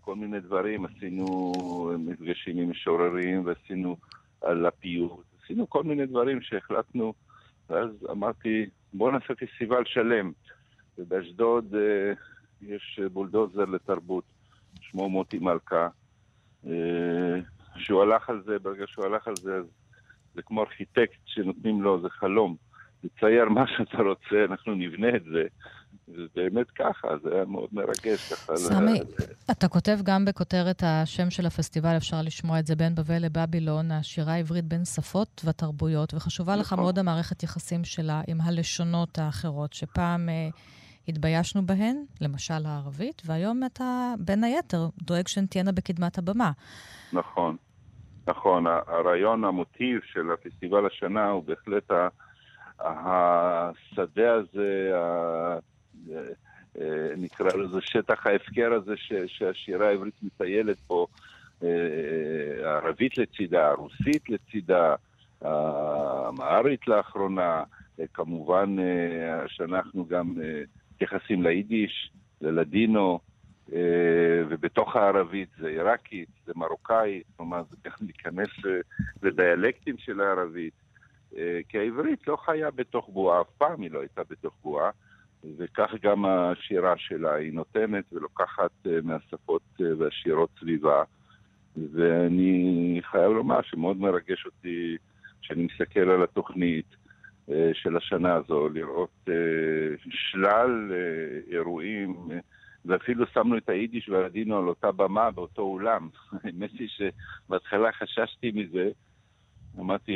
כל 0.00 0.14
מיני 0.14 0.40
דברים. 0.40 0.84
עשינו 0.84 1.52
מפגשים 1.98 2.58
עם 2.58 2.70
משוררים 2.70 3.46
ועשינו 3.46 3.96
על 4.40 4.66
הפיוט. 4.66 5.24
עשינו 5.42 5.70
כל 5.70 5.82
מיני 5.82 6.06
דברים 6.06 6.40
שהחלטנו, 6.40 7.14
ואז 7.70 7.90
אמרתי, 8.10 8.66
בואו 8.92 9.10
נעשה 9.10 9.34
פסטיבל 9.34 9.84
שלם. 9.84 10.32
ובאשדוד 10.98 11.74
אה, 11.74 12.12
יש 12.62 13.00
בולדוזר 13.12 13.64
לתרבות, 13.64 14.24
שמו 14.80 15.08
מוטי 15.08 15.38
מלכה. 15.38 15.88
אה, 16.66 17.40
שהוא 17.76 18.02
הלך 18.02 18.30
על 18.30 18.42
זה, 18.46 18.58
ברגע 18.58 18.84
שהוא 18.86 19.04
הלך 19.04 19.28
על 19.28 19.36
זה, 19.36 19.56
אז 19.56 19.66
זה 20.34 20.42
כמו 20.42 20.60
ארכיטקט 20.60 21.20
שנותנים 21.26 21.82
לו, 21.82 22.00
זה 22.00 22.10
חלום. 22.10 22.56
תצייר 23.08 23.48
מה 23.48 23.64
שאתה 23.66 24.02
רוצה, 24.02 24.44
אנחנו 24.50 24.74
נבנה 24.74 25.16
את 25.16 25.24
זה. 25.24 25.42
זה 26.06 26.22
באמת 26.34 26.70
ככה, 26.70 27.08
זה 27.22 27.34
היה 27.34 27.44
מאוד 27.44 27.68
מרגש 27.72 28.32
ככה. 28.32 28.56
סמי, 28.56 29.00
אתה 29.50 29.68
כותב 29.68 29.98
גם 30.02 30.24
בכותרת 30.24 30.82
השם 30.86 31.30
של 31.30 31.46
הפסטיבל, 31.46 31.96
אפשר 31.96 32.16
לשמוע 32.24 32.58
את 32.58 32.66
זה 32.66 32.76
בין 32.76 32.94
בבל 32.94 33.18
לבבילון, 33.24 33.90
השירה 33.90 34.32
העברית 34.32 34.64
בין 34.64 34.84
שפות 34.84 35.42
ותרבויות, 35.44 36.14
וחשובה 36.14 36.52
נכון. 36.52 36.60
לך 36.60 36.72
מאוד 36.72 36.98
המערכת 36.98 37.42
יחסים 37.42 37.84
שלה 37.84 38.22
עם 38.28 38.40
הלשונות 38.40 39.18
האחרות, 39.18 39.72
שפעם 39.72 40.28
אה, 40.28 40.48
התביישנו 41.08 41.66
בהן, 41.66 41.96
למשל 42.20 42.66
הערבית, 42.66 43.22
והיום 43.26 43.64
אתה, 43.64 44.14
בין 44.18 44.44
היתר, 44.44 44.88
דואג 45.02 45.28
שהן 45.28 45.46
תהיינה 45.46 45.72
בקדמת 45.72 46.18
הבמה. 46.18 46.50
נכון, 47.12 47.56
נכון. 48.26 48.66
הרעיון, 48.66 49.44
המוטיב 49.44 50.00
של 50.12 50.30
הפסטיבל 50.32 50.86
השנה 50.86 51.30
הוא 51.30 51.44
בהחלט 51.44 51.90
ה... 51.90 52.08
השדה 52.80 54.34
הזה, 54.34 54.90
ה... 54.94 55.58
אה, 56.80 57.16
נקרא 57.16 57.52
לזה 57.56 57.80
שטח 57.80 58.26
ההפקר 58.26 58.72
הזה 58.72 58.96
ש, 58.96 59.12
שהשירה 59.26 59.88
העברית 59.88 60.14
מטיילת 60.22 60.78
פה, 60.78 61.06
אה, 61.62 61.68
הערבית 62.64 63.18
לצידה, 63.18 63.68
הרוסית 63.68 64.28
לצידה, 64.30 64.94
האמהרית 65.40 66.88
לאחרונה, 66.88 67.62
אה, 68.00 68.04
כמובן 68.14 68.76
שאנחנו 69.46 70.06
גם 70.06 70.34
מתייחסים 70.94 71.42
ליידיש, 71.42 72.10
ללדינו, 72.40 73.18
ובתוך 74.48 74.96
הערבית 74.96 75.48
זה 75.58 75.68
עיראקית, 75.68 76.28
זה 76.46 76.52
מרוקאית, 76.56 77.26
כלומר 77.36 77.62
זה 77.70 77.76
גם 77.84 77.92
להיכנס 78.00 78.48
לדיאלקטים 79.22 79.98
של 79.98 80.20
הערבית. 80.20 80.72
כי 81.68 81.78
העברית 81.78 82.28
לא 82.28 82.36
חיה 82.36 82.70
בתוך 82.70 83.08
בועה, 83.08 83.40
אף 83.40 83.50
פעם 83.58 83.82
היא 83.82 83.90
לא 83.90 84.00
הייתה 84.00 84.22
בתוך 84.30 84.54
בועה. 84.62 84.90
וכך 85.56 85.90
גם 86.02 86.24
השירה 86.24 86.94
שלה, 86.96 87.34
היא 87.34 87.52
נותנת 87.52 88.04
ולוקחת 88.12 88.70
אה, 88.86 88.98
מהשפות 89.02 89.62
אה, 89.80 89.86
והשירות 89.98 90.50
סביבה. 90.60 91.02
ואני 91.92 93.00
חייב 93.10 93.32
לומר 93.32 93.62
שמאוד 93.62 93.96
מרגש 93.96 94.46
אותי 94.46 94.96
כשאני 95.42 95.64
מסתכל 95.72 96.10
על 96.10 96.22
התוכנית 96.22 96.86
אה, 97.50 97.70
של 97.74 97.96
השנה 97.96 98.34
הזו, 98.34 98.68
לראות 98.68 99.28
שלל 100.10 100.92
אירועים, 101.50 102.16
ואפילו 102.84 103.26
שמנו 103.26 103.56
את 103.56 103.68
היידיש 103.68 104.08
והלדינו 104.08 104.58
על 104.58 104.68
אותה 104.68 104.92
במה 104.92 105.30
באותו 105.30 105.62
אולם. 105.62 106.08
האמת 106.44 106.70
היא 106.78 106.88
שבהתחלה 106.88 107.92
חששתי 107.92 108.52
מזה, 108.54 108.90
אמרתי, 109.78 110.12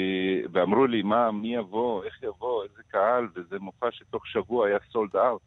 ואמרו 0.52 0.86
לי, 0.86 1.02
מה, 1.02 1.32
מי 1.32 1.54
יבוא, 1.54 2.04
איך 2.04 2.22
יבוא, 2.22 2.64
איזה 2.64 2.82
קהל, 2.88 3.28
וזה 3.36 3.58
מופע 3.58 3.86
שתוך 3.90 4.26
שבוע 4.26 4.66
היה 4.66 4.78
סולד 4.92 5.16
אאוט. 5.16 5.42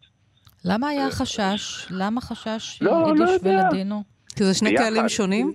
למה 0.66 0.88
היה 0.88 1.12
חשש? 1.12 1.88
למה 1.92 2.22
חשש 2.22 2.82
לא, 2.82 2.92
לא 2.92 3.08
יידיש 3.08 3.30
יודע. 3.46 3.64
ולדינו? 3.66 4.04
כי 4.34 4.44
זה 4.44 4.54
שני 4.54 4.70
ביחד. 4.70 4.84
קהלים 4.84 5.10
שונים? 5.10 5.54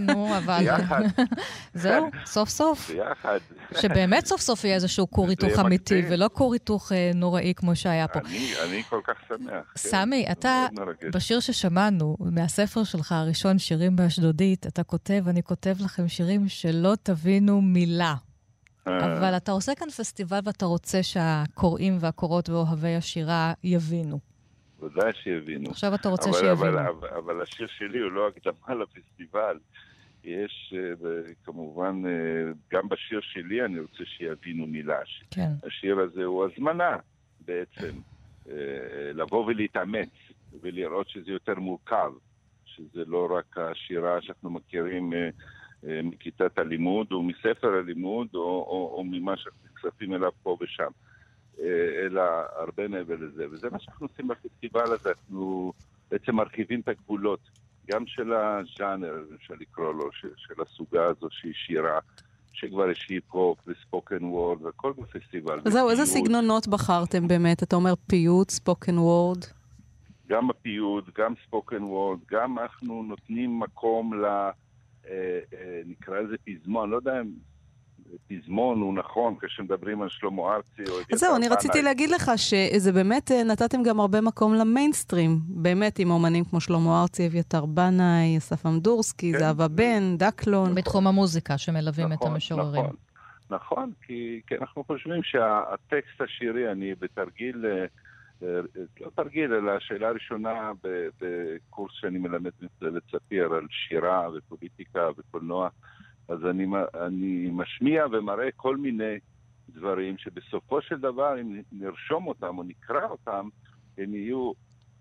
נו, 0.00 0.36
אבל... 0.36 0.58
ביחד, 0.58 1.02
זהו, 1.74 2.10
סוף 2.26 2.48
סוף. 2.48 2.90
ביחד. 2.90 3.38
שבאמת 3.80 4.26
סוף 4.26 4.40
סוף 4.40 4.64
יהיה 4.64 4.74
איזשהו 4.74 5.10
כור 5.10 5.26
זה 5.26 5.30
היתוך 5.30 5.58
אמיתי. 5.58 6.02
ולא 6.10 6.30
כור 6.32 6.52
היתוך 6.52 6.92
אה, 6.92 7.10
נוראי 7.14 7.52
כמו 7.56 7.76
שהיה 7.76 8.08
פה. 8.08 8.20
אני, 8.20 8.52
אני 8.64 8.82
כל 8.82 9.00
כך 9.04 9.14
שמח. 9.28 9.50
כן. 9.50 9.60
סמי, 9.76 10.26
אתה. 10.32 10.66
בשיר 11.12 11.40
ששמענו, 11.40 12.16
מהספר 12.20 12.84
שלך 12.84 13.12
הראשון, 13.12 13.58
שירים 13.58 13.96
באשדודית, 13.96 14.66
אתה 14.66 14.82
כותב, 14.82 15.24
אני 15.26 15.42
כותב 15.42 15.74
לכם 15.80 16.08
שירים 16.08 16.48
שלא 16.48 16.94
תבינו 17.02 17.60
מילה. 17.60 18.14
אה, 18.88 19.18
אבל 19.18 19.36
אתה 19.36 19.52
עושה 19.52 19.74
כאן 19.74 19.90
פסטיבל 19.90 20.40
ואתה 20.44 20.66
רוצה 20.66 21.02
שהקוראים 21.02 21.98
והקוראות 22.00 22.48
ואוהבי 22.48 22.96
השירה 22.96 23.52
יבינו. 23.64 24.18
ודאי 24.82 25.12
שיבינו. 25.22 25.70
עכשיו 25.70 25.94
אתה 25.94 26.08
רוצה 26.08 26.30
אבל, 26.30 26.38
שיבינו. 26.38 26.52
אבל, 26.52 26.78
אבל, 26.78 27.08
אבל 27.08 27.42
השיר 27.42 27.66
שלי 27.66 27.98
הוא 27.98 28.12
לא 28.12 28.28
הקדמה 28.28 28.74
לפסטיבל. 28.82 29.58
יש 30.24 30.74
אה, 30.76 31.32
כמובן, 31.44 32.02
אה, 32.06 32.52
גם 32.72 32.88
בשיר 32.88 33.20
שלי 33.22 33.64
אני 33.64 33.80
רוצה 33.80 34.04
שיבינו 34.04 34.66
מילה. 34.66 34.98
כן. 35.30 35.50
השיר 35.66 35.98
הזה 35.98 36.24
הוא 36.24 36.44
הזמנה 36.44 36.96
בעצם, 37.40 37.98
אה, 38.50 38.54
לבוא 39.14 39.46
ולהתאמץ 39.46 40.08
ולראות 40.60 41.08
שזה 41.08 41.30
יותר 41.30 41.54
מורכב, 41.54 42.12
שזה 42.64 43.04
לא 43.06 43.28
רק 43.36 43.58
השירה 43.58 44.22
שאנחנו 44.22 44.50
מכירים 44.50 45.12
מכיתת 45.82 46.58
הלימוד 46.58 47.12
או 47.12 47.22
מספר 47.22 47.68
הלימוד 47.68 48.28
או, 48.34 48.40
או, 48.40 48.94
או 48.96 49.04
ממה 49.04 49.36
שאנחנו 49.36 49.60
נחשפים 49.72 50.14
אליו 50.14 50.30
פה 50.42 50.56
ושם, 50.60 50.90
אלא 52.06 52.22
הרבה 52.56 52.88
מעבר 52.88 53.14
לזה. 53.20 53.44
וזה 53.50 53.70
מה 53.70 53.78
שאנחנו 53.80 54.06
עושים 54.06 54.28
בפסטיבל 54.28 54.92
הזה, 54.92 55.08
אנחנו 55.08 55.72
בעצם 56.10 56.34
מרכיבים 56.34 56.80
את 56.80 56.88
הגבולות, 56.88 57.40
גם 57.90 58.06
של 58.06 58.32
הז'אנר, 58.32 59.14
אפשר 59.36 59.54
לקרוא 59.60 59.94
לו, 59.94 60.12
של, 60.12 60.28
של 60.36 60.62
הסוגה 60.62 61.06
הזו 61.06 61.28
שהיא 61.30 61.54
שירה. 61.54 61.98
שכבר 62.52 62.90
יש 62.90 63.06
היפ-הופ 63.08 63.58
וספוקן 63.66 64.24
וורד 64.24 64.62
והכל 64.62 64.92
בפסטיבל. 64.92 65.60
זהו, 65.68 65.90
איזה. 65.90 66.06
סגנונות 66.06 66.68
בחרתם 66.68 67.28
באמת? 67.28 67.62
אתה 67.62 67.76
אומר 67.76 67.94
פיוט, 68.06 68.50
ספוקן 68.50 68.98
וורד. 68.98 69.44
גם 70.28 70.50
הפיוט, 70.50 71.18
גם 71.18 71.34
ספוקן 71.46 71.82
וורד, 71.82 72.18
גם 72.30 72.58
אנחנו 72.58 73.02
נותנים 73.02 73.60
מקום 73.60 74.14
ל... 74.14 74.24
אה, 74.24 74.50
אה, 75.08 75.80
נקרא 75.86 76.20
לזה 76.20 76.36
פזמון, 76.44 76.90
לא 76.90 76.96
יודע 76.96 77.20
אם 77.20 77.26
פזמון 78.28 78.80
הוא 78.80 78.94
נכון 78.94 79.34
כשמדברים 79.40 80.02
על 80.02 80.08
שלמה 80.08 80.42
ארצי 80.42 80.92
או... 80.92 80.96
אז 81.12 81.18
זהו, 81.18 81.36
אני 81.36 81.48
רציתי. 81.48 81.82
להגיד 81.82 82.10
לך 82.10 82.30
שזה 82.36 82.92
באמת, 82.92 83.30
אה, 83.30 83.44
נתתם 83.44 83.82
גם 83.82 84.00
הרבה 84.00 84.20
מקום 84.20 84.54
למיינסטרים. 84.54 85.38
באמת, 85.48 85.98
עם 85.98 86.10
אומנים 86.10 86.44
כמו 86.44 86.60
שלמה 86.60 87.02
ארצי, 87.02 87.26
אביתר 87.26 87.66
בנאי, 87.66 88.38
אסף 88.38 88.66
אמדורסקי, 88.66 89.32
כן. 89.32 89.38
זהבה 89.38 89.68
בן, 89.68 90.16
דקלון. 90.16 90.74
בתחום 90.74 91.06
המוזיקה 91.06 91.58
שמלווים 91.58 92.12
את 92.12 92.12
נכון, 92.12 92.32
המשוררים. 92.32 92.84
נכון, 92.84 92.96
נכון, 93.50 93.92
כי, 94.06 94.40
כי 94.46 94.54
אנחנו 94.60 94.84
חושבים 94.84 95.22
שהטקסט 95.22 96.20
השירי, 96.20 96.72
אני 96.72 96.94
בתרגיל, 97.00 97.66
אה, 97.66 97.84
אה, 98.42 98.60
לא 99.00 99.10
תרגיל, 99.14 99.54
אלא 99.54 99.70
השאלה 99.70 100.08
הראשונה 100.08 100.72
ב- 100.84 101.08
בקורס 101.20 101.92
שאני 101.94 102.18
מלמד 102.18 102.50
ספיר 103.12 103.52
על 103.54 103.66
שירה 103.70 104.28
ופוליטיקה 104.34 105.08
וקולנוע, 105.18 105.68
אז 106.30 106.46
אני, 106.46 106.66
אני 106.94 107.48
משמיע 107.52 108.04
ומראה 108.12 108.48
כל 108.56 108.76
מיני 108.76 109.18
דברים 109.68 110.18
שבסופו 110.18 110.82
של 110.82 111.00
דבר, 111.00 111.40
אם 111.40 111.62
נרשום 111.72 112.26
אותם 112.26 112.58
או 112.58 112.62
נקרא 112.62 113.06
אותם, 113.06 113.48
הם 113.98 114.14
יהיו 114.14 114.52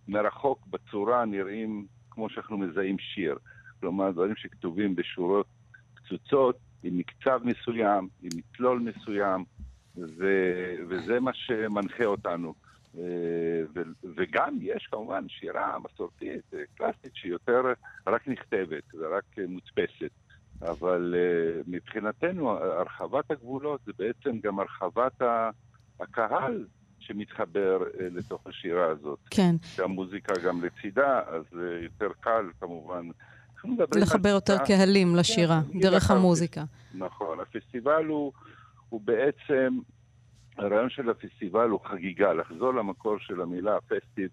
מרחוק 0.07 0.67
בצורה 0.67 1.25
נראים 1.25 1.85
כמו 2.09 2.29
שאנחנו 2.29 2.57
מזהים 2.57 2.99
שיר. 2.99 3.37
כלומר, 3.79 4.11
דברים 4.11 4.35
שכתובים 4.35 4.95
בשורות 4.95 5.45
קצוצות, 5.93 6.57
עם 6.83 6.97
מקצב 6.97 7.41
מסוים, 7.43 8.07
עם 8.23 8.29
מצלול 8.35 8.79
מסוים, 8.79 9.43
ו- 9.97 10.75
וזה 10.89 11.19
מה 11.19 11.31
שמנחה 11.33 12.05
אותנו. 12.05 12.53
אה, 12.97 13.03
ו- 13.75 14.07
וגם 14.15 14.57
יש 14.61 14.87
כמובן 14.91 15.29
שירה 15.29 15.77
מסורתית, 15.79 16.53
אה, 16.53 16.59
קלאסית, 16.77 17.11
שהיא 17.15 17.31
יותר 17.31 17.61
רק 18.07 18.27
נכתבת 18.27 18.83
ורק 18.93 19.23
אה, 19.39 19.43
מודפסת. 19.47 20.11
אבל 20.61 21.15
אה, 21.17 21.61
מבחינתנו, 21.67 22.49
הרחבת 22.49 23.31
הגבולות 23.31 23.81
זה 23.85 23.91
בעצם 23.97 24.39
גם 24.43 24.59
הרחבת 24.59 25.21
הקהל 25.99 26.65
שמתחבר 26.99 27.83
אה, 27.83 28.07
לתוך 28.11 28.47
השירה 28.47 28.85
הזאת. 28.85 29.19
כן, 29.29 29.55
שהמוזיקה 29.63 30.33
גם 30.45 30.63
לצידה, 30.63 31.21
אז 31.27 31.43
אה, 31.59 31.83
יותר 31.83 32.09
קל 32.19 32.45
כמובן. 32.59 33.09
לחבר 33.95 34.29
יותר 34.29 34.57
קהלים 34.65 35.15
לשירה, 35.15 35.61
כן, 35.73 35.79
דרך. 35.79 36.11
המוזיקה. 36.11 36.63
נכון, 36.93 37.39
הפסטיבל 37.39 38.05
הוא, 38.05 38.31
הוא 38.89 39.01
בעצם, 39.01 39.79
הרעיון 40.57 40.89
של 40.89 41.09
הפסטיבל 41.09 41.69
הוא 41.69 41.79
חגיגה, 41.85 42.33
לחזור 42.33 42.73
למקור 42.73 43.15
של 43.19 43.41
המילה 43.41 43.77
פסטיב 43.81 44.29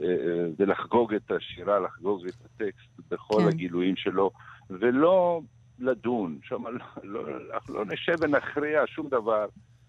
אה, 0.00 0.06
ולחגוג 0.58 1.14
את 1.14 1.30
השירה, 1.30 1.80
לחגוג 1.80 2.26
את 2.26 2.34
הטקסט 2.44 3.10
בכל 3.10 3.40
כן. 3.42 3.48
הגילויים 3.48 3.96
שלו, 3.96 4.30
ולא 4.70 5.40
לדון, 5.78 6.38
שם 6.42 6.66
לא, 6.66 6.84
לא, 7.02 7.20
אנחנו 7.54 7.74
לא 7.74 7.84
נשב 7.84 8.14
ונכריע 8.20 8.82
שום 8.86 9.08
דבר 9.08 9.46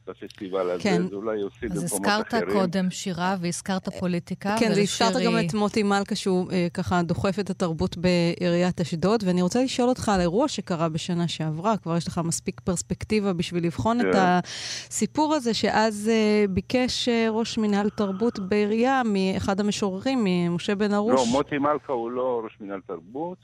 בפסטיבל 0.08 0.70
הזה, 0.70 0.84
כן. 0.84 1.08
זה 1.08 1.16
אולי 1.16 1.42
עושים 1.42 1.72
אז 1.72 1.84
במקומות 1.84 2.08
הזכרת 2.08 2.44
אחרים. 2.44 2.60
קודם 2.60 2.90
שירה 2.90 3.36
והזכרת 3.42 3.90
פוליטיקה, 3.90 4.56
כן, 4.60 4.72
והזכרת 4.76 5.14
גם 5.26 5.34
את 5.46 5.54
מוטי 5.54 5.84
מלכה, 5.84 6.16
שהוא 6.16 6.52
אה, 6.52 6.68
ככה 6.74 7.02
דוחף 7.04 7.40
את 7.40 7.50
התרבות 7.50 7.98
בעיריית 7.98 8.82
אשדוד, 8.82 9.24
ואני 9.26 9.42
רוצה 9.42 9.64
לשאול 9.64 9.90
אותך 9.90 10.10
על 10.10 10.22
אירוע 10.22 10.48
שקרה 10.48 10.90
בשנה 10.90 11.28
שעברה, 11.28 11.78
כבר 11.78 11.98
יש 11.98 12.08
לך 12.08 12.22
מספיק 12.24 12.62
פרספקטיבה 12.62 13.34
בשביל 13.34 13.66
לבחון 13.66 14.00
את 14.00 14.06
כן. 14.14 14.20
הסיפור 14.20 15.34
הזה, 15.34 15.54
שאז 15.54 16.10
אה, 16.14 16.46
ביקש 16.50 17.10
אה, 17.10 17.28
ראש 17.30 17.58
מינהל 17.58 17.90
תרבות 17.90 18.40
בעירייה 18.40 19.02
מאחד 19.06 19.60
המשוררים, 19.60 20.20
ממשה 20.24 20.76
בן 20.76 20.94
ארוש. 20.94 21.14
לא, 21.14 21.26
מוטי 21.32 21.58
מלכה 21.58 21.94
הוא 21.94 22.12
לא 22.12 22.42
ראש 22.44 22.58
מינהל 22.62 22.80
תרבות, 22.88 23.38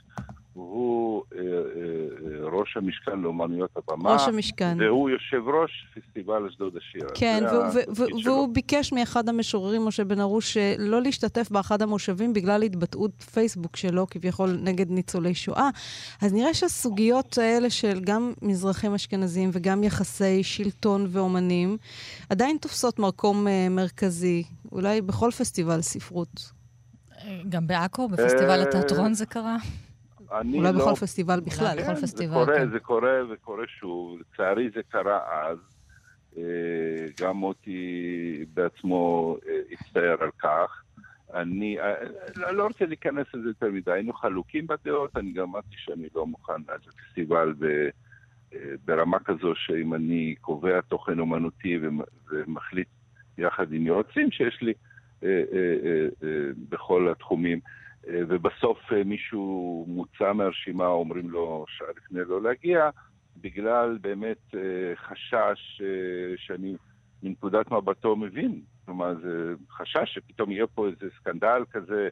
הוא 0.60 1.24
אה, 1.36 1.40
אה, 1.40 1.46
אה, 1.46 2.60
ראש 2.60 2.78
המשכן 2.78 3.20
לאומנויות 3.20 3.70
הבמה. 3.78 4.14
ראש 4.14 4.28
המשכן. 4.28 4.78
והוא 4.80 5.10
יושב 5.10 5.42
ראש 5.62 5.72
פסטיבל 5.96 6.48
אשדוד 6.50 6.74
השיר. 6.78 7.08
כן, 7.14 7.44
והוא- 7.52 8.08
והוא- 8.26 8.54
ביקש 8.54 8.92
מאחד 8.94 9.30
המשוררים, 9.30 9.86
משה 9.86 10.04
בן 10.04 10.20
ארוש, 10.20 10.58
אה, 10.58 10.76
לא 10.78 11.02
להשתתף 11.02 11.52
באחד 11.52 11.82
המושבים 11.82 12.34
בגלל 12.34 12.64
התבטאות 12.64 13.12
פייסבוק 13.24 13.76
שלו, 13.76 14.08
כביכול 14.10 14.60
נגד 14.64 14.92
ניצולי 14.92 15.36
שואה. 15.36 15.70
אז 16.22 16.34
נראה 16.34 16.54
שהסוגיות 16.54 17.38
האלה 17.38 17.70
של 17.70 18.00
גם 18.00 18.34
מזרחים 18.42 18.94
אשכנזים 18.94 19.50
וגם 19.54 19.84
יחסי 19.84 20.44
שלטון 20.44 21.06
ואומנים, 21.10 21.78
עדיין 22.30 22.58
תופסות 22.58 23.00
מקום 23.00 23.48
אה, 23.48 23.68
מרכזי, 23.70 24.44
אולי 24.72 25.02
בכל 25.02 25.32
פסטיבל 25.32 25.82
ספרות. 25.82 26.52
גם 27.50 27.68
בעכו, 27.68 28.08
בפסטיבל 28.08 28.50
אה, 28.50 28.62
התיאטרון 28.62 29.14
זה 29.14 29.26
קרה? 29.26 29.58
אני 30.32 30.58
אולי 30.58 30.74
לא... 30.74 30.80
בכל 30.80 30.96
פסטיבל 30.96 31.40
בכלל. 31.40 31.76
בכל 31.78 31.96
כן, 31.96 32.02
פסטיבל, 32.02 32.34
זה 32.34 32.46
קורה, 32.46 32.58
כן. 32.58 32.70
זה 32.72 32.80
קורה 32.80 33.20
וקורה 33.30 33.64
שוב. 33.68 34.20
לצערי 34.20 34.70
זה 34.76 34.82
קרה 34.90 35.20
אז. 35.48 35.58
אה, 36.38 36.44
גם 37.22 37.38
מוטי 37.38 38.06
בעצמו 38.54 39.36
אה, 39.48 39.60
הצטער 39.72 40.16
על 40.24 40.30
כך. 40.40 40.84
אני 41.34 41.80
אה, 41.80 41.94
לא 42.52 42.64
רוצה 42.68 42.86
להיכנס 42.86 43.28
לזה 43.34 43.48
יותר 43.50 43.72
מדי, 43.72 43.92
היינו 43.92 44.14
חלוקים 44.14 44.68
בדעות, 44.68 45.18
אני 45.18 45.32
גם 45.32 45.44
אמרתי 45.50 45.76
שאני 45.78 46.08
לא 46.16 46.26
מוכן 46.26 46.62
לעשות 46.68 46.94
פסטיבל 47.08 47.54
ב- 47.60 47.90
אה, 48.54 48.60
ברמה 48.86 49.20
כזו 49.20 49.54
שאם 49.56 49.94
אני 49.94 50.36
קובע 50.42 50.82
תוכן 50.82 51.20
אומנותי 51.20 51.78
ומ- 51.82 52.02
ומחליט 52.32 52.88
יחד 53.38 53.74
עם 53.74 53.86
יועצים 53.88 54.32
שיש 54.32 54.62
לי 54.62 54.74
בכל 56.70 57.10
התחומים, 57.12 57.60
ובסוף 58.08 58.94
אה, 58.94 59.04
מישהו 59.04 59.86
מוצא 59.88 60.34
מהרשימה, 60.34 60.88
אומרים 60.88 61.30
לו 61.30 61.66
שעה 61.68 61.88
לפני 61.98 62.20
לא 62.28 62.42
להגיע, 62.42 62.90
בגלל 63.42 63.98
באמת 64.02 64.56
אה, 64.56 64.96
חשש 64.96 65.82
אה, 65.82 66.34
שאני 66.38 66.76
מנקודת 67.24 67.72
מבטו 67.72 68.16
מבין. 68.16 68.62
כלומר, 68.86 69.16
זה 69.22 69.54
חשש 69.72 70.14
שפתאום 70.14 70.52
יהיה 70.52 70.68
פה 70.68 70.88
איזה 70.88 71.16
סקנדל 71.20 71.64
כזה, 71.72 72.10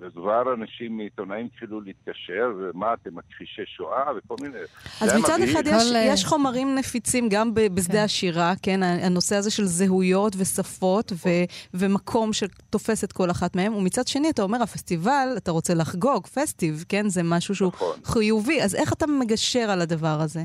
וכבר 0.00 0.54
אנשים, 0.54 0.98
עיתונאים 0.98 1.46
התחילו 1.46 1.80
להתקשר, 1.80 2.52
ומה, 2.58 2.94
אתם 2.94 3.10
מכחישי 3.14 3.62
שואה 3.66 4.04
וכל 4.16 4.36
מיני... 4.40 4.58
אז 5.00 5.14
מצד. 5.14 5.38
אחד 5.44 5.62
יש, 5.66 5.90
כל, 5.90 5.96
אה, 5.96 6.04
יש 6.04 6.24
חומרים 6.24 6.74
נפיצים 6.74 7.28
גם 7.28 7.54
בשדה 7.54 7.92
כן. 7.92 8.04
השירה, 8.04 8.54
כן? 8.62 8.82
הנושא 8.82 9.36
הזה 9.36 9.50
של 9.50 9.64
זהויות 9.64 10.32
ושפות 10.38 11.12
ו- 11.12 11.44
ומקום 11.74 12.32
שתופס 12.32 13.04
את 13.04 13.12
כל 13.12 13.30
אחת 13.30 13.56
מהם, 13.56 13.74
ומצד 13.74 14.06
שני 14.06 14.30
אתה 14.30 14.42
אומר, 14.42 14.62
הפסטיבל, 14.62 15.28
אתה 15.36 15.50
רוצה 15.50 15.74
לחגוג, 15.74 16.26
פסטיב, 16.26 16.84
כן? 16.88 17.08
זה 17.08 17.22
משהו 17.22 17.54
שהוא 17.54 17.72
נכון. 17.74 17.96
חיובי, 18.04 18.62
אז 18.62 18.74
איך 18.74 18.92
אתה 18.92 19.06
מגשר 19.06 19.70
על 19.70 19.80
הדבר 19.80 20.20
הזה? 20.20 20.42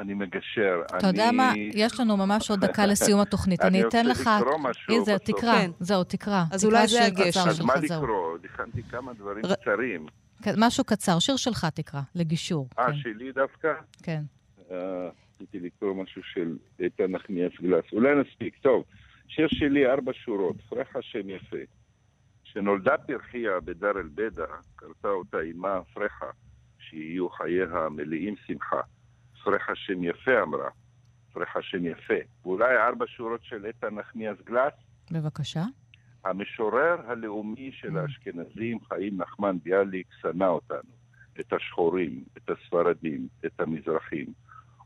אני 0.00 0.14
מגשר. 0.14 0.82
אתה 0.98 1.06
יודע 1.06 1.30
מה? 1.32 1.52
יש 1.56 2.00
לנו 2.00 2.16
ממש 2.16 2.50
עוד 2.50 2.64
דקה 2.64 2.86
לסיום 2.86 3.20
התוכנית. 3.20 3.60
אני 3.68 3.82
אתן 3.82 4.06
לך... 4.06 4.26
אני 4.26 4.36
רוצה 4.36 4.40
לקרוא 4.40 4.58
משהו 4.58 5.02
בסוף. 5.02 5.18
תקרא. 5.18 5.52
כן. 5.52 5.70
זהו, 5.80 6.04
תקרא. 6.04 6.44
אז 6.52 6.64
אולי 6.64 6.88
זה 6.88 7.04
הגשר. 7.04 7.30
קצר 7.30 7.50
אז 7.50 7.60
מה 7.60 7.74
שלך, 7.76 7.86
זהו. 7.86 8.02
לקרוא? 8.02 8.16
עוד 8.16 8.44
הכנתי 8.44 8.82
כמה 8.82 9.12
דברים 9.12 9.44
קצרים. 9.60 10.06
משהו 10.56 10.84
קצר, 10.84 11.18
שיר 11.18 11.36
שלך 11.36 11.66
תקרא, 11.74 12.00
לגישור. 12.14 12.68
אה, 12.78 12.86
כן, 12.86 12.96
שלי 12.96 13.32
דווקא? 13.32 13.72
כן. 14.02 14.22
אה, 14.70 15.08
רציתי 15.34 15.60
לקרוא 15.60 15.94
משהו 16.02 16.22
של 16.22 16.56
איתן 16.80 17.10
נחמיאס 17.12 17.52
גלס. 17.62 17.84
אולי 17.92 18.14
נספיק. 18.14 18.56
טוב, 18.56 18.84
שיר 19.28 19.48
שלי, 19.48 19.86
ארבע 19.86 20.12
שורות, 20.14 20.56
פרחה 20.68 21.02
שם 21.02 21.30
יפה. 21.30 21.56
כשנולדה 22.44 22.98
פרחיה 22.98 23.60
בדר 23.60 23.90
אל-בדה, 23.90 24.44
קרתה 24.76 25.08
אותה 25.08 25.38
אמה 25.54 25.80
פרחה, 25.94 26.30
שיהיו 26.78 27.28
חייה 27.28 27.88
מלאים 27.90 28.34
שמחה. 28.46 28.80
פרחה 29.44 29.74
שם 29.74 30.04
יפה 30.04 30.42
אמרה, 30.42 30.68
פרחה 31.32 31.62
שם 31.62 31.86
יפה. 31.86 32.14
ואולי 32.42 32.76
ארבע 32.76 33.04
שורות 33.08 33.40
של 33.44 33.66
איתן 33.66 33.94
נחמיאס 33.94 34.36
גלס, 34.44 34.72
בבקשה. 35.10 35.62
המשורר 36.24 36.96
הלאומי 37.06 37.70
של 37.72 37.96
האשכנזים, 37.96 38.78
חיים 38.88 39.20
נחמן 39.20 39.56
ביאליק, 39.62 40.06
שנא 40.20 40.44
אותנו, 40.44 40.90
את 41.40 41.52
השחורים, 41.52 42.24
את 42.36 42.50
הספרדים, 42.50 43.28
את 43.46 43.60
המזרחים. 43.60 44.26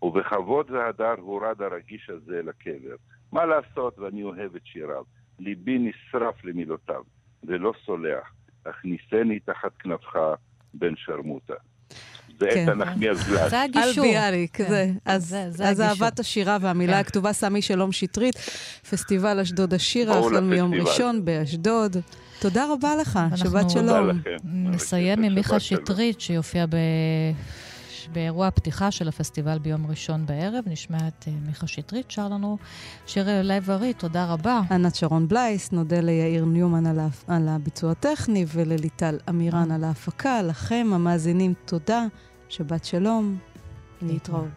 ובכבוד 0.02 0.70
והדר 0.70 1.14
הורד 1.18 1.62
הרגיש 1.62 2.10
הזה 2.10 2.42
לקבר. 2.42 2.96
מה 3.32 3.46
לעשות, 3.46 3.98
ואני 3.98 4.22
אוהב 4.22 4.56
את 4.56 4.66
שיריו. 4.66 5.04
ליבי 5.38 5.78
נשרף 5.78 6.44
למילותיו, 6.44 7.02
ולא 7.44 7.72
סולח, 7.84 8.32
הכניסני 8.66 9.40
תחת 9.40 9.72
כנפך 9.78 10.16
בן 10.74 10.96
שרמוטה. 10.96 11.54
זה 12.40 12.46
כן. 12.54 12.60
איתן 12.60 12.78
נחמיאס 12.78 13.18
גלס. 13.28 13.50
זה 13.50 13.60
על 13.60 13.70
הגישור. 13.70 14.04
ביאליק, 14.04 14.56
כן. 14.56 14.68
זה. 14.68 14.90
אז, 15.04 15.28
זה- 15.28 15.46
זה 15.50 15.68
אז 15.68 15.80
הגישור. 15.80 16.04
אהבת 16.06 16.20
השירה 16.20 16.58
והמילה 16.60 16.92
כן. 16.92 16.98
הכתובה 16.98 17.32
סמי 17.32 17.62
שלום 17.62 17.92
שטרית, 17.92 18.34
פסטיבל 18.90 19.40
אשדוד 19.40 19.74
השירה, 19.74 20.18
החל 20.18 20.40
מיום. 20.40 20.74
ראשון 20.74 21.24
באשדוד. 21.24 21.96
תודה 22.40 22.72
רבה 22.72 22.96
לך, 22.96 23.16
אנחנו- 23.16 23.36
שבת 23.50 23.70
שלום. 23.70 24.08
לכם. 24.08 24.36
נסיים 24.44 25.22
עם 25.22 25.34
מיכה. 25.34 25.60
שטרית, 25.60 26.20
שיופיע 26.20 26.66
ב... 26.66 26.76
באירוע 28.12 28.46
הפתיחה 28.46 28.90
של 28.90 29.08
הפסטיבל 29.08 29.58
ביום 29.58 29.86
ראשון 29.90 30.26
בערב. 30.26 30.64
נשמע 30.66 30.98
את 31.08 31.24
אה, 31.28 31.32
מיכה 31.46 31.66
שטרית, 31.66 32.10
שר 32.10 32.28
לנו 32.28 32.58
שיר 33.06 33.40
אלי 33.40 33.54
עברי, 33.56 33.92
תודה 33.92 34.24
רבה. 34.26 34.60
ענת 34.70 34.94
שרון 34.94 35.28
בלייס, 35.28 35.72
נודה 35.72 36.00
ליאיר 36.00 36.44
ניומן 36.44 36.86
על, 36.86 36.98
ה... 37.00 37.08
על 37.28 37.48
הביצוע 37.48 37.90
הטכני 37.90 38.46
ולליטל 38.54 39.18
אמירן 39.28 39.70
על 39.70 39.84
ההפקה. 39.84 40.42
לכם, 40.42 40.90
המאזינים, 40.94 41.54
תודה, 41.64 42.04
שבת 42.48 42.84
שלום, 42.84 43.38
להתראות. 44.02 44.48